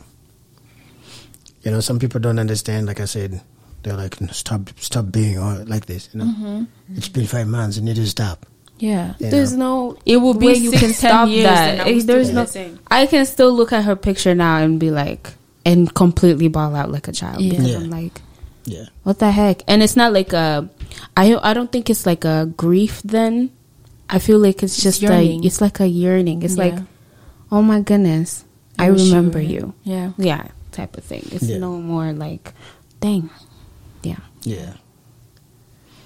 You 1.63 1.71
know, 1.71 1.79
some 1.81 1.99
people 1.99 2.19
don't 2.21 2.39
understand. 2.39 2.85
Like 2.85 2.99
I 3.01 3.05
said, 3.05 3.41
they're 3.83 3.97
like, 3.97 4.15
"Stop, 4.31 4.69
stop 4.79 5.11
being 5.11 5.37
or 5.39 5.65
like 5.65 5.87
this." 5.87 6.09
You 6.13 6.19
know, 6.19 6.25
Mm-hmm. 6.25 6.63
it's 6.95 7.09
been 7.09 7.25
five 7.27 7.47
months. 7.47 7.77
You 7.77 7.83
need 7.83 7.95
to 7.97 8.07
stop. 8.07 8.45
Yeah. 8.77 9.13
You 9.19 9.29
There's 9.29 9.53
know? 9.53 9.91
no 9.91 9.97
It 10.05 10.17
will 10.17 10.33
be 10.33 10.47
way 10.47 10.53
you 10.55 10.69
six, 10.71 10.81
can 10.81 10.89
10 10.91 10.93
stop 10.95 11.29
years 11.29 11.43
that. 11.45 11.69
and 11.69 11.81
I 11.81 11.83
will 11.85 11.99
Eh, 11.99 12.03
There's 12.05 12.27
still 12.27 12.35
no. 12.35 12.41
be 12.45 12.51
the. 12.51 12.79
I 12.91 13.05
can 13.05 13.25
still 13.25 13.53
look 13.53 13.71
at 13.73 13.85
her 13.85 13.95
picture 13.95 14.35
now 14.35 14.57
and 14.57 14.79
be 14.79 14.91
like, 14.91 15.31
and 15.65 15.93
completely 15.93 16.47
bawl 16.49 16.75
out 16.75 16.91
like 16.91 17.07
a 17.07 17.11
child 17.13 17.41
Yeah. 17.41 17.49
because 17.51 17.67
Yeah. 17.71 17.77
I'm 17.77 17.89
like, 17.89 18.21
Yeah. 18.65 18.85
what 19.03 19.19
the 19.19 19.31
heck? 19.31 19.63
And 19.67 19.81
it's 19.81 19.95
not 19.95 20.11
like 20.13 20.33
a. 20.33 20.69
I 21.15 21.35
I 21.41 21.53
don't 21.53 21.71
think 21.71 21.89
it's 21.89 22.05
like 22.05 22.25
a 22.25 22.51
grief. 22.57 23.01
Then 23.03 23.49
I 24.09 24.19
feel 24.19 24.39
like 24.39 24.61
it's 24.61 24.75
It's 24.75 24.83
just 24.83 25.01
yearning. 25.01 25.43
a. 25.43 25.47
It's 25.47 25.61
like 25.61 25.79
a 25.79 25.87
yearning. 25.87 26.43
It's 26.43 26.57
like, 26.57 26.75
oh 27.51 27.61
my 27.61 27.79
goodness, 27.81 28.43
I, 28.77 28.91
wish 28.91 29.07
remember 29.07 29.39
were 29.39 29.45
you. 29.45 29.73
Yeah. 29.83 30.11
Yeah, 30.17 30.47
type 30.71 30.97
of 30.97 31.03
thing. 31.03 31.23
It's 31.31 31.47
Yeah. 31.47 31.57
no 31.59 31.79
more 31.79 32.11
like, 32.13 32.53
dang, 32.99 33.29
yeah. 34.03 34.19
Yeah. 34.43 34.73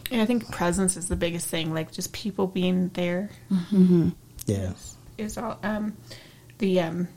Yeah, 0.10 0.22
I 0.22 0.26
think 0.26 0.52
presence 0.52 0.98
is 0.98 1.08
the 1.08 1.16
biggest 1.16 1.48
thing. 1.48 1.74
Like 1.74 1.92
just 1.92 2.14
people 2.14 2.48
being 2.48 2.90
there 2.94 3.30
Mm-hmm. 3.52 4.10
Yeah. 4.46 4.74
is 5.18 5.38
all. 5.38 5.60
Um, 5.64 5.96
the 6.58 6.80
um, 6.82 7.08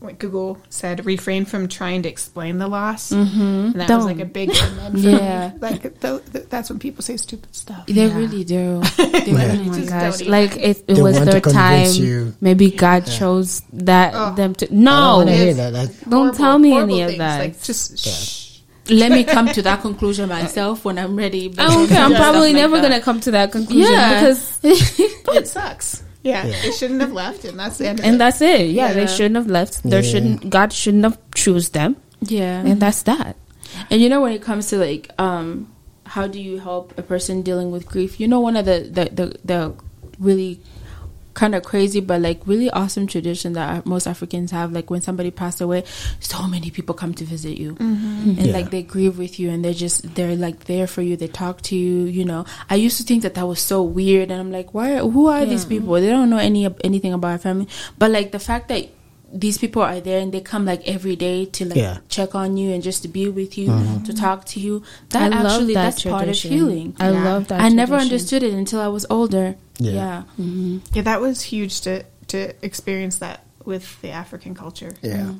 what 0.00 0.18
Google 0.18 0.56
said, 0.70 1.04
refrain 1.04 1.44
from 1.44 1.68
trying 1.68 2.02
to 2.04 2.08
explain 2.08 2.56
the 2.58 2.66
loss, 2.66 3.10
Mm-hmm. 3.12 3.40
and 3.40 3.74
that 3.74 3.88
Don't. 3.88 3.98
was 3.98 4.06
like 4.06 4.20
a 4.20 4.24
big 4.24 4.48
one. 4.48 4.92
for 4.92 4.96
Yeah. 4.98 5.52
like 5.60 5.82
th- 6.00 6.22
th- 6.32 6.46
that's 6.48 6.70
when 6.70 6.78
people 6.78 7.02
say 7.02 7.16
stupid 7.18 7.54
stuff. 7.54 7.84
They 7.86 8.06
Yeah. 8.06 8.16
really 8.16 8.42
do. 8.44 8.82
They 8.96 9.04
Yeah. 9.26 9.52
really 9.52 9.68
Oh 9.68 9.72
my 9.72 9.84
gosh! 9.84 10.22
Like 10.22 10.56
it, 10.56 10.84
it 10.88 10.98
was 10.98 11.22
their 11.22 11.40
time. 11.40 11.92
you. 11.92 12.34
Maybe 12.40 12.70
God 12.70 13.06
Yeah. 13.06 13.18
chose 13.18 13.62
that 13.74 14.12
Oh. 14.14 14.34
them 14.34 14.54
to. 14.56 14.64
I 14.66 14.68
don't 14.68 14.78
No, 14.82 15.26
hear 15.26 15.54
that. 15.54 15.90
Don't 16.08 16.34
tell 16.34 16.58
me 16.58 16.72
any 16.76 17.02
of 17.02 17.08
things. 17.10 17.18
that. 17.18 17.38
Like 17.40 17.62
just 17.62 18.06
Yeah. 18.06 18.35
Shh. 18.86 18.90
Let 18.90 19.12
me 19.12 19.24
come 19.24 19.48
to 19.48 19.62
that 19.62 19.82
conclusion 19.82 20.28
myself 20.28 20.84
when 20.84 20.98
I'm 20.98 21.16
ready. 21.16 21.52
I 21.58 21.66
don't 21.68 21.88
care. 21.88 22.02
I'm 22.04 22.14
probably 22.24 22.52
never 22.52 22.76
that. 22.76 22.82
gonna 22.88 23.00
come 23.00 23.20
to 23.20 23.30
that 23.32 23.52
conclusion 23.52 23.92
Yeah. 23.92 24.20
because, 24.20 24.60
it 24.62 25.46
sucks. 25.48 26.02
Yeah, 26.22 26.44
Yeah. 26.46 26.60
they 26.62 26.70
shouldn't 26.72 27.00
have 27.02 27.12
left, 27.12 27.44
and 27.44 27.58
that's 27.58 27.78
the 27.78 27.88
end. 27.88 28.00
Of 28.00 28.04
and 28.06 28.14
it. 28.16 28.18
that's 28.18 28.40
it. 28.40 28.70
Yeah, 28.70 28.92
they 28.92 29.06
shouldn't 29.06 29.36
have 29.36 29.46
left. 29.46 29.82
There 29.84 30.02
Yeah. 30.02 30.10
shouldn't. 30.10 30.50
God 30.50 30.72
shouldn't 30.72 31.04
have 31.04 31.18
choose 31.34 31.70
them, 31.70 31.96
Yeah. 32.22 32.62
and 32.66 32.80
that's 32.82 33.02
that. 33.04 33.36
And 33.90 34.00
you 34.00 34.08
know 34.08 34.20
when 34.22 34.32
it 34.32 34.42
comes 34.42 34.68
to 34.68 34.78
like 34.78 35.10
um 35.18 35.68
how 36.04 36.26
do 36.26 36.40
you 36.40 36.58
help 36.58 36.96
a 36.98 37.02
person 37.02 37.42
dealing 37.42 37.70
with 37.70 37.86
grief? 37.86 38.18
You 38.20 38.26
know 38.28 38.40
one 38.40 38.56
of 38.56 38.64
the 38.64 38.88
the 38.90 39.04
the, 39.12 39.26
the 39.44 39.74
really 40.18 40.60
kind 41.36 41.54
of 41.54 41.62
crazy 41.62 42.00
but 42.00 42.18
like 42.20 42.40
really 42.46 42.70
awesome 42.70 43.06
tradition 43.06 43.52
that 43.52 43.84
most 43.84 44.06
Africans 44.08 44.50
have 44.50 44.72
like 44.72 44.88
when 44.88 45.02
somebody 45.02 45.30
passed 45.30 45.60
away 45.60 45.84
so 46.18 46.46
many 46.48 46.70
people 46.70 46.94
come 46.94 47.12
to 47.20 47.24
visit 47.24 47.58
you. 47.58 47.74
Mm-hmm. 47.74 48.40
And 48.40 48.46
Yeah. 48.46 48.52
like 48.56 48.70
they 48.70 48.82
grieve 48.82 49.18
with 49.18 49.38
you 49.38 49.50
and 49.52 49.62
they're 49.62 49.76
just 49.86 50.14
they're 50.16 50.34
like 50.34 50.64
there 50.64 50.86
for 50.88 51.02
you 51.02 51.14
they 51.14 51.28
talk 51.28 51.60
to 51.68 51.76
you 51.76 52.04
you 52.18 52.24
know. 52.24 52.46
I 52.72 52.76
used 52.86 52.96
to 52.96 53.04
think 53.04 53.22
that 53.22 53.34
that 53.36 53.46
was 53.46 53.60
so 53.60 53.82
weird 53.82 54.30
and 54.32 54.40
I'm 54.40 54.50
like 54.50 54.72
why 54.72 54.96
who 54.98 55.26
are 55.28 55.44
these 55.44 55.66
people? 55.66 55.92
They 56.00 56.08
don't 56.08 56.30
know 56.30 56.38
any 56.50 56.66
anything 56.82 57.12
about 57.12 57.32
our 57.32 57.38
family. 57.38 57.68
But 57.98 58.10
like 58.16 58.32
the 58.32 58.38
fact 58.40 58.68
that 58.72 58.88
these 59.32 59.58
people 59.58 59.82
are 59.82 60.00
there 60.00 60.20
and 60.20 60.32
they 60.32 60.40
come 60.40 60.64
like 60.64 60.86
every 60.88 61.16
day 61.16 61.44
to 61.56 61.66
like 61.66 61.76
Yeah. 61.76 61.98
check 62.08 62.34
on 62.34 62.56
you 62.56 62.72
and 62.72 62.80
just 62.82 63.02
to 63.02 63.08
be 63.08 63.28
with 63.28 63.58
you 63.58 63.68
mm-hmm. 63.68 64.04
to 64.08 64.14
talk 64.14 64.46
to 64.56 64.60
you 64.60 64.82
that 65.10 65.32
I 65.32 65.42
love 65.42 65.52
actually 65.52 65.74
that 65.74 65.84
that's 65.84 66.04
part 66.04 66.28
of 66.28 66.36
healing. 66.36 66.96
I 66.98 67.10
Yeah. 67.10 67.24
love 67.24 67.48
that. 67.48 67.60
I 67.60 67.68
never 67.68 67.96
understood 67.96 68.42
it 68.42 68.54
until 68.54 68.80
I 68.80 68.88
was 68.88 69.04
older 69.10 69.56
Yeah. 69.78 69.92
yeah, 69.92 70.22
Mm-hmm. 70.38 70.78
yeah, 70.94 71.02
that 71.02 71.20
was 71.20 71.42
huge 71.42 71.80
to 71.82 72.04
to 72.28 72.54
experience 72.64 73.18
that 73.18 73.44
with 73.64 74.00
the 74.02 74.10
African 74.10 74.54
culture. 74.54 74.94
yeah. 75.02 75.34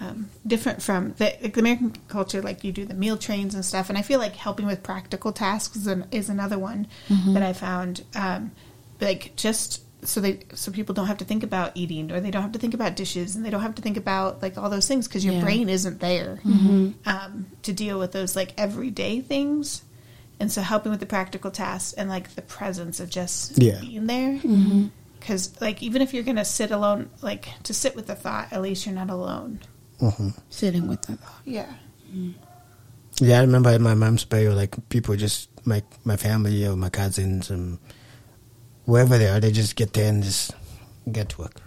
um, 0.00 0.30
different 0.46 0.82
from 0.82 1.12
the, 1.18 1.34
like 1.42 1.54
the 1.54 1.60
American 1.60 1.92
culture. 2.08 2.40
Like 2.42 2.64
you 2.64 2.72
do 2.72 2.84
the 2.86 2.94
meal 2.94 3.16
trains 3.18 3.54
and 3.54 3.64
stuff, 3.64 3.88
and 3.88 3.98
I 3.98 4.02
feel 4.02 4.18
like 4.18 4.34
helping 4.36 4.66
with 4.66 4.82
practical 4.82 5.32
tasks 5.32 5.76
is, 5.76 5.86
an, 5.86 6.06
is 6.10 6.28
another 6.28 6.58
one 6.58 6.86
that 7.28 7.42
I 7.42 7.52
found. 7.52 8.02
Um, 8.14 8.52
like 9.00 9.34
just 9.36 9.82
so 10.06 10.20
they 10.20 10.40
so 10.54 10.72
people 10.72 10.94
don't 10.94 11.06
have 11.06 11.18
to 11.18 11.24
think 11.26 11.42
about 11.42 11.72
eating, 11.74 12.10
or 12.10 12.20
they 12.20 12.30
don't 12.30 12.42
have 12.42 12.52
to 12.52 12.58
think 12.58 12.72
about 12.74 12.96
dishes, 12.96 13.36
and 13.36 13.44
they 13.44 13.50
don't 13.50 13.60
have 13.62 13.74
to 13.76 13.82
think 13.82 13.96
about 13.98 14.40
like 14.42 14.56
all 14.58 14.70
those 14.70 14.88
things 14.88 15.06
because 15.06 15.24
your 15.24 15.34
Yeah. 15.34 15.42
brain 15.42 15.68
isn't 15.68 16.00
there 16.00 16.40
um, 17.06 17.46
to 17.62 17.72
deal 17.72 17.98
with 17.98 18.12
those 18.12 18.34
like 18.34 18.52
everyday 18.58 19.20
things. 19.20 19.82
And 20.40 20.50
so 20.50 20.62
helping 20.62 20.90
with 20.90 21.00
the 21.00 21.06
practical 21.06 21.50
tasks 21.50 21.92
and 21.92 22.08
like 22.08 22.34
the 22.34 22.40
presence 22.42 22.98
of 22.98 23.10
just 23.10 23.58
Yeah. 23.58 23.78
being 23.80 24.06
there. 24.06 24.40
Because 25.20 25.60
like 25.60 25.82
even 25.82 26.00
if 26.00 26.14
you're 26.14 26.22
gonna 26.24 26.46
sit 26.46 26.70
alone, 26.70 27.10
like 27.20 27.48
to 27.64 27.74
sit 27.74 27.94
with 27.94 28.06
the 28.06 28.14
thought, 28.14 28.48
at 28.52 28.62
least 28.62 28.86
you're 28.86 28.94
not 28.94 29.10
alone. 29.10 29.60
hmm 30.00 30.30
sitting 30.48 30.88
with 30.88 31.02
them. 31.02 31.18
Yeah. 31.44 31.70
Yeah, 33.20 33.38
I 33.38 33.40
remember 33.42 33.68
at 33.68 33.80
my 33.82 33.94
mom's 33.94 34.24
burial, 34.24 34.56
like 34.56 34.74
people 34.88 35.14
just 35.14 35.50
my 35.66 35.82
my 36.04 36.16
family 36.16 36.66
or 36.66 36.74
my 36.74 36.88
cousins 36.88 37.50
and 37.50 37.78
wherever 38.86 39.18
they 39.18 39.28
are, 39.28 39.40
they 39.40 39.52
just 39.52 39.76
get 39.76 39.92
there 39.92 40.08
and 40.08 40.22
just 40.22 40.52
get 41.12 41.28
to 41.30 41.42
work. 41.42 41.60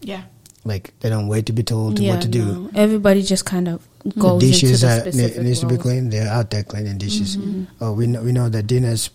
Yeah. 0.00 0.22
Like 0.64 0.94
they 0.98 1.08
don't 1.08 1.28
wait 1.28 1.46
to 1.46 1.52
be 1.52 1.62
told 1.62 2.00
what 2.00 2.22
to 2.22 2.28
do. 2.28 2.70
Everybody 2.74 3.22
just 3.22 3.44
kind 3.46 3.68
of 3.68 3.86
The 3.95 3.95
goes 4.18 4.40
dishes 4.40 4.82
into 4.82 4.94
the 4.94 5.00
specific 5.12 5.36
ne- 5.38 5.44
needs 5.44 5.60
to 5.60 5.66
be 5.66 5.76
cleaned. 5.76 6.12
They're 6.12 6.28
out 6.28 6.50
there 6.50 6.62
cleaning 6.62 6.98
dishes. 6.98 7.36
Mm-hmm. 7.36 7.64
Oh, 7.80 7.92
we 7.92 8.06
know 8.06 8.22
we 8.22 8.32
know 8.32 8.48
that 8.48 8.66
dinner's 8.66 9.10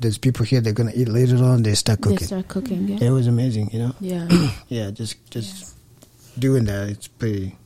there's 0.00 0.18
people 0.18 0.44
here. 0.44 0.60
They're 0.60 0.72
gonna 0.72 0.92
eat 0.94 1.08
later 1.08 1.36
on. 1.36 1.62
They 1.62 1.74
start 1.74 2.00
cooking. 2.00 2.18
They 2.18 2.26
start 2.26 2.48
cooking. 2.48 2.88
Yeah. 2.88 3.08
It 3.08 3.10
was 3.10 3.26
amazing, 3.26 3.70
you 3.72 3.78
know. 3.80 3.94
yeah. 4.00 4.28
Yeah, 4.68 4.90
just 4.90 5.30
just 5.30 5.76
doing 6.38 6.64
that. 6.64 6.88
It's 6.88 7.08
pretty 7.08 7.56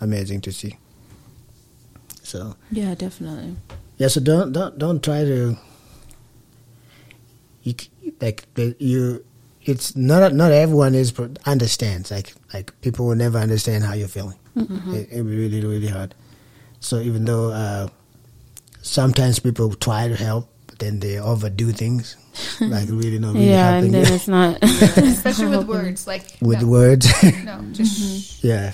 amazing 0.00 0.40
to 0.42 0.52
see. 0.52 0.76
So 2.22 2.56
yeah 2.72 2.92
definitely 2.96 3.54
yeah, 3.98 4.08
so 4.08 4.20
don't 4.20 4.52
don't 4.52 4.78
don't 4.78 5.02
try 5.02 5.24
to. 5.24 5.56
You 7.62 7.74
like 8.20 8.46
you. 8.78 9.24
It's 9.62 9.96
not 9.96 10.32
not 10.34 10.52
everyone 10.52 10.94
is 10.94 11.12
understands. 11.46 12.10
Like 12.10 12.34
like 12.52 12.78
people 12.82 13.06
will 13.06 13.16
never 13.16 13.38
understand 13.38 13.84
how 13.84 13.94
you're 13.94 14.08
feeling. 14.08 14.38
Mm-hmm. 14.56 14.94
It, 14.94 15.08
it 15.12 15.22
be 15.22 15.36
really 15.36 15.64
really 15.64 15.88
hard. 15.88 16.14
So 16.80 17.00
even 17.00 17.24
though 17.24 17.50
uh, 17.50 17.88
sometimes 18.82 19.38
people 19.38 19.74
try 19.74 20.08
to 20.08 20.16
help, 20.16 20.48
but 20.66 20.78
then 20.78 21.00
they 21.00 21.18
overdo 21.18 21.72
things, 21.72 22.16
like 22.60 22.88
really 22.88 23.18
not 23.18 23.34
really 23.34 23.50
yeah, 23.50 23.72
helping 23.72 23.94
and 23.94 24.04
then 24.06 24.12
it's 24.14 24.28
not. 24.28 24.58
Especially 24.62 25.56
with 25.56 25.66
words. 25.68 26.06
Like 26.06 26.36
with 26.40 26.62
no, 26.62 26.68
words. 26.68 27.06
No, 27.44 27.60
just 27.72 28.42
mm-hmm. 28.42 28.46
yeah, 28.46 28.72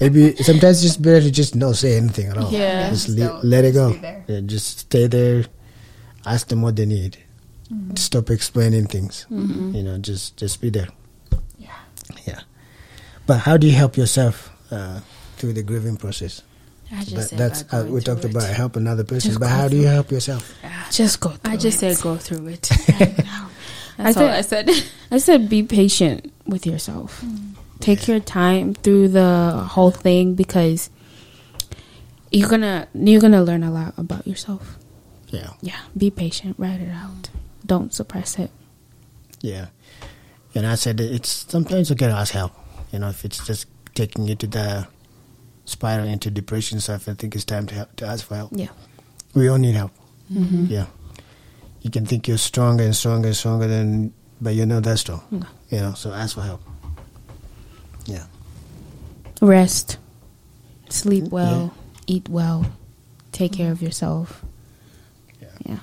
maybe 0.00 0.36
sometimes 0.36 0.84
it's 0.84 0.96
better 0.96 1.20
to 1.20 1.30
just 1.30 1.54
not 1.54 1.76
say 1.76 1.96
anything 1.96 2.28
at 2.28 2.38
all. 2.38 2.50
Yeah. 2.50 2.90
just 2.90 3.06
Just 3.06 3.18
le- 3.18 3.40
let 3.44 3.64
it 3.64 3.72
go. 3.72 3.92
be. 3.92 4.32
Yeah, 4.32 4.40
just 4.46 4.78
stay 4.88 5.06
there. 5.06 5.44
Ask 6.24 6.48
them 6.48 6.62
what 6.62 6.76
they 6.76 6.86
need. 6.86 7.18
Mm-hmm. 7.72 7.96
Stop 7.96 8.30
explaining 8.30 8.86
things. 8.86 9.26
You 9.30 9.82
know, 9.82 9.98
just 9.98 10.36
just 10.36 10.60
be 10.60 10.70
there. 10.70 10.88
Yeah. 11.58 11.74
Yeah. 12.24 12.40
But 13.26 13.40
how 13.40 13.56
do 13.56 13.66
you 13.66 13.74
help 13.74 13.96
yourself 13.96 14.55
uh, 14.70 15.00
through 15.36 15.52
the 15.54 15.62
grieving 15.62 15.96
process? 15.96 16.42
I 16.92 17.02
just 17.02 17.14
But 17.14 17.24
said 17.28 17.38
that's 17.38 17.62
by 17.64 17.78
uh, 17.78 17.84
we 17.86 18.00
talked 18.00 18.24
it. 18.24 18.30
about 18.30 18.48
help 18.48 18.76
another 18.76 19.02
person. 19.04 19.30
Just 19.30 19.40
but 19.40 19.48
how 19.48 19.66
do 19.68 19.76
you 19.76 19.86
help 19.88 20.10
yourself? 20.10 20.54
just 20.90 21.18
go. 21.20 21.34
I 21.44 21.56
just 21.56 21.82
it. 21.82 21.96
said 21.96 22.02
go 22.02 22.16
through 22.16 22.46
it 22.48 22.68
I 23.98 24.12
that's 24.12 24.16
all 24.18 24.28
I 24.28 24.42
said 24.42 24.70
I 25.10 25.18
said 25.18 25.48
be 25.48 25.62
patient 25.64 26.32
with 26.46 26.64
yourself. 26.66 27.24
Take 27.80 28.06
your 28.08 28.20
time 28.20 28.72
through 28.74 29.08
the 29.08 29.66
whole 29.68 29.90
thing 29.90 30.34
because 30.34 30.88
you're 32.30 32.48
gonna 32.48 32.88
you're 32.94 33.20
gonna 33.20 33.42
learn 33.42 33.62
a 33.64 33.70
lot 33.70 33.94
about 33.98 34.26
yourself. 34.26 34.78
Yeah. 35.28 35.50
Yeah, 35.60 35.80
be 35.96 36.10
patient. 36.10 36.54
Write 36.58 36.80
it 36.80 36.90
out. 36.90 37.30
Don't 37.64 37.92
suppress 37.92 38.38
it. 38.38 38.50
Yeah. 39.40 39.66
And 40.54 40.66
I 40.66 40.76
said 40.76 41.00
it's 41.00 41.28
sometimes 41.50 41.90
you 41.90 41.96
gotta 41.96 42.14
ask 42.14 42.32
help. 42.32 42.52
You 42.92 43.00
know, 43.00 43.08
if 43.08 43.24
it's 43.24 43.44
just 43.44 43.66
taking 43.96 44.28
you 44.28 44.36
to 44.36 44.46
the 44.46 44.86
spiral 45.64 46.06
into 46.06 46.30
depression 46.30 46.78
stuff, 46.80 47.08
I 47.08 47.14
think 47.14 47.34
it's 47.34 47.44
time 47.44 47.66
to 47.66 47.74
help, 47.74 47.96
to 47.96 48.06
ask 48.06 48.24
for 48.24 48.36
help. 48.36 48.52
Yeah. 48.54 48.68
We 49.34 49.48
all 49.48 49.58
need 49.58 49.74
help. 49.74 49.92
Mm-hmm. 50.32 50.66
Yeah. 50.66 50.86
You 51.82 51.90
can 51.90 52.06
think 52.06 52.28
you're 52.28 52.38
stronger 52.38 52.84
and 52.84 52.94
stronger 52.94 53.28
and 53.28 53.36
stronger 53.36 53.66
than, 53.66 54.12
but 54.40 54.54
you're 54.54 54.66
not 54.66 54.84
that 54.84 54.98
strong. 54.98 55.22
No. 55.30 55.46
You 55.70 55.80
know, 55.80 55.94
so 55.94 56.12
ask 56.12 56.34
for 56.34 56.42
help. 56.42 56.62
Yeah. 58.06 58.24
Rest. 59.42 59.98
Sleep 60.88 61.24
well. 61.24 61.74
Eat 62.06 62.28
well. 62.28 62.66
Take 63.32 63.52
care 63.52 63.72
of 63.72 63.82
yourself. 63.82 64.44
Yeah. 65.40 65.48
Yeah. 65.66 65.78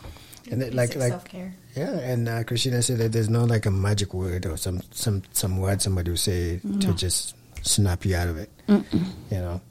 And 0.51 0.61
it, 0.63 0.73
like, 0.73 0.95
like, 0.95 1.11
self 1.11 1.25
care. 1.25 1.53
yeah. 1.75 1.91
And 1.99 2.29
uh, 2.29 2.43
Christina 2.43 2.81
said 2.81 2.97
that 2.99 3.11
there's 3.11 3.29
not 3.29 3.49
like 3.49 3.65
a 3.65 3.71
magic 3.71 4.13
word 4.13 4.45
or 4.45 4.57
some, 4.57 4.81
some, 4.91 5.23
some 5.33 5.57
word 5.57 5.81
somebody 5.81 6.11
will 6.11 6.17
say 6.17 6.59
to 6.79 6.93
just 6.93 7.35
snap 7.63 8.05
you 8.05 8.15
out 8.15 8.27
of 8.27 8.37
it. 8.37 8.49
Mm-mm. 8.67 9.05
You 9.31 9.37
know, 9.39 9.61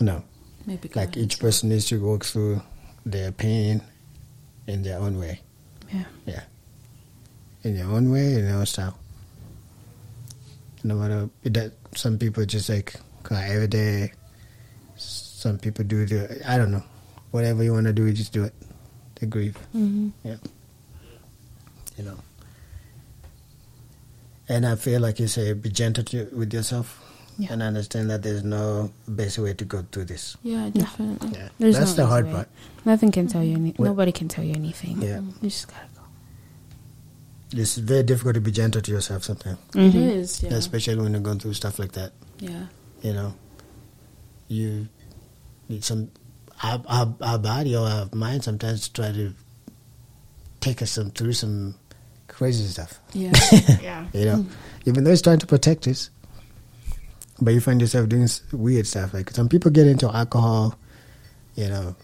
no. 0.00 0.24
Maybe 0.66 0.90
Like 0.94 1.16
each 1.16 1.38
person 1.38 1.68
needs 1.68 1.86
to 1.86 2.00
work 2.00 2.24
through 2.24 2.62
their 3.04 3.32
pain 3.32 3.82
in 4.66 4.82
their 4.82 4.98
own 4.98 5.18
way. 5.18 5.40
Yeah. 5.92 6.04
Yeah. 6.26 6.42
In 7.64 7.76
their 7.76 7.86
own 7.86 8.10
way, 8.10 8.34
in 8.34 8.46
your 8.46 8.56
own 8.56 8.66
style. 8.66 8.96
No 10.84 10.94
matter 10.96 11.28
that, 11.44 11.72
some 11.94 12.18
people 12.18 12.44
just 12.46 12.68
like 12.68 12.94
cry 13.22 13.48
every 13.50 13.68
day. 13.68 14.12
Some 14.96 15.58
people 15.58 15.84
do 15.84 16.06
the 16.06 16.40
I 16.48 16.56
don't 16.56 16.70
know. 16.72 16.82
Whatever 17.32 17.62
you 17.62 17.72
want 17.72 17.86
to 17.86 17.92
do, 17.92 18.06
you 18.06 18.12
just 18.12 18.32
do 18.32 18.44
it. 18.44 18.54
The 19.16 19.26
grief, 19.26 19.56
Mm-hmm. 19.74 20.08
yeah. 20.24 20.36
You 21.98 22.04
know. 22.04 22.16
And 24.50 24.66
I 24.66 24.74
feel 24.74 25.00
like 25.00 25.20
you 25.22 25.28
say, 25.28 25.52
be 25.54 25.70
gentle 25.70 26.02
to, 26.10 26.26
with 26.34 26.52
yourself, 26.52 26.98
Yeah. 27.38 27.52
and 27.54 27.62
understand 27.62 28.10
that 28.10 28.22
there's 28.26 28.42
no 28.42 28.90
best 29.06 29.38
way 29.38 29.54
to 29.54 29.64
go 29.64 29.86
through 29.92 30.06
this. 30.10 30.36
Yeah, 30.42 30.68
definitely. 30.74 31.30
Yeah, 31.38 31.48
There's 31.58 31.78
that's 31.78 31.94
no 31.96 32.02
the 32.02 32.06
hard 32.10 32.26
way. 32.26 32.32
part. 32.32 32.48
Nothing 32.84 33.12
can 33.12 33.28
tell 33.28 33.44
you 33.44 33.54
any. 33.54 33.70
What- 33.78 33.86
Nobody 33.86 34.10
can 34.10 34.26
tell 34.26 34.42
you 34.42 34.54
anything. 34.58 35.00
Yeah. 35.00 35.20
You 35.40 35.48
just 35.48 35.68
gotta 35.68 35.86
go. 35.94 36.02
It's 37.62 37.76
very 37.78 38.02
difficult 38.02 38.34
to 38.34 38.40
be 38.40 38.50
gentle 38.50 38.82
to 38.82 38.90
yourself 38.90 39.22
sometimes, 39.24 39.58
It 39.74 39.92
Mhm. 39.94 40.10
is. 40.18 40.42
Yeah. 40.42 40.54
especially 40.54 40.96
when 41.00 41.12
you're 41.12 41.22
going 41.22 41.38
through 41.38 41.54
stuff 41.54 41.78
like 41.78 41.92
that. 41.92 42.12
yeah. 42.40 42.66
you 43.02 43.12
know, 43.14 43.32
you 44.48 44.88
need 45.68 45.84
some 45.84 46.10
our, 46.62 46.82
our, 46.88 47.14
our 47.22 47.38
body 47.38 47.74
or 47.76 47.86
our 47.88 48.08
mind 48.12 48.44
sometimes 48.44 48.88
try 48.90 49.10
to 49.12 49.32
take 50.60 50.82
us 50.82 50.90
some 50.90 51.10
through 51.12 51.32
some 51.32 51.76
crazy 52.30 52.64
stuff. 52.64 52.98
Yeah. 53.12 53.32
Yeah. 53.82 54.06
You 54.12 54.24
know, 54.24 54.46
even 54.86 55.04
though 55.04 55.10
it's 55.10 55.22
trying 55.22 55.38
to 55.40 55.46
protect 55.46 55.86
us, 55.88 56.10
but 57.40 57.52
you 57.54 57.60
find 57.60 57.80
yourself 57.80 58.08
doing 58.08 58.28
weird 58.52 58.86
stuff. 58.86 59.12
Like 59.14 59.30
some 59.30 59.48
people 59.48 59.70
get 59.70 59.86
into 59.86 60.08
alcohol, 60.14 60.78
you 61.54 61.68
know, 61.68 61.96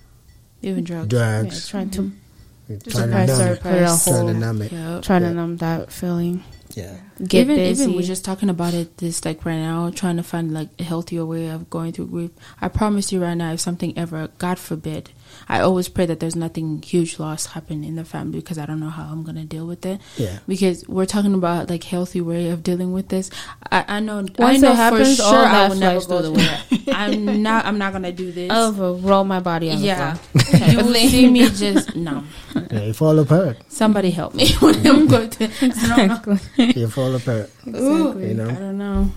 Even 0.62 0.85
drugs. 0.85 1.12
Yeah, 1.12 1.43
drugs, 1.43 1.68
trying 1.68 1.91
to 1.91 2.03
mm-hmm. 2.03 2.91
trying 2.91 3.11
to 3.11 3.27
suppress 3.27 3.39
numb 3.39 3.49
or 3.49 3.53
it, 3.53 3.61
put 3.61 3.72
a 3.72 3.89
suppress. 3.89 4.05
trying 4.05 4.27
to 4.27 4.35
numb 4.35 4.62
it. 4.62 4.72
Yeah. 4.72 5.01
Trying 5.01 5.22
Yeah. 5.22 5.29
to 5.29 5.35
numb 5.35 5.57
that 5.59 5.93
feeling. 5.93 6.45
Yeah, 6.74 6.97
Get 7.24 7.43
even 7.43 7.57
busy. 7.57 7.85
even 7.85 7.97
we're 7.97 8.03
just 8.03 8.24
talking 8.24 8.51
about 8.51 8.74
it 8.74 8.99
this 8.99 9.24
like 9.24 9.45
right 9.47 9.57
now, 9.59 9.89
trying 9.91 10.16
to 10.16 10.22
find 10.22 10.53
like 10.53 10.68
a 10.79 10.83
healthier 10.83 11.24
way 11.24 11.49
of 11.49 11.70
going 11.70 11.93
through 11.93 12.09
grief. 12.09 12.33
I 12.61 12.68
promise 12.68 13.12
you 13.12 13.22
right 13.22 13.35
now, 13.37 13.53
if 13.53 13.61
something 13.61 13.97
ever, 13.97 14.29
God 14.39 14.59
forbid, 14.59 15.11
I 15.49 15.61
always 15.61 15.89
pray 15.89 16.07
that 16.07 16.20
there's 16.20 16.37
nothing 16.37 16.83
huge 16.83 17.18
loss 17.18 17.47
happen 17.47 17.85
in 17.85 17.97
the 17.97 18.05
family 18.05 18.41
because 18.41 18.59
I 18.59 18.66
don't 18.66 18.81
know 18.81 18.91
how 18.91 19.05
I'm 19.05 19.22
gonna 19.22 19.45
deal 19.45 19.66
with 19.66 19.87
it. 19.87 20.01
yeah. 20.16 20.41
Because 20.47 20.87
we're 20.89 21.07
talking 21.07 21.35
about 21.35 21.70
like 21.70 21.85
healthy 21.85 22.20
way 22.20 22.51
of 22.51 22.62
dealing 22.62 22.93
with 22.93 23.09
this. 23.09 23.31
I, 23.70 23.85
I 23.89 24.01
know. 24.01 24.18
I 24.18 24.43
Once 24.43 24.61
know 24.61 24.72
it 24.72 24.77
happens, 24.77 25.16
for 25.16 25.22
all 25.24 25.31
sure 25.33 25.45
I 25.45 25.68
will 25.68 25.77
never 25.77 26.01
go 26.01 26.20
through 26.20 26.35
through 26.35 26.47
the 26.68 26.77
way. 26.87 26.93
I'm 26.93 27.43
not. 27.43 27.64
I'm 27.64 27.79
not 27.79 27.93
gonna 27.93 28.12
do 28.12 28.33
this. 28.33 28.51
I'll 28.51 28.72
roll 28.72 29.24
my 29.24 29.41
body 29.41 29.70
on 29.70 29.79
yeah, 29.79 30.16
the 30.33 30.39
floor. 30.39 30.68
you 30.70 30.77
will 30.79 30.95
see 30.95 31.31
me 31.31 31.49
just 31.51 31.97
no. 31.97 32.24
yeah. 32.55 32.83
You 32.83 32.93
fall 32.93 33.18
apart. 33.18 33.59
Somebody 33.68 34.11
help 34.11 34.35
me 34.35 34.53
when 34.61 34.87
I'm 34.87 35.07
going 35.07 35.31
to. 35.31 35.49
I. 35.62 36.72
You 36.77 36.89
fall 36.89 37.14
apart. 37.14 37.51
Exactly. 37.66 38.29
You 38.29 38.35
know? 38.35 38.49
I 38.49 38.55
don't 38.55 38.79
know. 38.79 39.11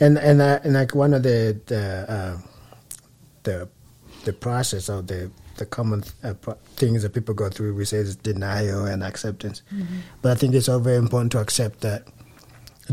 and 0.00 0.18
and 0.18 0.40
uh, 0.40 0.60
and 0.64 0.74
like 0.74 0.94
one 0.94 1.14
of 1.14 1.22
the 1.22 1.58
the 1.66 2.06
uh, 2.08 2.38
the 3.42 3.68
the 4.24 4.32
process 4.32 4.88
of 4.88 5.06
the 5.06 5.30
the 5.60 5.66
common 5.66 6.02
uh, 6.24 6.34
things 6.76 7.02
that 7.02 7.12
people 7.14 7.34
go 7.34 7.48
through, 7.48 7.74
we 7.74 7.84
say 7.84 7.98
is 7.98 8.16
denial 8.16 8.86
and 8.86 9.04
acceptance. 9.04 9.62
But 10.22 10.32
I 10.32 10.34
think 10.34 10.54
it's 10.54 10.68
all 10.68 10.80
very 10.80 10.96
important 10.96 11.30
to 11.32 11.38
accept 11.38 11.82
that 11.82 12.02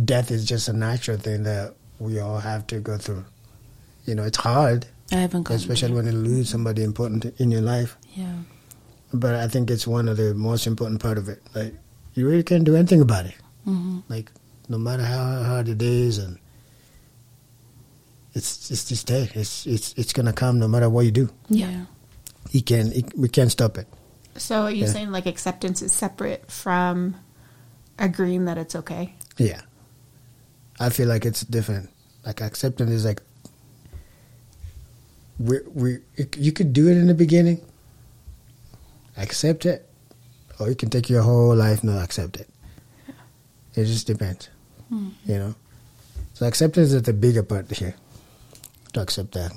death 0.04 0.30
is 0.32 0.46
just 0.46 0.68
a 0.68 0.74
natural 0.74 1.18
thing 1.18 1.44
that 1.44 1.74
we 2.00 2.20
all 2.20 2.40
have 2.40 2.68
to 2.68 2.80
go 2.80 2.98
through. 2.98 3.26
You 4.06 4.16
know, 4.16 4.24
it's 4.24 4.38
hard, 4.38 4.86
I 5.12 5.16
haven't 5.16 5.50
especially 5.50 5.94
when 5.94 6.06
you 6.06 6.12
lose 6.12 6.50
somebody 6.50 6.84
important 6.84 7.26
in 7.40 7.50
your 7.52 7.62
life. 7.62 7.98
Yeah. 8.14 8.36
But 9.14 9.36
I 9.36 9.48
think 9.48 9.72
it's 9.72 9.88
one 9.88 10.08
of 10.10 10.18
the 10.18 10.34
most 10.36 10.68
important 10.68 11.02
part 11.02 11.18
of 11.18 11.30
it. 11.30 11.42
Like 11.56 11.74
you 12.14 12.28
really 12.28 12.44
can't 12.44 12.66
do 12.66 12.76
anything 12.76 13.02
about 13.02 13.26
it. 13.26 13.36
hmm 13.64 14.00
Like 14.10 14.32
no 14.70 14.78
matter 14.78 15.04
how 15.04 15.44
hard 15.44 15.70
it 15.70 15.82
is, 15.82 16.18
and 16.18 16.38
it's 18.34 18.70
it's 18.70 18.86
just 18.90 19.08
there. 19.08 19.30
It's 19.34 19.66
it's 19.66 19.94
it's 19.98 20.12
gonna 20.14 20.34
come 20.34 20.60
no 20.60 20.68
matter 20.68 20.90
what 20.90 21.06
you 21.06 21.12
do. 21.12 21.30
Yeah. 21.50 21.86
You 22.52 22.62
can 22.62 22.92
it, 22.94 23.18
we 23.18 23.30
can't 23.30 23.52
stop 23.52 23.78
it. 23.78 23.88
So 24.36 24.64
are 24.64 24.72
you 24.72 24.86
Yeah. 24.86 24.92
saying 24.92 25.12
like 25.12 25.26
acceptance 25.26 25.82
is 25.82 25.92
separate 25.92 26.50
from 26.52 27.16
agreeing 28.00 28.46
that 28.46 28.58
it's 28.58 28.76
okay? 28.76 29.16
Yeah, 29.38 29.62
I 30.80 30.90
feel 30.90 31.08
like 31.08 31.26
it's 31.26 31.42
different. 31.42 31.90
Like 32.26 32.42
acceptance 32.42 32.92
is 32.92 33.06
like 33.06 33.22
we 35.40 35.60
we 35.74 36.00
you 36.38 36.52
could 36.52 36.74
do 36.74 36.88
it 36.88 36.98
in 36.98 37.08
the 37.08 37.14
beginning, 37.14 37.62
accept 39.18 39.66
it, 39.66 39.88
or 40.60 40.70
you 40.70 40.76
can 40.76 40.90
take 40.90 41.10
your 41.10 41.22
whole 41.22 41.56
life 41.56 41.84
not 41.84 42.02
accept 42.04 42.38
it. 42.38 42.50
It 43.76 43.86
just 43.86 44.08
depends, 44.08 44.50
Hmm. 44.90 45.10
you 45.26 45.38
know. 45.38 45.56
So 46.34 46.46
acceptance 46.48 46.92
is 46.92 47.02
the 47.04 47.14
bigger 47.14 47.44
part 47.44 47.70
here. 47.72 47.96
To 48.94 49.02
accept 49.02 49.34
that 49.34 49.52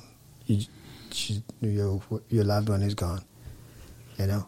you, 0.46 0.66
she, 1.14 1.42
your 1.60 2.00
your 2.28 2.44
loved 2.44 2.68
one 2.68 2.82
is 2.82 2.94
gone, 2.94 3.22
you 4.18 4.26
know, 4.26 4.46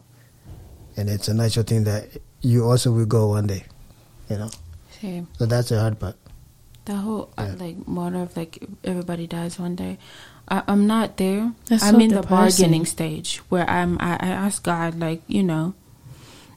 and 0.97 1.09
it's 1.09 1.27
a 1.27 1.33
natural 1.33 1.63
thing 1.65 1.83
that 1.85 2.07
you 2.41 2.65
also 2.65 2.91
will 2.91 3.05
go 3.05 3.29
one 3.29 3.47
day, 3.47 3.63
you 4.29 4.37
know. 4.37 4.49
Same. 5.01 5.27
So 5.37 5.45
that's 5.45 5.69
the 5.69 5.79
hard 5.79 5.99
part. 5.99 6.15
The 6.85 6.95
whole 6.95 7.31
uh, 7.37 7.53
like 7.57 7.87
motto 7.87 8.23
of 8.23 8.35
like 8.35 8.61
everybody 8.83 9.27
dies 9.27 9.57
one 9.57 9.75
day. 9.75 9.97
I, 10.49 10.63
I'm 10.67 10.85
not 10.87 11.15
there. 11.17 11.53
That's 11.69 11.83
I'm 11.83 11.95
so 11.95 11.99
in 12.01 12.09
the 12.09 12.21
depressing. 12.21 12.63
bargaining 12.65 12.85
stage 12.85 13.37
where 13.49 13.69
I'm. 13.69 13.97
I, 14.01 14.13
I 14.19 14.27
ask 14.27 14.61
God, 14.63 14.99
like 14.99 15.21
you 15.27 15.43
know, 15.43 15.75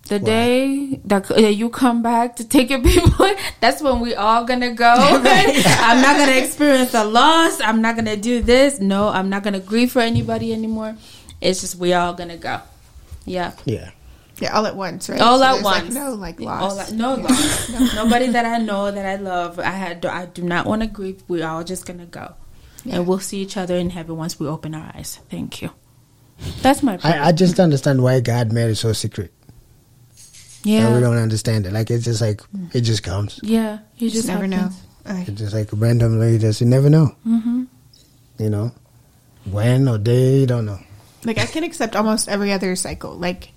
the 0.08 0.18
Why? 0.18 0.24
day 0.24 1.00
that, 1.04 1.26
that 1.28 1.54
you 1.54 1.68
come 1.70 2.02
back 2.02 2.36
to 2.36 2.44
take 2.48 2.70
your 2.70 2.82
people, 2.82 3.34
that's 3.60 3.82
when 3.82 4.00
we 4.00 4.14
all 4.14 4.44
gonna 4.44 4.72
go. 4.72 4.84
I'm 4.98 6.00
not 6.02 6.16
gonna 6.16 6.32
experience 6.32 6.94
a 6.94 7.04
loss. 7.04 7.60
I'm 7.60 7.80
not 7.82 7.96
gonna 7.96 8.16
do 8.16 8.42
this. 8.42 8.80
No, 8.80 9.08
I'm 9.08 9.28
not 9.30 9.42
gonna 9.42 9.60
grieve 9.60 9.92
for 9.92 10.00
anybody 10.00 10.52
anymore. 10.52 10.96
It's 11.40 11.60
just 11.60 11.76
we 11.76 11.92
all 11.92 12.14
gonna 12.14 12.36
go. 12.36 12.60
Yeah. 13.24 13.52
Yeah. 13.64 13.90
Yeah, 14.38 14.54
all 14.54 14.66
at 14.66 14.76
once, 14.76 15.08
right? 15.08 15.18
All 15.20 15.38
So 15.38 15.44
at 15.44 15.52
there's, 15.54 15.64
like, 15.64 15.82
once. 15.84 15.94
no 15.94 16.14
like 16.14 16.40
loss. 16.40 16.72
All 16.72 16.80
at- 16.80 16.92
no 16.92 17.14
loss. 17.14 17.94
Nobody 17.94 18.26
that 18.28 18.44
I 18.44 18.58
know 18.58 18.90
that 18.90 19.06
I 19.06 19.16
love. 19.16 19.58
I 19.58 19.70
had. 19.70 20.04
I 20.04 20.26
do 20.26 20.42
not 20.42 20.66
want 20.66 20.82
to 20.82 20.88
grieve. 20.88 21.22
We're 21.26 21.46
all 21.48 21.64
just 21.64 21.86
gonna 21.86 22.04
go, 22.04 22.34
Yeah. 22.84 22.96
and 22.96 23.06
we'll 23.06 23.18
see 23.18 23.38
each 23.38 23.56
other 23.56 23.76
in 23.76 23.88
heaven 23.90 24.18
once 24.18 24.38
we 24.38 24.46
open 24.46 24.74
our 24.74 24.92
eyes. 24.94 25.20
Thank 25.30 25.62
you. 25.62 25.70
That's 26.60 26.82
my. 26.82 26.98
prayer. 26.98 27.14
I, 27.22 27.28
I 27.28 27.32
just 27.32 27.58
understand 27.58 28.02
why 28.02 28.20
God 28.20 28.52
made 28.52 28.68
it 28.68 28.74
so 28.76 28.92
secret. 28.92 29.32
Yeah. 30.62 30.86
I 30.86 30.90
really 30.90 31.00
don't 31.02 31.16
understand 31.18 31.66
it. 31.66 31.72
Like 31.72 31.90
it's 31.90 32.04
just 32.04 32.20
like 32.20 32.40
it 32.72 32.80
just 32.82 33.02
comes. 33.02 33.40
yeah. 33.42 33.78
You 33.96 34.06
You 34.06 34.10
just 34.10 34.26
just 34.26 34.28
never 34.28 34.46
know. 34.46 34.70
happens. 35.04 35.28
It's 35.28 35.38
just 35.40 35.54
like 35.54 35.68
randomly. 35.72 36.38
Just 36.38 36.60
you 36.60 36.66
never 36.66 36.90
know. 36.90 37.14
Mm-hmm. 37.26 37.64
You 38.38 38.50
know, 38.50 38.72
when 39.50 39.88
or 39.88 39.98
day 39.98 40.40
you 40.40 40.46
don't 40.46 40.66
know. 40.66 40.78
like 41.24 41.38
I 41.38 41.46
can 41.46 41.64
accept 41.64 41.96
almost 41.96 42.28
every 42.28 42.52
other 42.52 42.74
cycle. 42.76 43.14
Like 43.16 43.50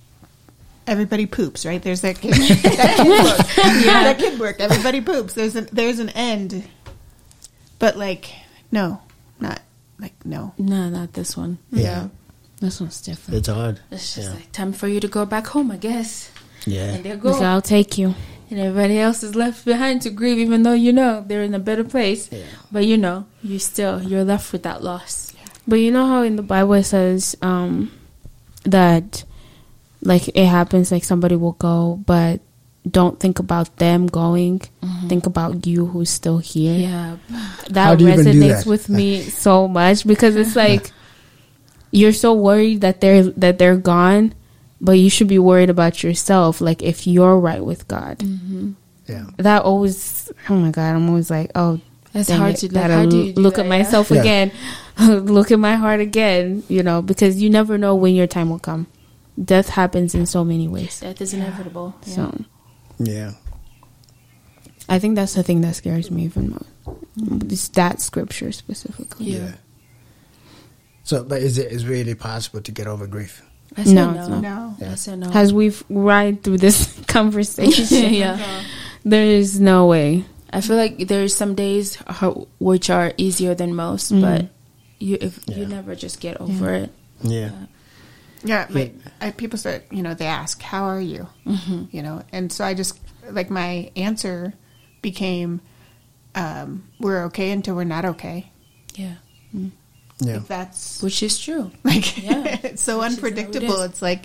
everybody 0.88 1.26
poops, 1.26 1.66
right? 1.66 1.82
There's 1.82 2.02
that 2.02 2.20
kid, 2.22 2.34
that 2.64 2.96
kid 2.98 3.06
book. 3.06 3.48
yeah, 3.86 4.04
that 4.04 4.18
kid 4.20 4.40
work. 4.40 4.60
Everybody 4.60 5.02
poops. 5.02 5.34
There's 5.34 5.56
an 5.56 5.68
there's 5.72 6.00
an 6.00 6.10
end. 6.10 6.64
But 7.80 7.98
like, 7.98 8.32
no, 8.72 9.02
not 9.40 9.62
like 10.00 10.14
no. 10.26 10.54
No, 10.58 10.90
not 10.90 11.14
this 11.14 11.36
one. 11.38 11.58
Yeah, 11.72 12.08
This 12.60 12.80
one's 12.82 13.02
different. 13.02 13.38
it's 13.40 13.48
hard. 13.48 13.80
It's 13.92 14.16
just 14.16 14.30
Yeah. 14.30 14.36
like 14.36 14.52
time 14.52 14.74
for 14.74 14.88
you 14.88 15.00
to 15.00 15.08
go 15.08 15.26
back 15.26 15.48
home, 15.48 15.72
I 15.72 15.78
guess. 15.78 16.30
Yeah, 16.66 16.94
And 16.96 17.04
there 17.04 17.16
Like, 17.16 17.40
go. 17.40 17.44
I'll 17.44 17.62
take 17.62 17.98
you. 17.98 18.16
And 18.50 18.60
everybody 18.60 18.98
else 19.00 19.22
is 19.22 19.36
left 19.36 19.64
behind 19.64 20.02
to 20.04 20.10
grieve, 20.10 20.40
even 20.40 20.64
though 20.64 20.74
you 20.74 20.92
know 20.92 21.24
they're 21.26 21.44
in 21.44 21.54
a 21.54 21.60
better 21.60 21.84
place. 21.84 22.30
Yeah. 22.32 22.44
But 22.72 22.86
you 22.86 22.98
know, 22.98 23.26
you 23.44 23.60
still 23.60 24.02
you're 24.02 24.24
left 24.24 24.52
with 24.52 24.64
that 24.64 24.84
loss. 24.84 25.34
But 25.68 25.78
you 25.78 25.92
know 25.92 26.08
how 26.08 26.24
in 26.24 26.36
the 26.36 26.42
Bible 26.42 26.74
it 26.74 26.86
says 26.86 27.38
um, 27.44 27.92
that 28.64 29.24
like 30.02 30.30
it 30.30 30.46
happens 30.48 30.92
like 30.92 31.04
somebody 31.04 31.36
will 31.36 31.54
go 31.60 32.00
but 32.06 32.40
don't 32.90 33.20
think 33.20 33.38
about 33.40 33.76
them 33.78 34.08
going 34.08 34.62
think 35.08 35.26
about 35.26 35.68
you 35.68 35.86
who's 35.86 36.10
still 36.10 36.38
here 36.40 36.74
Yeah. 36.74 37.18
That 37.70 38.00
do 38.00 38.06
you 38.06 38.12
even 38.14 38.26
do 38.26 38.32
resonates 38.32 38.64
that? 38.64 38.66
with 38.66 38.90
me 38.90 39.22
so 39.46 39.68
much 39.68 40.08
because 40.08 40.36
it's 40.38 40.56
like 40.56 40.92
you're 41.92 42.14
so 42.14 42.34
worried 42.34 42.82
that 42.82 43.02
they're 43.02 43.24
that 43.24 43.60
they're 43.60 43.76
gone 43.78 44.34
but 44.82 44.94
you 44.94 45.10
should 45.10 45.28
be 45.28 45.40
worried 45.40 45.70
about 45.70 46.04
yourself 46.04 46.62
like 46.62 46.82
if 46.82 47.06
you're 47.08 47.38
right 47.38 47.64
with 47.66 47.88
god 47.88 48.20
mm-hmm. 48.20 48.72
Yeah. 49.08 49.26
that 49.38 49.64
always 49.64 50.32
oh 50.50 50.56
my 50.56 50.72
god 50.72 50.96
i'm 50.96 51.10
always 51.10 51.30
like 51.32 51.52
oh 51.56 51.80
It's 52.14 52.30
hard 52.30 52.54
it, 52.56 52.58
to 52.70 52.74
like, 52.74 52.92
how 52.92 53.06
do 53.06 53.18
you 53.26 53.34
do 53.34 53.42
look 53.42 53.56
that, 53.56 53.66
at 53.66 53.66
yeah? 53.66 53.78
myself 53.78 54.12
Yeah. 54.12 54.20
again 54.22 54.52
look 55.00 55.52
at 55.52 55.60
my 55.60 55.76
heart 55.76 56.00
again 56.00 56.64
you 56.70 56.84
know 56.84 57.02
because 57.02 57.42
you 57.42 57.50
never 57.50 57.78
know 57.78 57.96
when 57.96 58.14
your 58.16 58.28
time 58.28 58.50
will 58.50 58.60
come 58.60 58.88
death 59.44 59.70
happens 59.70 60.14
in 60.14 60.26
so 60.26 60.44
many 60.44 60.68
ways 60.68 61.00
Death 61.00 61.22
is 61.22 61.34
inevitable. 61.34 61.96
Yeah. 62.06 62.14
so 62.16 62.46
Yeah. 63.00 63.32
i 64.88 65.00
think 65.00 65.16
that's 65.16 65.34
the 65.34 65.44
thing 65.44 65.62
that 65.62 65.76
scares 65.76 66.12
me 66.12 66.24
even 66.26 66.50
more 66.52 66.66
it's 67.50 67.68
that 67.70 68.02
scripture 68.02 68.52
specifically 68.52 69.26
Yeah. 69.34 69.56
So, 71.04 71.24
but 71.24 71.42
is 71.42 71.58
it 71.58 71.72
is 71.72 71.88
really 71.88 72.14
possible 72.14 72.62
to 72.62 72.72
get 72.72 72.86
over 72.86 73.08
grief? 73.08 73.42
I 73.78 73.84
said 73.84 73.94
No, 73.96 74.12
no. 74.12 74.20
it's 74.20 74.30
not. 74.30 74.42
No. 74.42 74.76
Yeah. 74.80 74.92
I 74.92 74.96
said 74.96 75.20
no. 75.20 75.30
as 75.32 75.54
we've 75.54 75.84
ride 75.90 76.44
through 76.44 76.58
this 76.58 77.00
conversation 77.08 78.14
yeah. 78.14 78.64
there 79.06 79.26
is 79.26 79.60
no 79.60 79.86
way 79.88 80.26
I 80.52 80.62
feel 80.62 80.78
like 80.78 81.08
there's 81.08 81.36
some 81.36 81.54
days 81.54 81.98
which 82.60 82.90
are 82.90 83.14
easier 83.18 83.54
than 83.54 83.76
most, 83.76 84.12
Mhm. 84.12 84.22
but 84.22 84.46
you 85.00 85.18
if 85.22 85.40
Yeah. 85.46 85.58
you 85.58 85.66
never 85.68 85.94
just 85.96 86.20
get 86.20 86.42
over 86.42 86.74
it. 86.74 86.92
Yeah. 87.22 87.52
Yeah, 88.44 88.66
like 88.72 88.96
I, 89.22 89.30
people 89.32 89.60
start, 89.60 89.84
you 89.92 90.02
know, 90.02 90.14
they 90.16 90.26
ask, 90.26 90.60
"How 90.62 90.86
are 90.86 91.00
you?" 91.00 91.28
Mm-hmm. 91.46 91.84
You 91.92 92.02
know, 92.02 92.24
and 92.32 92.52
so 92.52 92.64
I 92.66 92.74
just 92.74 92.98
like 93.30 93.50
my 93.52 93.92
answer 93.96 94.54
became, 95.04 95.62
um, 96.34 96.84
"We're 97.00 97.26
okay 97.26 97.52
until 97.52 97.76
we're 97.76 97.84
not 97.84 98.06
okay." 98.06 98.50
Yeah. 98.96 99.16
Yeah. 100.22 100.34
Like 100.38 100.48
that's 100.48 101.02
Which 101.02 101.24
is 101.24 101.40
true. 101.40 101.72
like 101.84 102.22
Yeah. 102.22 102.60
it's 102.64 102.84
so 102.84 103.00
Which 103.00 103.12
is 103.12 103.20
how 103.20 103.26
it 103.28 103.38
unpredictable. 103.38 103.82
is. 103.84 103.90
It's 103.92 104.02
like 104.02 104.24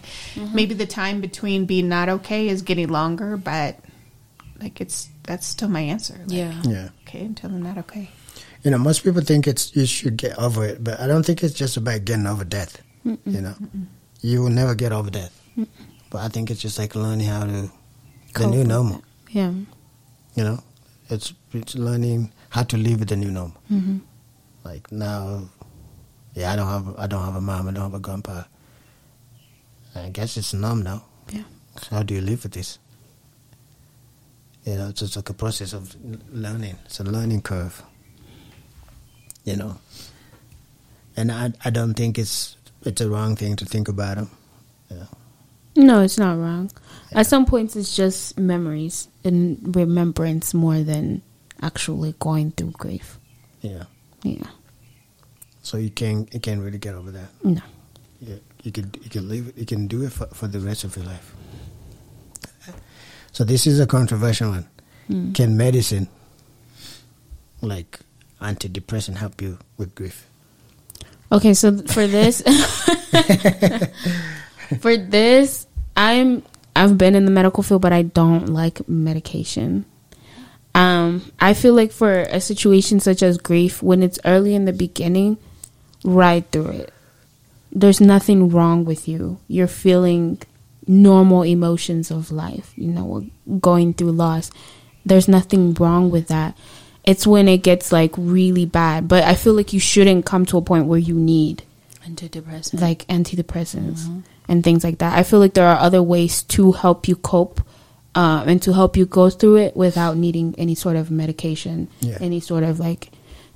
maybe 0.52 0.74
the 0.74 0.86
time 0.86 1.20
between 1.20 1.66
being 1.66 1.88
not 1.88 2.08
okay 2.08 2.48
is 2.48 2.62
getting 2.62 2.88
longer, 2.88 3.36
but 3.36 3.78
like 4.60 4.80
it's 4.80 5.08
that's 5.22 5.46
still 5.46 5.68
my 5.68 5.80
answer. 5.80 6.14
Like, 6.26 6.36
Yeah. 6.36 6.62
Yeah. 6.64 6.88
Okay, 7.06 7.20
until 7.24 7.50
I'm 7.50 7.62
not 7.62 7.78
okay. 7.78 8.10
You 8.64 8.70
know, 8.70 8.78
most 8.78 9.04
people 9.04 9.20
think 9.22 9.46
it's 9.46 9.74
you 9.76 9.86
should 9.86 10.16
get 10.16 10.38
over 10.38 10.64
it, 10.64 10.82
but 10.82 10.98
I 10.98 11.06
don't 11.06 11.24
think 11.24 11.42
it's 11.42 11.54
just 11.54 11.76
about 11.76 12.04
getting 12.04 12.26
over 12.26 12.44
death. 12.44 12.80
You 13.04 13.18
know, 13.42 13.54
you 14.22 14.40
will 14.42 14.50
never 14.50 14.74
get 14.74 14.90
over 14.90 15.10
death. 15.10 15.38
But 16.10 16.22
I 16.22 16.28
think 16.28 16.50
it's 16.50 16.62
just 16.62 16.78
like 16.78 16.94
learning 16.94 17.26
how 17.28 17.44
to 17.44 17.70
the 18.34 18.46
new 18.46 18.58
with 18.58 18.66
normal. 18.68 19.02
yeah 19.30 19.52
You 20.34 20.44
know, 20.44 20.58
it's 21.10 21.34
it's 21.52 21.74
learning 21.76 22.32
how 22.48 22.62
to 22.64 22.76
live 22.78 23.00
with 23.00 23.08
the 23.10 23.16
new 23.16 23.30
normal. 23.30 23.56
hmm 23.68 23.98
Like 24.64 24.90
now, 24.90 25.50
yeah, 26.34 26.52
I 26.52 26.56
don't 26.56 26.68
have 26.68 26.98
I 26.98 27.06
don't 27.06 27.24
have 27.24 27.36
a 27.36 27.40
mom, 27.40 27.68
I 27.68 27.72
don't 27.72 27.84
have 27.84 27.94
a 27.94 28.00
grandpa. 28.00 28.44
I 29.94 30.08
guess 30.10 30.36
it's 30.36 30.52
numb 30.52 30.82
now. 30.82 31.04
Yeah. 31.30 31.44
How 31.90 32.02
do 32.02 32.14
you 32.14 32.20
live 32.20 32.42
with 32.42 32.52
this? 32.52 32.78
You 34.64 34.76
know, 34.76 34.88
it's 34.88 35.00
just 35.00 35.16
like 35.16 35.28
a 35.28 35.34
process 35.34 35.72
of 35.72 35.94
learning. 36.32 36.76
It's 36.86 36.98
a 37.00 37.04
learning 37.04 37.42
curve. 37.42 37.82
You 39.44 39.56
know, 39.56 39.76
and 41.16 41.30
I 41.30 41.52
I 41.64 41.70
don't 41.70 41.94
think 41.94 42.18
it's 42.18 42.56
it's 42.82 43.00
a 43.00 43.08
wrong 43.08 43.36
thing 43.36 43.56
to 43.56 43.64
think 43.64 43.88
about 43.88 44.16
them. 44.16 44.30
You 44.90 44.96
know? 44.96 45.08
No, 45.76 46.00
it's 46.00 46.18
not 46.18 46.38
wrong. 46.38 46.70
At 47.12 47.26
some 47.26 47.46
points, 47.46 47.76
it's 47.76 47.94
just 47.94 48.38
memories 48.38 49.08
and 49.24 49.74
remembrance 49.76 50.54
more 50.54 50.82
than 50.82 51.22
actually 51.60 52.14
going 52.18 52.52
through 52.52 52.72
grief. 52.72 53.18
Yeah. 53.60 53.84
Yeah. 54.22 54.46
So 55.64 55.78
you 55.78 55.88
can't 55.88 56.32
you 56.32 56.40
can't 56.40 56.60
really 56.60 56.78
get 56.78 56.94
over 56.94 57.10
that. 57.10 57.28
No. 57.42 57.62
Yeah, 58.20 58.36
you 58.62 58.70
can 58.70 58.92
you 59.02 59.08
can 59.08 59.28
live. 59.28 59.52
You 59.56 59.64
can 59.64 59.88
do 59.88 60.04
it 60.04 60.12
for, 60.12 60.26
for 60.26 60.46
the 60.46 60.60
rest 60.60 60.84
of 60.84 60.94
your 60.94 61.06
life. 61.06 61.34
So 63.32 63.44
this 63.44 63.66
is 63.66 63.80
a 63.80 63.86
controversial 63.86 64.50
one. 64.50 64.68
Mm. 65.10 65.34
Can 65.34 65.56
medicine, 65.56 66.08
like 67.62 67.98
antidepressant, 68.40 69.16
help 69.16 69.40
you 69.40 69.58
with 69.78 69.94
grief? 69.94 70.28
Okay, 71.32 71.54
so 71.54 71.78
for 71.88 72.06
this, 72.06 72.42
for 74.80 74.96
this, 74.96 75.66
I'm 75.96 76.42
I've 76.76 76.98
been 76.98 77.14
in 77.14 77.24
the 77.24 77.30
medical 77.30 77.62
field, 77.62 77.80
but 77.80 77.92
I 77.92 78.02
don't 78.02 78.50
like 78.50 78.86
medication. 78.86 79.86
Um, 80.74 81.32
I 81.40 81.54
feel 81.54 81.72
like 81.72 81.90
for 81.90 82.20
a 82.20 82.40
situation 82.40 83.00
such 83.00 83.22
as 83.22 83.38
grief, 83.38 83.82
when 83.82 84.02
it's 84.02 84.18
early 84.24 84.54
in 84.54 84.66
the 84.66 84.72
beginning, 84.72 85.38
ride 86.04 86.50
through 86.52 86.68
it. 86.68 86.92
There's 87.72 88.00
nothing 88.00 88.50
wrong 88.50 88.84
with 88.84 89.08
you. 89.08 89.38
You're 89.48 89.66
feeling 89.66 90.38
normal 90.86 91.42
emotions 91.42 92.10
of 92.10 92.30
life. 92.30 92.72
You 92.76 92.88
know, 92.92 93.26
going 93.60 93.94
through 93.94 94.12
loss. 94.12 94.50
There's 95.04 95.26
nothing 95.28 95.74
wrong 95.74 96.10
with 96.10 96.28
that. 96.28 96.56
It's 97.04 97.26
when 97.26 97.48
it 97.48 97.58
gets 97.62 97.90
like 97.92 98.12
really 98.16 98.64
bad. 98.64 99.08
But 99.08 99.24
I 99.24 99.34
feel 99.34 99.54
like 99.54 99.72
you 99.72 99.80
shouldn't 99.80 100.24
come 100.24 100.46
to 100.46 100.56
a 100.58 100.62
point 100.62 100.86
where 100.86 100.98
you 100.98 101.14
need 101.14 101.64
antidepressants, 102.06 102.80
like 102.80 103.06
antidepressants 103.08 104.22
and 104.48 104.62
things 104.62 104.84
like 104.84 104.98
that. 104.98 105.18
I 105.18 105.22
feel 105.22 105.38
like 105.40 105.54
there 105.54 105.66
are 105.66 105.78
other 105.78 106.02
ways 106.02 106.42
to 106.44 106.72
help 106.72 107.08
you 107.08 107.16
cope 107.16 107.60
um, 108.14 108.48
and 108.48 108.62
to 108.62 108.72
help 108.72 108.96
you 108.96 109.04
go 109.06 109.28
through 109.30 109.56
it 109.56 109.76
without 109.76 110.16
needing 110.16 110.54
any 110.58 110.74
sort 110.74 110.96
of 110.96 111.10
medication, 111.10 111.88
Yeah. 112.00 112.18
any 112.20 112.40
sort 112.40 112.62
of 112.62 112.78
like, 112.78 113.10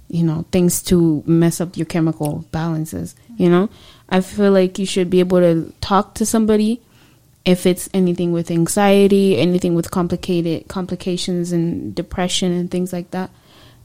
you 0.09 0.25
know, 0.25 0.45
things 0.51 0.83
to 0.85 1.23
mess 1.27 1.61
up 1.61 1.77
your 1.77 1.87
chemical 1.87 2.45
balances. 2.51 3.15
You 3.37 3.49
know, 3.49 3.69
I 4.09 4.21
feel 4.21 4.53
like 4.53 4.79
you 4.79 4.87
should 4.87 5.11
be 5.11 5.21
able 5.21 5.41
to 5.41 5.73
talk 5.81 6.15
to 6.15 6.27
somebody 6.27 6.81
if 7.45 7.67
it's 7.67 7.89
anything 7.95 8.33
with 8.33 8.51
anxiety, 8.51 9.39
anything 9.39 9.75
with 9.75 9.91
complicated 9.91 10.69
complications 10.69 11.53
and 11.53 11.95
depression 11.95 12.53
and 12.53 12.71
things 12.71 12.93
like 12.93 13.11
that. 13.13 13.31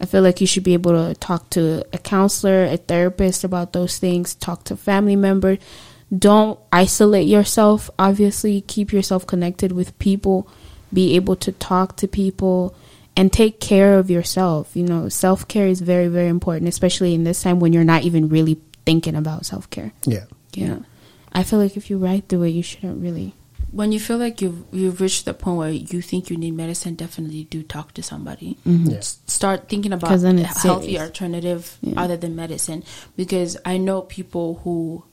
I 0.02 0.06
feel 0.06 0.22
like 0.22 0.42
you 0.42 0.48
should 0.48 0.64
be 0.64 0.74
able 0.74 0.92
to 0.92 1.16
talk 1.16 1.50
to 1.52 1.86
a 1.94 1.98
counselor, 1.98 2.66
a 2.66 2.78
therapist 2.78 3.44
about 3.44 3.74
those 3.74 4.00
things, 4.00 4.36
talk 4.36 4.64
to 4.66 4.76
family 4.76 5.16
members. 5.16 5.60
Don't 6.18 6.60
isolate 6.72 7.28
yourself. 7.28 7.90
Obviously, 7.98 8.62
keep 8.62 8.92
yourself 8.92 9.26
connected 9.26 9.72
with 9.72 9.98
people, 10.00 10.48
be 10.92 11.16
able 11.16 11.36
to 11.38 11.52
talk 11.54 11.96
to 11.98 12.08
people 12.08 12.76
and 13.16 13.32
take 13.32 13.60
care 13.60 13.98
of 14.00 14.10
yourself. 14.10 14.72
You 14.76 14.84
know, 14.84 15.10
self-care 15.10 15.68
is 15.68 15.82
very 15.82 16.08
very 16.08 16.28
important, 16.30 16.68
especially 16.70 17.14
in 17.14 17.24
this 17.24 17.42
time 17.44 17.60
when 17.60 17.74
you're 17.74 17.84
not 17.84 18.04
even 18.04 18.30
really 18.30 18.60
thinking 18.86 19.16
about 19.16 19.46
self-care. 19.46 19.92
Yeah, 20.06 20.26
Yeah. 20.54 20.80
I 21.32 21.44
feel 21.44 21.60
like 21.60 21.78
if 21.78 21.90
you 21.90 21.98
ride 21.98 22.28
through 22.28 22.44
it, 22.44 22.50
you 22.50 22.64
shouldn't 22.64 23.02
really 23.02 23.34
when 23.72 23.92
you 23.92 24.00
feel 24.00 24.20
like 24.20 24.40
you've 24.40 24.64
you've 24.72 25.02
reached 25.02 25.26
the 25.26 25.34
point 25.34 25.58
where 25.58 25.72
you 25.72 26.00
think 26.02 26.30
you 26.30 26.38
need 26.38 26.52
medicine, 26.54 26.94
definitely 26.94 27.46
do 27.46 27.64
talk 27.64 27.92
to 27.96 28.04
somebody. 28.04 28.56
Mm-hmm. 28.68 28.92
yeah, 28.92 28.98
S- 28.98 29.18
Start 29.26 29.68
thinking 29.68 29.92
about 29.94 30.10
'Cause 30.10 30.22
then 30.22 30.38
a 30.38 30.42
it's 30.44 30.62
healthy 30.62 30.94
serious. 30.94 31.02
alternative 31.02 31.78
Yeah. 31.82 32.00
other 32.00 32.16
than 32.16 32.36
medicine. 32.36 32.84
Because 33.18 33.58
I 33.66 33.78
know 33.78 34.02
people 34.02 34.62
who 34.64 35.04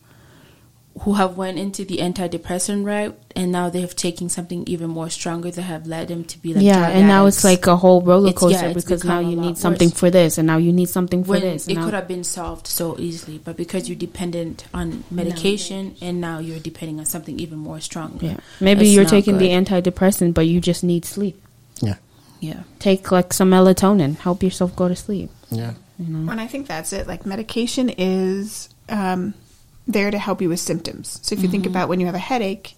who 1.01 1.15
have 1.15 1.37
went 1.37 1.59
into 1.59 1.83
the 1.85 1.97
antidepressant 1.99 2.85
route 2.85 3.19
and 3.35 3.51
now 3.51 3.71
they've 3.71 3.97
taken 3.97 4.29
something 4.29 4.65
even 4.67 4.91
more 4.91 5.09
stronger 5.09 5.51
that 5.51 5.63
have 5.63 5.87
led 5.87 6.09
them 6.09 6.23
to 6.25 6.39
be 6.39 6.53
like 6.53 6.63
yeah, 6.63 6.89
and 6.89 7.09
now 7.09 7.25
it's 7.27 7.43
like 7.43 7.67
a 7.67 7.75
whole 7.77 8.03
roller 8.03 8.29
It's- 8.31 8.51
yeah, 8.53 8.61
coaster 8.61 8.75
because 8.75 9.03
now 9.05 9.19
you 9.19 9.35
need 9.35 9.57
something 9.57 9.89
worse. 9.89 9.99
for 9.99 10.11
this, 10.11 10.37
and 10.37 10.47
now 10.47 10.59
you 10.59 10.73
need 10.73 10.89
something 10.91 11.25
for 11.25 11.31
when 11.33 11.41
this. 11.41 11.67
it 11.69 11.77
and 11.77 11.85
could 11.85 11.95
have 11.95 12.07
been 12.07 12.23
solved 12.25 12.67
so 12.67 12.99
easily, 12.99 13.39
but 13.39 13.57
because 13.57 13.89
you're 13.89 13.97
dependent 13.99 14.67
on 14.75 15.05
medication 15.11 15.97
and 16.03 16.21
now 16.21 16.39
you're 16.39 16.59
depending 16.59 16.99
on 16.99 17.07
something 17.07 17.39
even 17.41 17.59
more 17.59 17.81
stronger. 17.81 18.27
yeah, 18.27 18.37
maybe 18.61 18.87
you're 18.87 19.05
not 19.05 19.11
taking 19.11 19.39
the 19.39 19.49
good. 19.49 19.67
antidepressant, 19.67 20.35
but 20.35 20.47
you 20.47 20.61
just 20.61 20.85
need 20.85 21.05
sleep. 21.07 21.41
yeah, 21.81 21.95
Yeah. 22.41 22.61
Take 22.79 23.11
like 23.11 23.33
some 23.33 23.51
melatonin, 23.51 24.17
help 24.19 24.43
yourself 24.43 24.77
go 24.77 24.87
to 24.89 24.97
sleep. 24.97 25.31
yeah, 25.51 25.73
You 25.99 26.13
know, 26.13 26.31
And 26.31 26.41
I 26.41 26.47
think 26.47 26.67
that's 26.67 26.93
it. 26.93 27.07
Like 27.07 27.25
medication 27.25 27.89
is 27.89 28.69
um, 28.91 29.33
there 29.87 30.11
to 30.11 30.19
help 30.19 30.41
you 30.43 30.49
with 30.49 30.61
symptoms. 30.61 31.19
So 31.23 31.35
if 31.35 31.43
you 31.43 31.49
think 31.49 31.65
mm-hmm. 31.65 31.73
about 31.73 31.89
when 31.89 32.01
you 32.01 32.07
have 32.07 32.15
a 32.15 32.19
headache, 32.19 32.77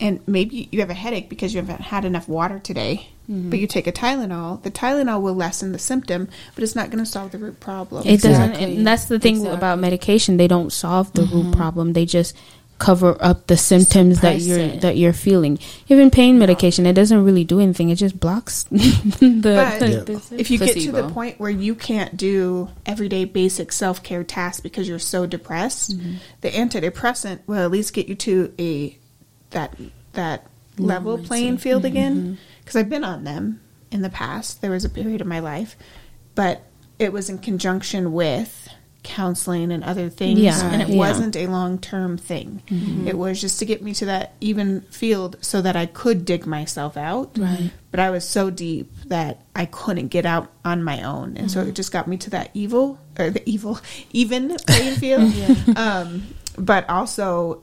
and 0.00 0.20
maybe 0.26 0.68
you 0.70 0.80
have 0.80 0.90
a 0.90 0.94
headache 0.94 1.28
because 1.28 1.54
you 1.54 1.60
haven't 1.60 1.80
had 1.80 2.04
enough 2.04 2.28
water 2.28 2.58
today, 2.58 3.08
mm-hmm. 3.30 3.48
but 3.48 3.58
you 3.58 3.66
take 3.66 3.86
a 3.86 3.92
Tylenol, 3.92 4.62
the 4.62 4.70
Tylenol 4.70 5.22
will 5.22 5.34
lessen 5.34 5.72
the 5.72 5.78
symptom, 5.78 6.28
but 6.54 6.62
it's 6.62 6.76
not 6.76 6.90
going 6.90 7.02
to 7.02 7.10
solve 7.10 7.32
the 7.32 7.38
root 7.38 7.60
problem. 7.60 8.06
it 8.06 8.20
doesn't. 8.20 8.50
Exactly. 8.50 8.76
And 8.76 8.86
that's 8.86 9.06
the 9.06 9.18
thing 9.18 9.36
Exactly. 9.36 9.56
about 9.56 9.78
medication; 9.78 10.36
they 10.36 10.48
don't 10.48 10.72
solve 10.72 11.12
the 11.14 11.22
root 11.22 11.46
mm-hmm. 11.46 11.52
problem. 11.52 11.94
They 11.94 12.04
just 12.04 12.36
cover 12.78 13.16
up 13.20 13.46
the 13.46 13.56
symptoms 13.56 14.20
that 14.20 14.40
you're 14.40 14.58
it. 14.58 14.80
that 14.82 14.96
you're 14.96 15.12
feeling. 15.12 15.58
Even 15.88 16.10
pain 16.10 16.38
medication, 16.38 16.86
it 16.86 16.92
doesn't 16.92 17.24
really 17.24 17.44
do 17.44 17.60
anything. 17.60 17.88
It 17.88 17.96
just 17.96 18.18
blocks 18.20 18.64
the. 18.70 19.40
But 19.42 19.78
the- 19.80 19.88
Yeah. 19.88 20.00
the- 20.00 20.36
if 20.38 20.50
you 20.50 20.58
get 20.58 20.76
to 20.76 20.92
the 20.92 21.08
point 21.08 21.40
where 21.40 21.50
you 21.50 21.74
can't 21.74 22.16
do 22.16 22.68
everyday 22.84 23.24
basic 23.24 23.72
self 23.72 24.02
care 24.02 24.24
tasks 24.24 24.60
because 24.60 24.88
you're 24.88 24.98
so 24.98 25.26
depressed, 25.26 25.96
mm-hmm. 25.96 26.16
the 26.42 26.50
antidepressant 26.50 27.40
will 27.46 27.64
at 27.64 27.70
least 27.70 27.92
get 27.94 28.08
you 28.08 28.14
to 28.16 28.52
a 28.58 28.98
that 29.50 29.76
that 30.12 30.46
level 30.78 31.12
Moments, 31.12 31.28
playing 31.28 31.52
yeah. 31.54 31.60
field 31.60 31.84
again 31.84 32.16
mm-hmm. 32.16 32.34
because 32.60 32.76
I've 32.76 32.90
been 32.90 33.04
on 33.04 33.24
them 33.24 33.60
in 33.90 34.02
the 34.02 34.10
past. 34.10 34.60
There 34.60 34.70
was 34.70 34.84
a 34.84 34.90
period 34.90 35.20
of 35.20 35.26
my 35.26 35.38
life, 35.38 35.76
but 36.34 36.62
it 36.98 37.12
was 37.12 37.28
in 37.30 37.38
conjunction 37.38 38.12
with 38.12 38.65
counseling 39.06 39.70
and 39.72 39.82
other 39.84 40.10
things, 40.10 40.38
Yeah, 40.40 40.60
and 40.70 40.82
it 40.82 40.88
yeah. 40.88 40.96
wasn't 40.96 41.36
a 41.36 41.46
long 41.46 41.78
term 41.78 42.18
thing. 42.18 42.60
It 43.06 43.16
was 43.16 43.40
just 43.40 43.58
to 43.60 43.64
get 43.64 43.80
me 43.82 43.94
to 43.94 44.04
that 44.06 44.34
even 44.40 44.82
field 44.90 45.36
so 45.40 45.62
that 45.62 45.76
I 45.76 45.86
could 45.86 46.24
dig 46.26 46.44
myself 46.46 46.96
out. 46.96 47.38
Right. 47.38 47.70
But 47.90 48.00
I 48.00 48.10
was 48.10 48.28
so 48.28 48.50
deep 48.50 48.92
that 49.06 49.40
I 49.54 49.64
couldn't 49.66 50.08
get 50.08 50.26
out 50.26 50.50
on 50.64 50.82
my 50.82 51.02
own, 51.02 51.36
and 51.36 51.50
so 51.50 51.62
it 51.62 51.74
just 51.74 51.92
got 51.92 52.06
me 52.08 52.16
to 52.18 52.30
that 52.30 52.50
evil 52.52 52.98
or 53.18 53.30
the 53.30 53.48
evil 53.48 53.78
even 54.12 54.56
playing 54.66 54.96
field. 54.98 55.32
um, 55.78 56.24
but 56.58 56.88
also, 56.90 57.62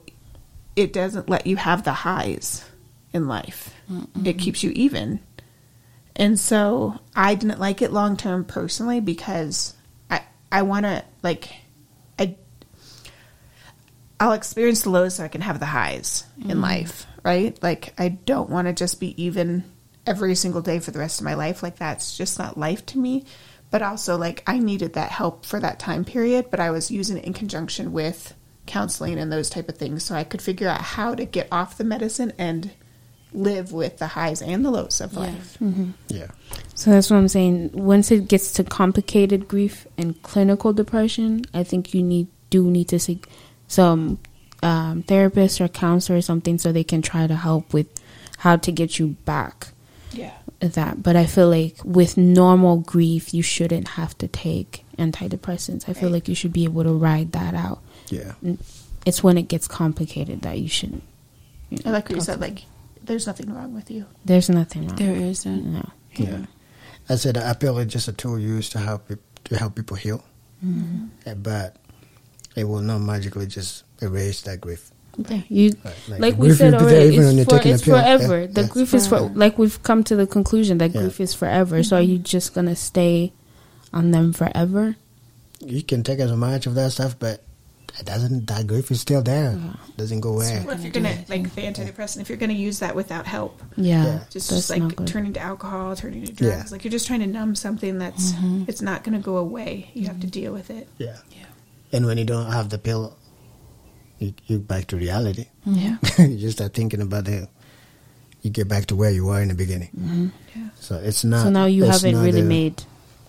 it 0.76 0.94
doesn't 0.94 1.30
let 1.30 1.46
you 1.46 1.58
have 1.58 1.84
the 1.84 1.94
highs 1.94 2.66
in 3.12 3.28
life. 3.28 3.76
It 4.26 4.40
keeps 4.40 4.64
you 4.64 4.72
even. 4.72 5.20
And 6.16 6.40
so 6.40 7.00
I 7.16 7.36
didn't 7.36 7.60
like 7.60 7.82
it 7.82 7.92
long 7.92 8.18
term 8.18 8.46
personally 8.46 9.00
because 9.00 9.73
I 10.54 10.62
want 10.62 10.86
to 10.86 11.04
like 11.24 11.52
I 12.20 12.36
I'll 14.20 14.34
experience 14.34 14.84
the 14.84 14.92
lows 14.92 15.16
so 15.16 15.24
I 15.24 15.28
can 15.28 15.42
have 15.42 15.60
the 15.60 15.66
highs 15.66 16.26
in 16.38 16.44
mm-hmm. 16.44 16.62
life, 16.62 17.08
right? 17.24 17.62
Like 17.64 18.00
I 18.00 18.10
don't 18.10 18.52
want 18.52 18.68
to 18.68 18.74
just 18.74 19.00
be 19.00 19.22
even 19.22 19.64
every 20.06 20.36
single 20.36 20.62
day 20.62 20.78
for 20.78 20.92
the 20.92 21.00
rest 21.00 21.20
of 21.20 21.26
my 21.26 21.34
life. 21.34 21.64
Like 21.64 21.78
that's 21.78 22.16
just 22.16 22.38
not 22.38 22.56
life 22.56 22.86
to 22.88 23.00
me. 23.00 23.26
But 23.72 23.82
also 23.82 24.16
like 24.16 24.44
I 24.46 24.60
needed 24.60 24.94
that 24.94 25.10
help 25.10 25.44
for 25.44 25.60
that 25.60 25.80
time 25.80 26.06
period, 26.06 26.52
but 26.52 26.60
I 26.60 26.70
was 26.70 26.92
using 26.92 27.18
it 27.18 27.26
in 27.26 27.34
conjunction 27.34 27.92
with 27.92 28.36
counseling 28.68 29.18
and 29.18 29.32
those 29.32 29.50
type 29.50 29.68
of 29.68 29.78
things 29.78 30.04
so 30.04 30.14
I 30.14 30.24
could 30.24 30.42
figure 30.42 30.70
out 30.70 30.82
how 30.82 31.16
to 31.16 31.26
get 31.26 31.48
off 31.52 31.80
the 31.80 31.84
medicine 31.84 32.32
and 32.38 32.72
live 33.34 33.72
with 33.72 33.98
the 33.98 34.08
highs 34.08 34.42
and 34.42 34.64
the 34.66 34.72
lows 34.72 35.02
of 35.02 35.14
Yeah. 35.14 35.20
life. 35.20 35.58
Yeah. 36.08 36.28
So 36.76 36.92
that's 36.92 37.10
what 37.10 37.18
I'm 37.18 37.28
saying. 37.28 37.72
Once 37.74 38.12
it 38.12 38.28
gets 38.28 38.52
to 38.54 38.64
complicated 38.64 39.48
grief 39.48 39.88
and 39.98 40.22
clinical 40.24 40.74
depression, 40.74 41.44
I 41.54 41.64
think 41.64 41.94
you 41.94 42.04
need 42.04 42.28
do 42.50 42.70
need 42.70 42.88
to 42.90 43.00
seek 43.00 43.28
some 43.68 44.20
um, 44.62 45.04
therapist 45.04 45.60
or 45.60 45.68
counselor 45.68 46.20
or 46.20 46.22
something 46.22 46.58
so 46.58 46.72
they 46.72 46.84
can 46.84 47.02
try 47.02 47.28
to 47.28 47.36
help 47.36 47.74
with 47.74 47.88
how 48.38 48.56
to 48.56 48.72
get 48.72 48.98
you 49.00 49.08
back 49.26 49.70
Yeah. 50.14 50.32
that. 50.60 51.02
But 51.04 51.16
I 51.18 51.26
feel 51.26 51.50
like 51.50 51.78
with 51.84 52.16
normal 52.16 52.78
grief, 52.78 53.34
you 53.34 53.42
shouldn't 53.42 53.90
have 53.90 54.18
to 54.20 54.28
take 54.28 54.86
antidepressants. 54.98 55.90
I 55.90 55.94
feel 55.94 56.04
Right. 56.10 56.14
like 56.14 56.28
you 56.30 56.36
should 56.36 56.54
be 56.54 56.64
able 56.64 56.84
to 56.84 56.94
ride 56.94 57.32
that 57.34 57.56
out. 57.56 57.80
Yeah. 58.10 58.34
It's 59.06 59.22
when 59.24 59.38
it 59.38 59.48
gets 59.50 59.68
complicated 59.68 60.44
that 60.44 60.60
you 60.60 60.68
shouldn't. 60.70 61.04
You 61.70 61.80
I 61.86 61.90
like 61.90 62.08
what 62.10 62.16
you 62.16 62.22
said, 62.22 62.40
like, 62.40 62.64
there's 63.04 63.28
nothing 63.28 63.54
wrong 63.54 63.74
with 63.74 63.92
you. 63.92 64.06
there's 64.26 64.50
nothing 64.50 64.88
wrong. 64.88 64.96
There 64.96 65.16
isn't. 65.16 65.74
No. 65.74 65.90
Yeah. 66.16 66.46
I 67.10 67.16
said 67.16 67.38
I 67.38 67.54
feel 67.54 67.78
it's 67.80 67.92
just 67.92 68.08
a 68.08 68.14
tool 68.14 68.40
used 68.40 68.72
to 68.74 68.80
help 68.80 69.08
peop- 69.08 69.44
to 69.46 69.58
help 69.58 69.76
people 69.76 69.98
heal, 69.98 70.24
Mm-hmm. 70.66 71.42
But 71.44 71.76
it 72.56 72.64
will 72.64 72.80
not 72.82 73.00
magically 73.00 73.48
just 73.48 73.84
erase 74.02 74.42
that 74.44 74.62
grief. 74.62 74.90
Yeah, 75.18 75.42
you 75.50 75.72
Right, 75.84 75.94
like, 76.08 76.20
like 76.22 76.38
we 76.38 76.54
said 76.54 76.74
will 76.74 76.80
be 76.80 76.86
there 76.86 77.02
already, 77.02 77.40
it's, 77.42 77.50
for, 77.52 77.68
it's 77.68 77.82
pill. 77.84 77.96
Yeah, 77.98 78.18
forever. 78.18 78.48
the 78.48 78.62
yeah. 78.62 78.68
grief 78.68 78.94
is 78.94 79.08
for 79.08 79.20
like 79.20 79.58
we've 79.60 79.82
come 79.84 80.04
to 80.06 80.16
the 80.16 80.26
conclusion 80.26 80.78
that 80.80 80.92
Yeah. 80.96 81.02
grief 81.02 81.20
is 81.20 81.34
forever. 81.34 81.84
So 81.84 81.98
are 81.98 82.02
you 82.02 82.18
just 82.18 82.54
gonna 82.56 82.76
stay 82.76 83.34
on 83.94 84.12
them 84.12 84.32
forever? 84.34 84.96
You 85.60 85.84
can 85.84 86.02
take 86.04 86.20
as 86.20 86.32
much 86.32 86.66
of 86.66 86.76
that 86.76 86.92
stuff, 86.94 87.20
but 87.20 87.44
it 88.00 88.06
doesn't. 88.06 88.48
That 88.48 88.66
grief 88.66 88.90
is 88.90 89.02
still 89.02 89.22
there. 89.22 89.60
Doesn't 89.98 90.22
go 90.22 90.34
away. 90.34 90.64
Well, 90.66 90.76
if 90.76 90.82
you're 90.82 90.92
gonna 90.92 91.16
like 91.30 91.54
the 91.54 91.62
antidepressant, 91.62 92.22
if 92.22 92.30
you're 92.30 92.40
gonna 92.40 92.54
use 92.54 92.80
that 92.80 92.96
without 92.96 93.28
help, 93.28 93.62
Yeah, 93.76 94.06
Yeah. 94.06 94.24
just, 94.32 94.50
just 94.50 94.70
like 94.70 94.96
good. 94.96 95.08
turning 95.08 95.34
to 95.34 95.40
alcohol, 95.40 95.96
turning 95.96 96.26
to 96.26 96.32
drugs, 96.32 96.56
Yeah. 96.56 96.72
like 96.72 96.84
you're 96.84 96.92
just 96.92 97.06
trying 97.06 97.20
to 97.20 97.28
numb 97.28 97.54
something 97.54 98.00
that's 98.00 98.32
mm-hmm. 98.32 98.64
it's 98.68 98.82
not 98.82 99.04
gonna 99.04 99.20
go 99.20 99.38
away. 99.38 99.92
You 99.94 100.08
have 100.08 100.20
to 100.22 100.28
mm-hmm. 100.28 100.42
deal 100.42 100.54
with 100.54 100.72
it. 100.72 100.88
Yeah. 100.98 101.18
Yeah. 101.32 101.46
And 101.92 102.08
when 102.08 102.18
you 102.18 102.26
don't 102.26 102.52
have 102.52 102.70
the 102.70 102.80
pill, 102.80 103.16
you 104.18 104.34
you 104.48 104.58
back 104.58 104.88
to 104.88 104.98
reality. 104.98 105.46
Mm-hmm. 105.68 106.22
yeah, 106.22 106.26
you 106.28 106.38
just 106.38 106.58
start 106.58 106.74
thinking 106.74 107.02
about 107.02 107.26
the. 107.26 107.48
You 108.42 108.50
get 108.50 108.68
back 108.68 108.88
to 108.88 108.96
where 108.96 109.10
you 109.10 109.26
were 109.26 109.42
in 109.42 109.48
the 109.48 109.54
beginning. 109.54 110.34
Yeah. 110.54 110.70
So 110.76 110.98
it's 110.98 111.24
not. 111.24 111.44
so 111.44 111.50
now 111.50 111.66
you 111.66 111.86
haven't 111.86 112.12
not 112.14 112.26
really 112.26 112.42
a- 112.42 112.44
made 112.44 112.84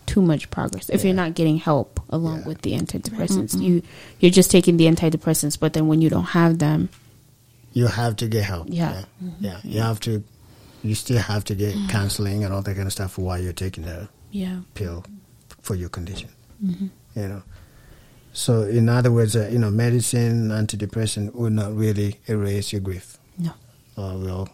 too 0.06 0.20
much 0.22 0.50
progress 0.50 0.90
if 0.90 1.04
you're 1.04 1.14
not 1.14 1.34
getting 1.34 1.56
help 1.58 2.00
along 2.10 2.40
Yeah. 2.40 2.46
with 2.48 2.62
the 2.62 2.72
antidepressants. 2.72 3.60
You 3.60 3.80
mm-hmm. 3.82 3.88
you're 4.20 4.30
just 4.30 4.50
taking 4.50 4.76
the 4.76 4.86
antidepressants, 4.86 5.58
but 5.58 5.72
then 5.72 5.86
when 5.88 6.00
you 6.02 6.10
don't 6.10 6.30
have 6.36 6.58
them, 6.58 6.88
You 7.72 7.86
have 7.88 8.14
to 8.16 8.28
get 8.28 8.44
help. 8.44 8.68
Yeah. 8.70 8.92
Yeah. 8.92 9.04
Mm-hmm. 9.22 9.44
Yeah. 9.44 9.58
You 9.64 9.80
have 9.80 9.98
to. 10.00 10.22
You 10.82 10.94
still 10.94 11.18
have 11.18 11.42
to 11.44 11.54
get 11.54 11.74
mm-hmm. 11.74 11.88
counseling 11.88 12.44
and 12.44 12.52
all 12.54 12.62
that 12.62 12.74
kind 12.76 12.86
of 12.86 12.92
stuff 12.92 13.18
while 13.18 13.40
you're 13.40 13.52
taking 13.56 13.84
the 13.84 14.08
Yeah. 14.30 14.60
pill 14.74 15.02
for 15.62 15.74
your 15.74 15.88
condition. 15.88 16.28
You 16.60 16.90
know. 17.28 17.42
So 18.32 18.62
in 18.62 18.88
other 18.88 19.10
words, 19.12 19.34
uh, 19.36 19.48
you 19.50 19.58
know, 19.58 19.70
medicine, 19.70 20.48
antidepressant 20.50 21.34
will 21.34 21.50
not 21.50 21.74
really 21.74 22.20
erase 22.28 22.72
your 22.72 22.80
grief. 22.80 23.18
no. 23.38 23.52
Or 23.96 24.18
will 24.18 24.48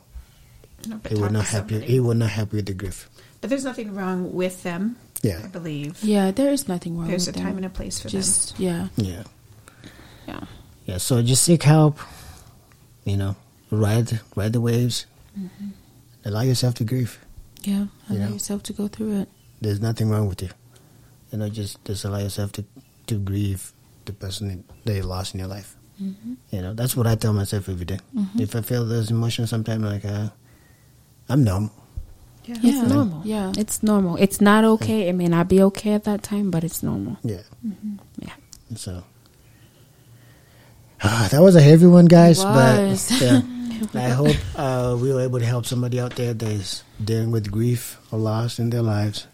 No, 0.87 1.01
it 1.05 1.19
will 1.19 1.31
not 1.31 1.47
to 1.47 1.53
help 1.53 1.71
you. 1.71 1.79
It 1.81 2.01
will 2.01 2.15
not 2.15 2.31
help 2.31 2.53
you 2.53 2.57
with 2.59 2.67
the 2.67 2.75
grief. 2.75 3.09
But 3.41 3.49
there's 3.51 3.65
nothing 3.65 3.95
wrong 3.95 4.33
with 4.35 4.63
them. 4.63 4.97
Yeah. 5.23 5.41
I 5.45 5.49
believe 5.49 6.03
Yeah, 6.03 6.31
there 6.31 6.51
is 6.53 6.67
nothing 6.69 6.97
wrong 6.99 7.09
there's 7.09 7.29
a 7.29 7.33
with 7.33 7.41
time 7.43 7.57
and 7.57 7.67
a 7.67 7.71
place 7.71 8.01
for 8.01 8.09
Just 8.09 8.59
yeah. 8.59 8.89
Yeah. 8.97 9.25
Yeah. 10.27 10.41
Yeah. 10.87 10.97
So 10.99 11.23
just 11.23 11.43
seek 11.43 11.63
help. 11.63 11.99
You 13.05 13.17
know, 13.17 13.37
ride 13.71 14.21
ride 14.37 14.53
the 14.53 14.61
waves. 14.61 15.07
Mm-hmm. 15.39 15.69
Allow 16.25 16.43
yourself 16.43 16.75
to 16.77 16.85
grieve. 16.85 17.19
Yeah. 17.63 17.87
Allow 18.09 18.19
Yeah. 18.19 18.29
yourself 18.31 18.63
to 18.65 18.73
go 18.73 18.89
through 18.89 19.21
it. 19.23 19.29
There's 19.61 19.81
nothing 19.81 20.09
wrong 20.11 20.29
with 20.29 20.43
you. 20.43 20.51
You 21.33 21.39
know, 21.39 21.49
just 21.49 21.85
just 21.85 22.05
allow 22.05 22.19
yourself 22.19 22.53
to 22.53 22.65
to 23.07 23.19
grieve 23.19 23.73
the 24.07 24.13
person 24.13 24.65
that 24.85 24.95
you 24.95 25.03
lost 25.03 25.35
in 25.35 25.41
your 25.41 25.49
life. 25.49 25.77
Mm-hmm. 26.01 26.35
You 26.51 26.63
know, 26.63 26.73
that's 26.75 26.97
what 26.97 27.07
I 27.07 27.15
tell 27.15 27.33
myself 27.35 27.69
every 27.69 27.85
day. 27.85 27.99
Mm-hmm. 28.17 28.41
If 28.41 28.57
I 28.57 28.63
feel 28.63 28.87
those 28.87 29.11
emotions, 29.11 29.51
sometimes 29.51 29.85
like 29.85 30.05
uh, 30.05 30.31
I'm 31.29 31.45
numb. 31.45 31.71
Them. 32.55 32.65
Yeah. 32.65 32.83
It's 32.83 32.89
normal. 32.89 33.23
Yeah. 33.25 33.53
It's 33.57 33.83
normal. 33.83 34.17
It's 34.17 34.41
not 34.41 34.65
okay. 34.65 35.09
It 35.09 35.15
may 35.15 35.29
not 35.29 35.49
be 35.49 35.63
okay 35.63 35.93
at 35.93 36.05
that 36.05 36.23
time, 36.23 36.51
but 36.51 36.65
it's 36.65 36.83
normal. 36.83 37.17
Yeah. 37.23 37.43
Yeah. 38.19 38.33
So 38.77 39.05
ah, 41.03 41.29
that 41.31 41.41
was 41.41 41.57
a 41.57 41.63
heavy 41.63 41.87
one, 41.87 42.05
guys. 42.07 42.41
It 42.41 42.45
But 42.45 43.11
yeah, 43.23 43.41
I 43.95 44.09
hope 44.11 44.37
uh, 44.55 44.99
we 45.01 45.13
were 45.13 45.23
able 45.23 45.39
to 45.39 45.47
help 45.47 45.65
somebody 45.65 45.99
out 45.99 46.15
there 46.17 46.35
that 46.35 46.49
is 46.49 46.85
dealing 47.03 47.31
with 47.31 47.51
grief 47.51 47.97
or 48.13 48.19
loss 48.19 48.59
in 48.59 48.69
their 48.69 48.83
lives. 48.83 49.27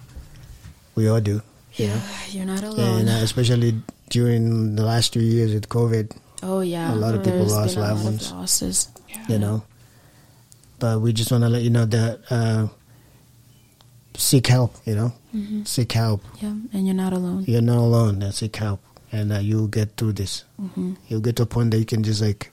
We 0.94 1.08
all 1.08 1.20
do. 1.20 1.42
You 1.74 1.88
know? 1.88 2.02
You're 2.30 2.46
not 2.46 2.62
alone. 2.62 3.00
And 3.00 3.08
uh, 3.08 3.12
especially 3.24 3.82
during 4.10 4.76
the 4.76 4.84
last 4.84 5.12
two 5.12 5.20
years 5.20 5.52
with 5.52 5.68
COVID, 5.68 6.16
oh 6.44 6.60
yeah. 6.60 6.94
a 6.94 6.96
lot 6.96 7.14
of 7.14 7.24
people 7.24 7.40
There's 7.40 7.52
lost 7.52 7.74
been 7.74 7.84
a 7.84 7.86
loved 7.88 7.98
lot 7.98 7.98
of 7.98 8.04
ones. 8.04 8.32
Losses. 8.32 8.88
you 9.28 9.38
know. 9.38 9.64
But 10.78 11.00
we 11.00 11.12
just 11.12 11.32
want 11.32 11.42
to 11.42 11.48
let 11.48 11.62
you 11.62 11.70
know 11.70 11.84
that 11.86 12.20
uh, 12.30 12.68
seek 14.16 14.46
help, 14.48 14.74
you 14.84 14.94
know, 14.94 15.12
seek 15.64 15.92
help. 15.92 16.22
Yeah, 16.40 16.54
and 16.72 16.86
you're 16.86 16.94
not 16.94 17.12
alone. 17.12 17.44
You're 17.46 17.60
not 17.62 17.78
alone. 17.78 18.22
Uh, 18.22 18.30
seek 18.30 18.56
help, 18.56 18.80
and 19.12 19.32
uh, 19.32 19.38
you'll 19.38 19.68
get 19.68 19.96
through 19.96 20.14
this. 20.14 20.44
You'll 21.08 21.20
get 21.20 21.36
to 21.36 21.42
a 21.44 21.46
point 21.46 21.70
that 21.72 21.78
you 21.78 21.84
can 21.86 22.02
just 22.02 22.22
like 22.22 22.50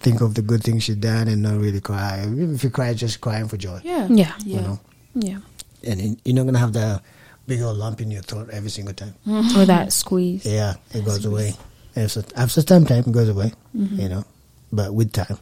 think 0.00 0.20
of 0.20 0.34
the 0.34 0.42
good 0.42 0.62
things 0.62 0.88
you've 0.88 1.00
done 1.00 1.28
and 1.28 1.42
not 1.42 1.56
really 1.60 1.80
cry. 1.80 2.22
Even 2.24 2.54
if 2.54 2.64
you 2.64 2.70
cry, 2.70 2.94
just 2.94 3.20
crying 3.20 3.48
for 3.48 3.56
joy. 3.56 3.80
Yeah. 3.84 4.06
Yeah. 4.10 4.32
Yeah. 4.44 4.56
You 4.56 4.60
know, 4.60 4.80
Yeah. 5.14 5.38
and 5.86 6.18
you're 6.24 6.34
not 6.34 6.44
gonna 6.46 6.58
have 6.58 6.72
the 6.72 7.00
big 7.46 7.60
old 7.62 7.76
lump 7.76 8.00
in 8.00 8.10
your 8.10 8.22
throat 8.22 8.48
every 8.50 8.70
single 8.70 8.94
time. 8.94 9.14
Or 9.56 9.64
that 9.66 9.92
squeeze. 9.92 10.46
Yeah, 10.46 10.74
it 10.92 11.04
goes 11.04 11.24
away. 11.24 11.54
After, 11.96 12.22
after 12.36 12.62
some 12.62 12.86
time, 12.86 13.04
it 13.06 13.12
goes 13.12 13.28
away. 13.28 13.52
You 13.74 14.08
know, 14.08 14.24
but 14.72 14.94
with 14.94 15.12
time, 15.12 15.38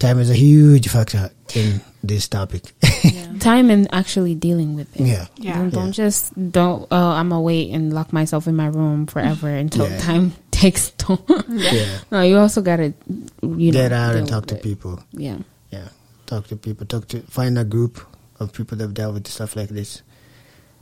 time 0.00 0.18
is 0.18 0.30
a 0.30 0.34
huge 0.34 0.88
factor 0.88 1.30
in 1.54 1.80
this 2.02 2.26
topic. 2.28 2.72
Yeah. 3.04 3.26
Time 3.40 3.70
and 3.70 3.88
actually 3.94 4.34
dealing 4.34 4.74
with 4.76 4.88
it. 5.00 5.06
yeah, 5.06 5.26
Yeah. 5.36 5.56
Don't, 5.58 5.70
don't 5.70 5.92
just 5.92 6.34
don't. 6.52 6.86
Oh, 6.90 7.10
I'm 7.16 7.30
gonna 7.30 7.40
wait 7.40 7.70
and 7.72 7.92
lock 7.92 8.12
myself 8.12 8.46
in 8.46 8.54
my 8.56 8.66
room 8.66 9.06
forever 9.06 9.48
until 9.64 9.88
Yeah. 9.88 9.98
time 10.00 10.32
takes 10.50 10.90
toll. 10.98 11.24
yeah. 11.48 12.00
no, 12.10 12.20
you 12.20 12.36
also 12.36 12.60
gotta 12.60 12.92
you 13.40 13.72
know 13.72 13.80
Get 13.80 13.92
know, 13.92 13.96
out 13.96 14.16
and 14.16 14.28
talk 14.28 14.44
to 14.52 14.56
it. 14.56 14.62
people. 14.62 15.00
Yeah. 15.12 15.38
Yeah, 15.70 15.88
talk 16.26 16.48
to 16.48 16.56
people. 16.56 16.84
Talk 16.86 17.08
to 17.08 17.22
find 17.32 17.56
a 17.58 17.64
group 17.64 18.00
of 18.40 18.52
people 18.52 18.76
that 18.76 18.84
have 18.84 18.94
dealt 18.94 19.14
with 19.14 19.26
stuff 19.28 19.56
like 19.56 19.70
this. 19.70 20.02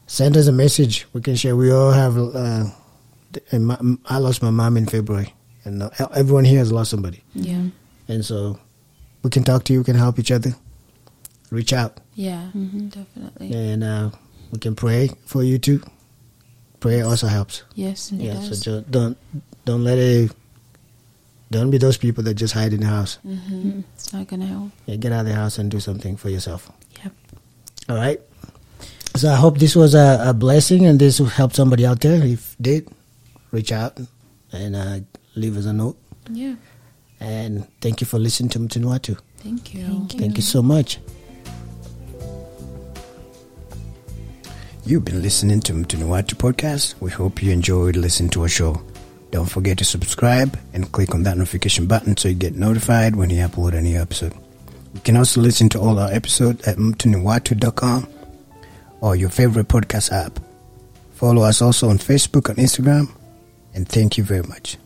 Send 0.07 0.37
us 0.37 0.47
a 0.49 0.53
message. 0.53 1.07
We 1.13 1.21
can 1.21 1.37
share. 1.37 1.55
We 1.55 1.71
all 1.71 1.93
have. 1.93 2.17
Uh, 2.19 2.65
th- 3.35 3.47
and 3.53 3.67
my, 3.69 3.79
lost 4.19 4.43
my 4.43 4.51
mom 4.51 4.77
in 4.77 4.87
February, 4.87 5.35
and 5.65 5.83
uh, 5.83 5.91
everyone 6.15 6.45
here 6.45 6.59
has 6.59 6.73
lost 6.73 6.91
somebody. 6.91 7.23
Yeah. 7.35 7.69
And 8.09 8.25
so, 8.25 8.59
we 9.29 9.31
can 9.31 9.45
talk 9.45 9.65
to 9.65 9.75
you. 9.75 9.81
We 9.81 9.85
can 9.85 9.97
help 9.97 10.19
each 10.19 10.31
other. 10.33 10.55
Reach 11.51 11.73
out, 11.73 12.01
Yeah. 12.15 12.49
Mm-hmm. 12.57 12.89
Definitely. 12.89 13.53
and 13.53 13.85
uh, 13.85 14.11
we 14.53 14.59
can 14.59 14.75
pray 14.75 15.11
for 15.27 15.43
you 15.45 15.59
too. 15.59 15.81
Prayer 16.81 17.05
also 17.05 17.27
helps. 17.27 17.63
Yes. 17.75 18.11
It 18.13 18.21
yeah. 18.25 18.35
does. 18.35 18.49
So 18.63 18.81
ju- 18.81 18.87
don't 18.89 19.17
don't 19.65 19.85
let 19.85 19.99
it 19.99 20.33
Don't 21.51 21.71
be 21.71 21.77
those 21.79 21.97
people 21.97 22.25
that 22.25 22.35
just 22.41 22.53
hide 22.55 22.73
in 22.73 22.81
the 22.81 22.87
house. 22.89 23.19
Mm-hmm. 23.25 23.81
It's 23.95 24.13
not 24.13 24.29
gonna 24.29 24.47
help. 24.47 24.73
Yeah, 24.87 24.97
get 24.97 25.13
out 25.13 25.21
of 25.21 25.27
the 25.29 25.35
house 25.37 25.59
and 25.59 25.71
do 25.71 25.81
something 25.81 26.17
for 26.17 26.29
yourself. 26.33 26.71
Yep. 27.05 27.13
All 27.89 27.97
right. 27.97 28.21
So 29.17 29.29
I 29.33 29.37
hope 29.37 29.59
this 29.59 29.75
was 29.77 29.95
a, 29.95 30.21
a 30.29 30.33
blessing 30.33 30.85
and 30.87 30.97
this 31.01 31.21
will 31.21 31.33
help 31.33 31.53
somebody 31.53 31.85
out 31.85 32.01
there. 32.01 32.21
If 32.25 32.57
did, 32.61 32.89
reach 33.53 33.73
out 33.73 33.97
and 34.53 34.77
uh, 34.77 35.01
leave 35.37 35.57
us 35.57 35.65
a 35.65 35.73
note. 35.73 35.97
Yeah. 36.33 36.57
And 37.21 37.67
thank 37.81 38.01
you 38.01 38.07
for 38.07 38.19
listening 38.19 38.51
to 38.51 38.59
Mtu 38.59 38.81
Ni 38.81 38.87
Watu. 38.87 39.17
Thank 39.43 39.75
you. 39.75 39.87
Thank 39.87 40.13
Thank 40.21 40.37
you 40.37 40.43
so 40.43 40.63
much. 40.63 40.99
You've 44.87 45.05
been 45.05 45.23
listening 45.23 45.61
to 45.61 45.75
Mtu 45.75 45.99
Ni 45.99 46.05
Watu 46.05 46.37
podcast. 46.37 46.95
We 47.01 47.11
hope 47.11 47.43
you 47.43 47.53
enjoyed 47.53 47.97
listening 47.97 48.31
to 48.31 48.41
our 48.41 48.49
show. 48.49 48.81
Don't 49.31 49.51
forget 49.51 49.77
to 49.79 49.85
subscribe 49.85 50.59
and 50.73 50.91
click 50.93 51.15
on 51.15 51.23
that 51.25 51.37
notification 51.37 51.87
button 51.87 52.17
so 52.17 52.29
you 52.29 52.35
get 52.35 52.55
notified 52.57 53.15
when 53.15 53.31
you 53.31 53.47
upload 53.47 53.75
a 53.75 53.83
new 53.83 54.01
episode. 54.01 54.33
You 54.95 55.01
can 55.01 55.17
also 55.17 55.41
listen 55.41 55.69
to 55.71 55.79
all 55.81 55.99
our 55.99 56.11
episodes 56.11 56.67
at 56.67 56.79
mtuniwatu.com 56.79 58.09
or 59.01 59.17
your 59.17 59.29
favorite 59.29 59.69
podcast 59.69 60.13
app. 60.13 60.41
Follow 61.15 61.43
us 61.43 61.61
also 61.61 61.91
on 61.91 61.99
Facebook 61.99 62.49
and 62.49 62.59
Instagram. 62.59 63.09
And 63.75 63.87
thank 63.87 64.17
you 64.17 64.25
very 64.25 64.43
much. 64.43 64.79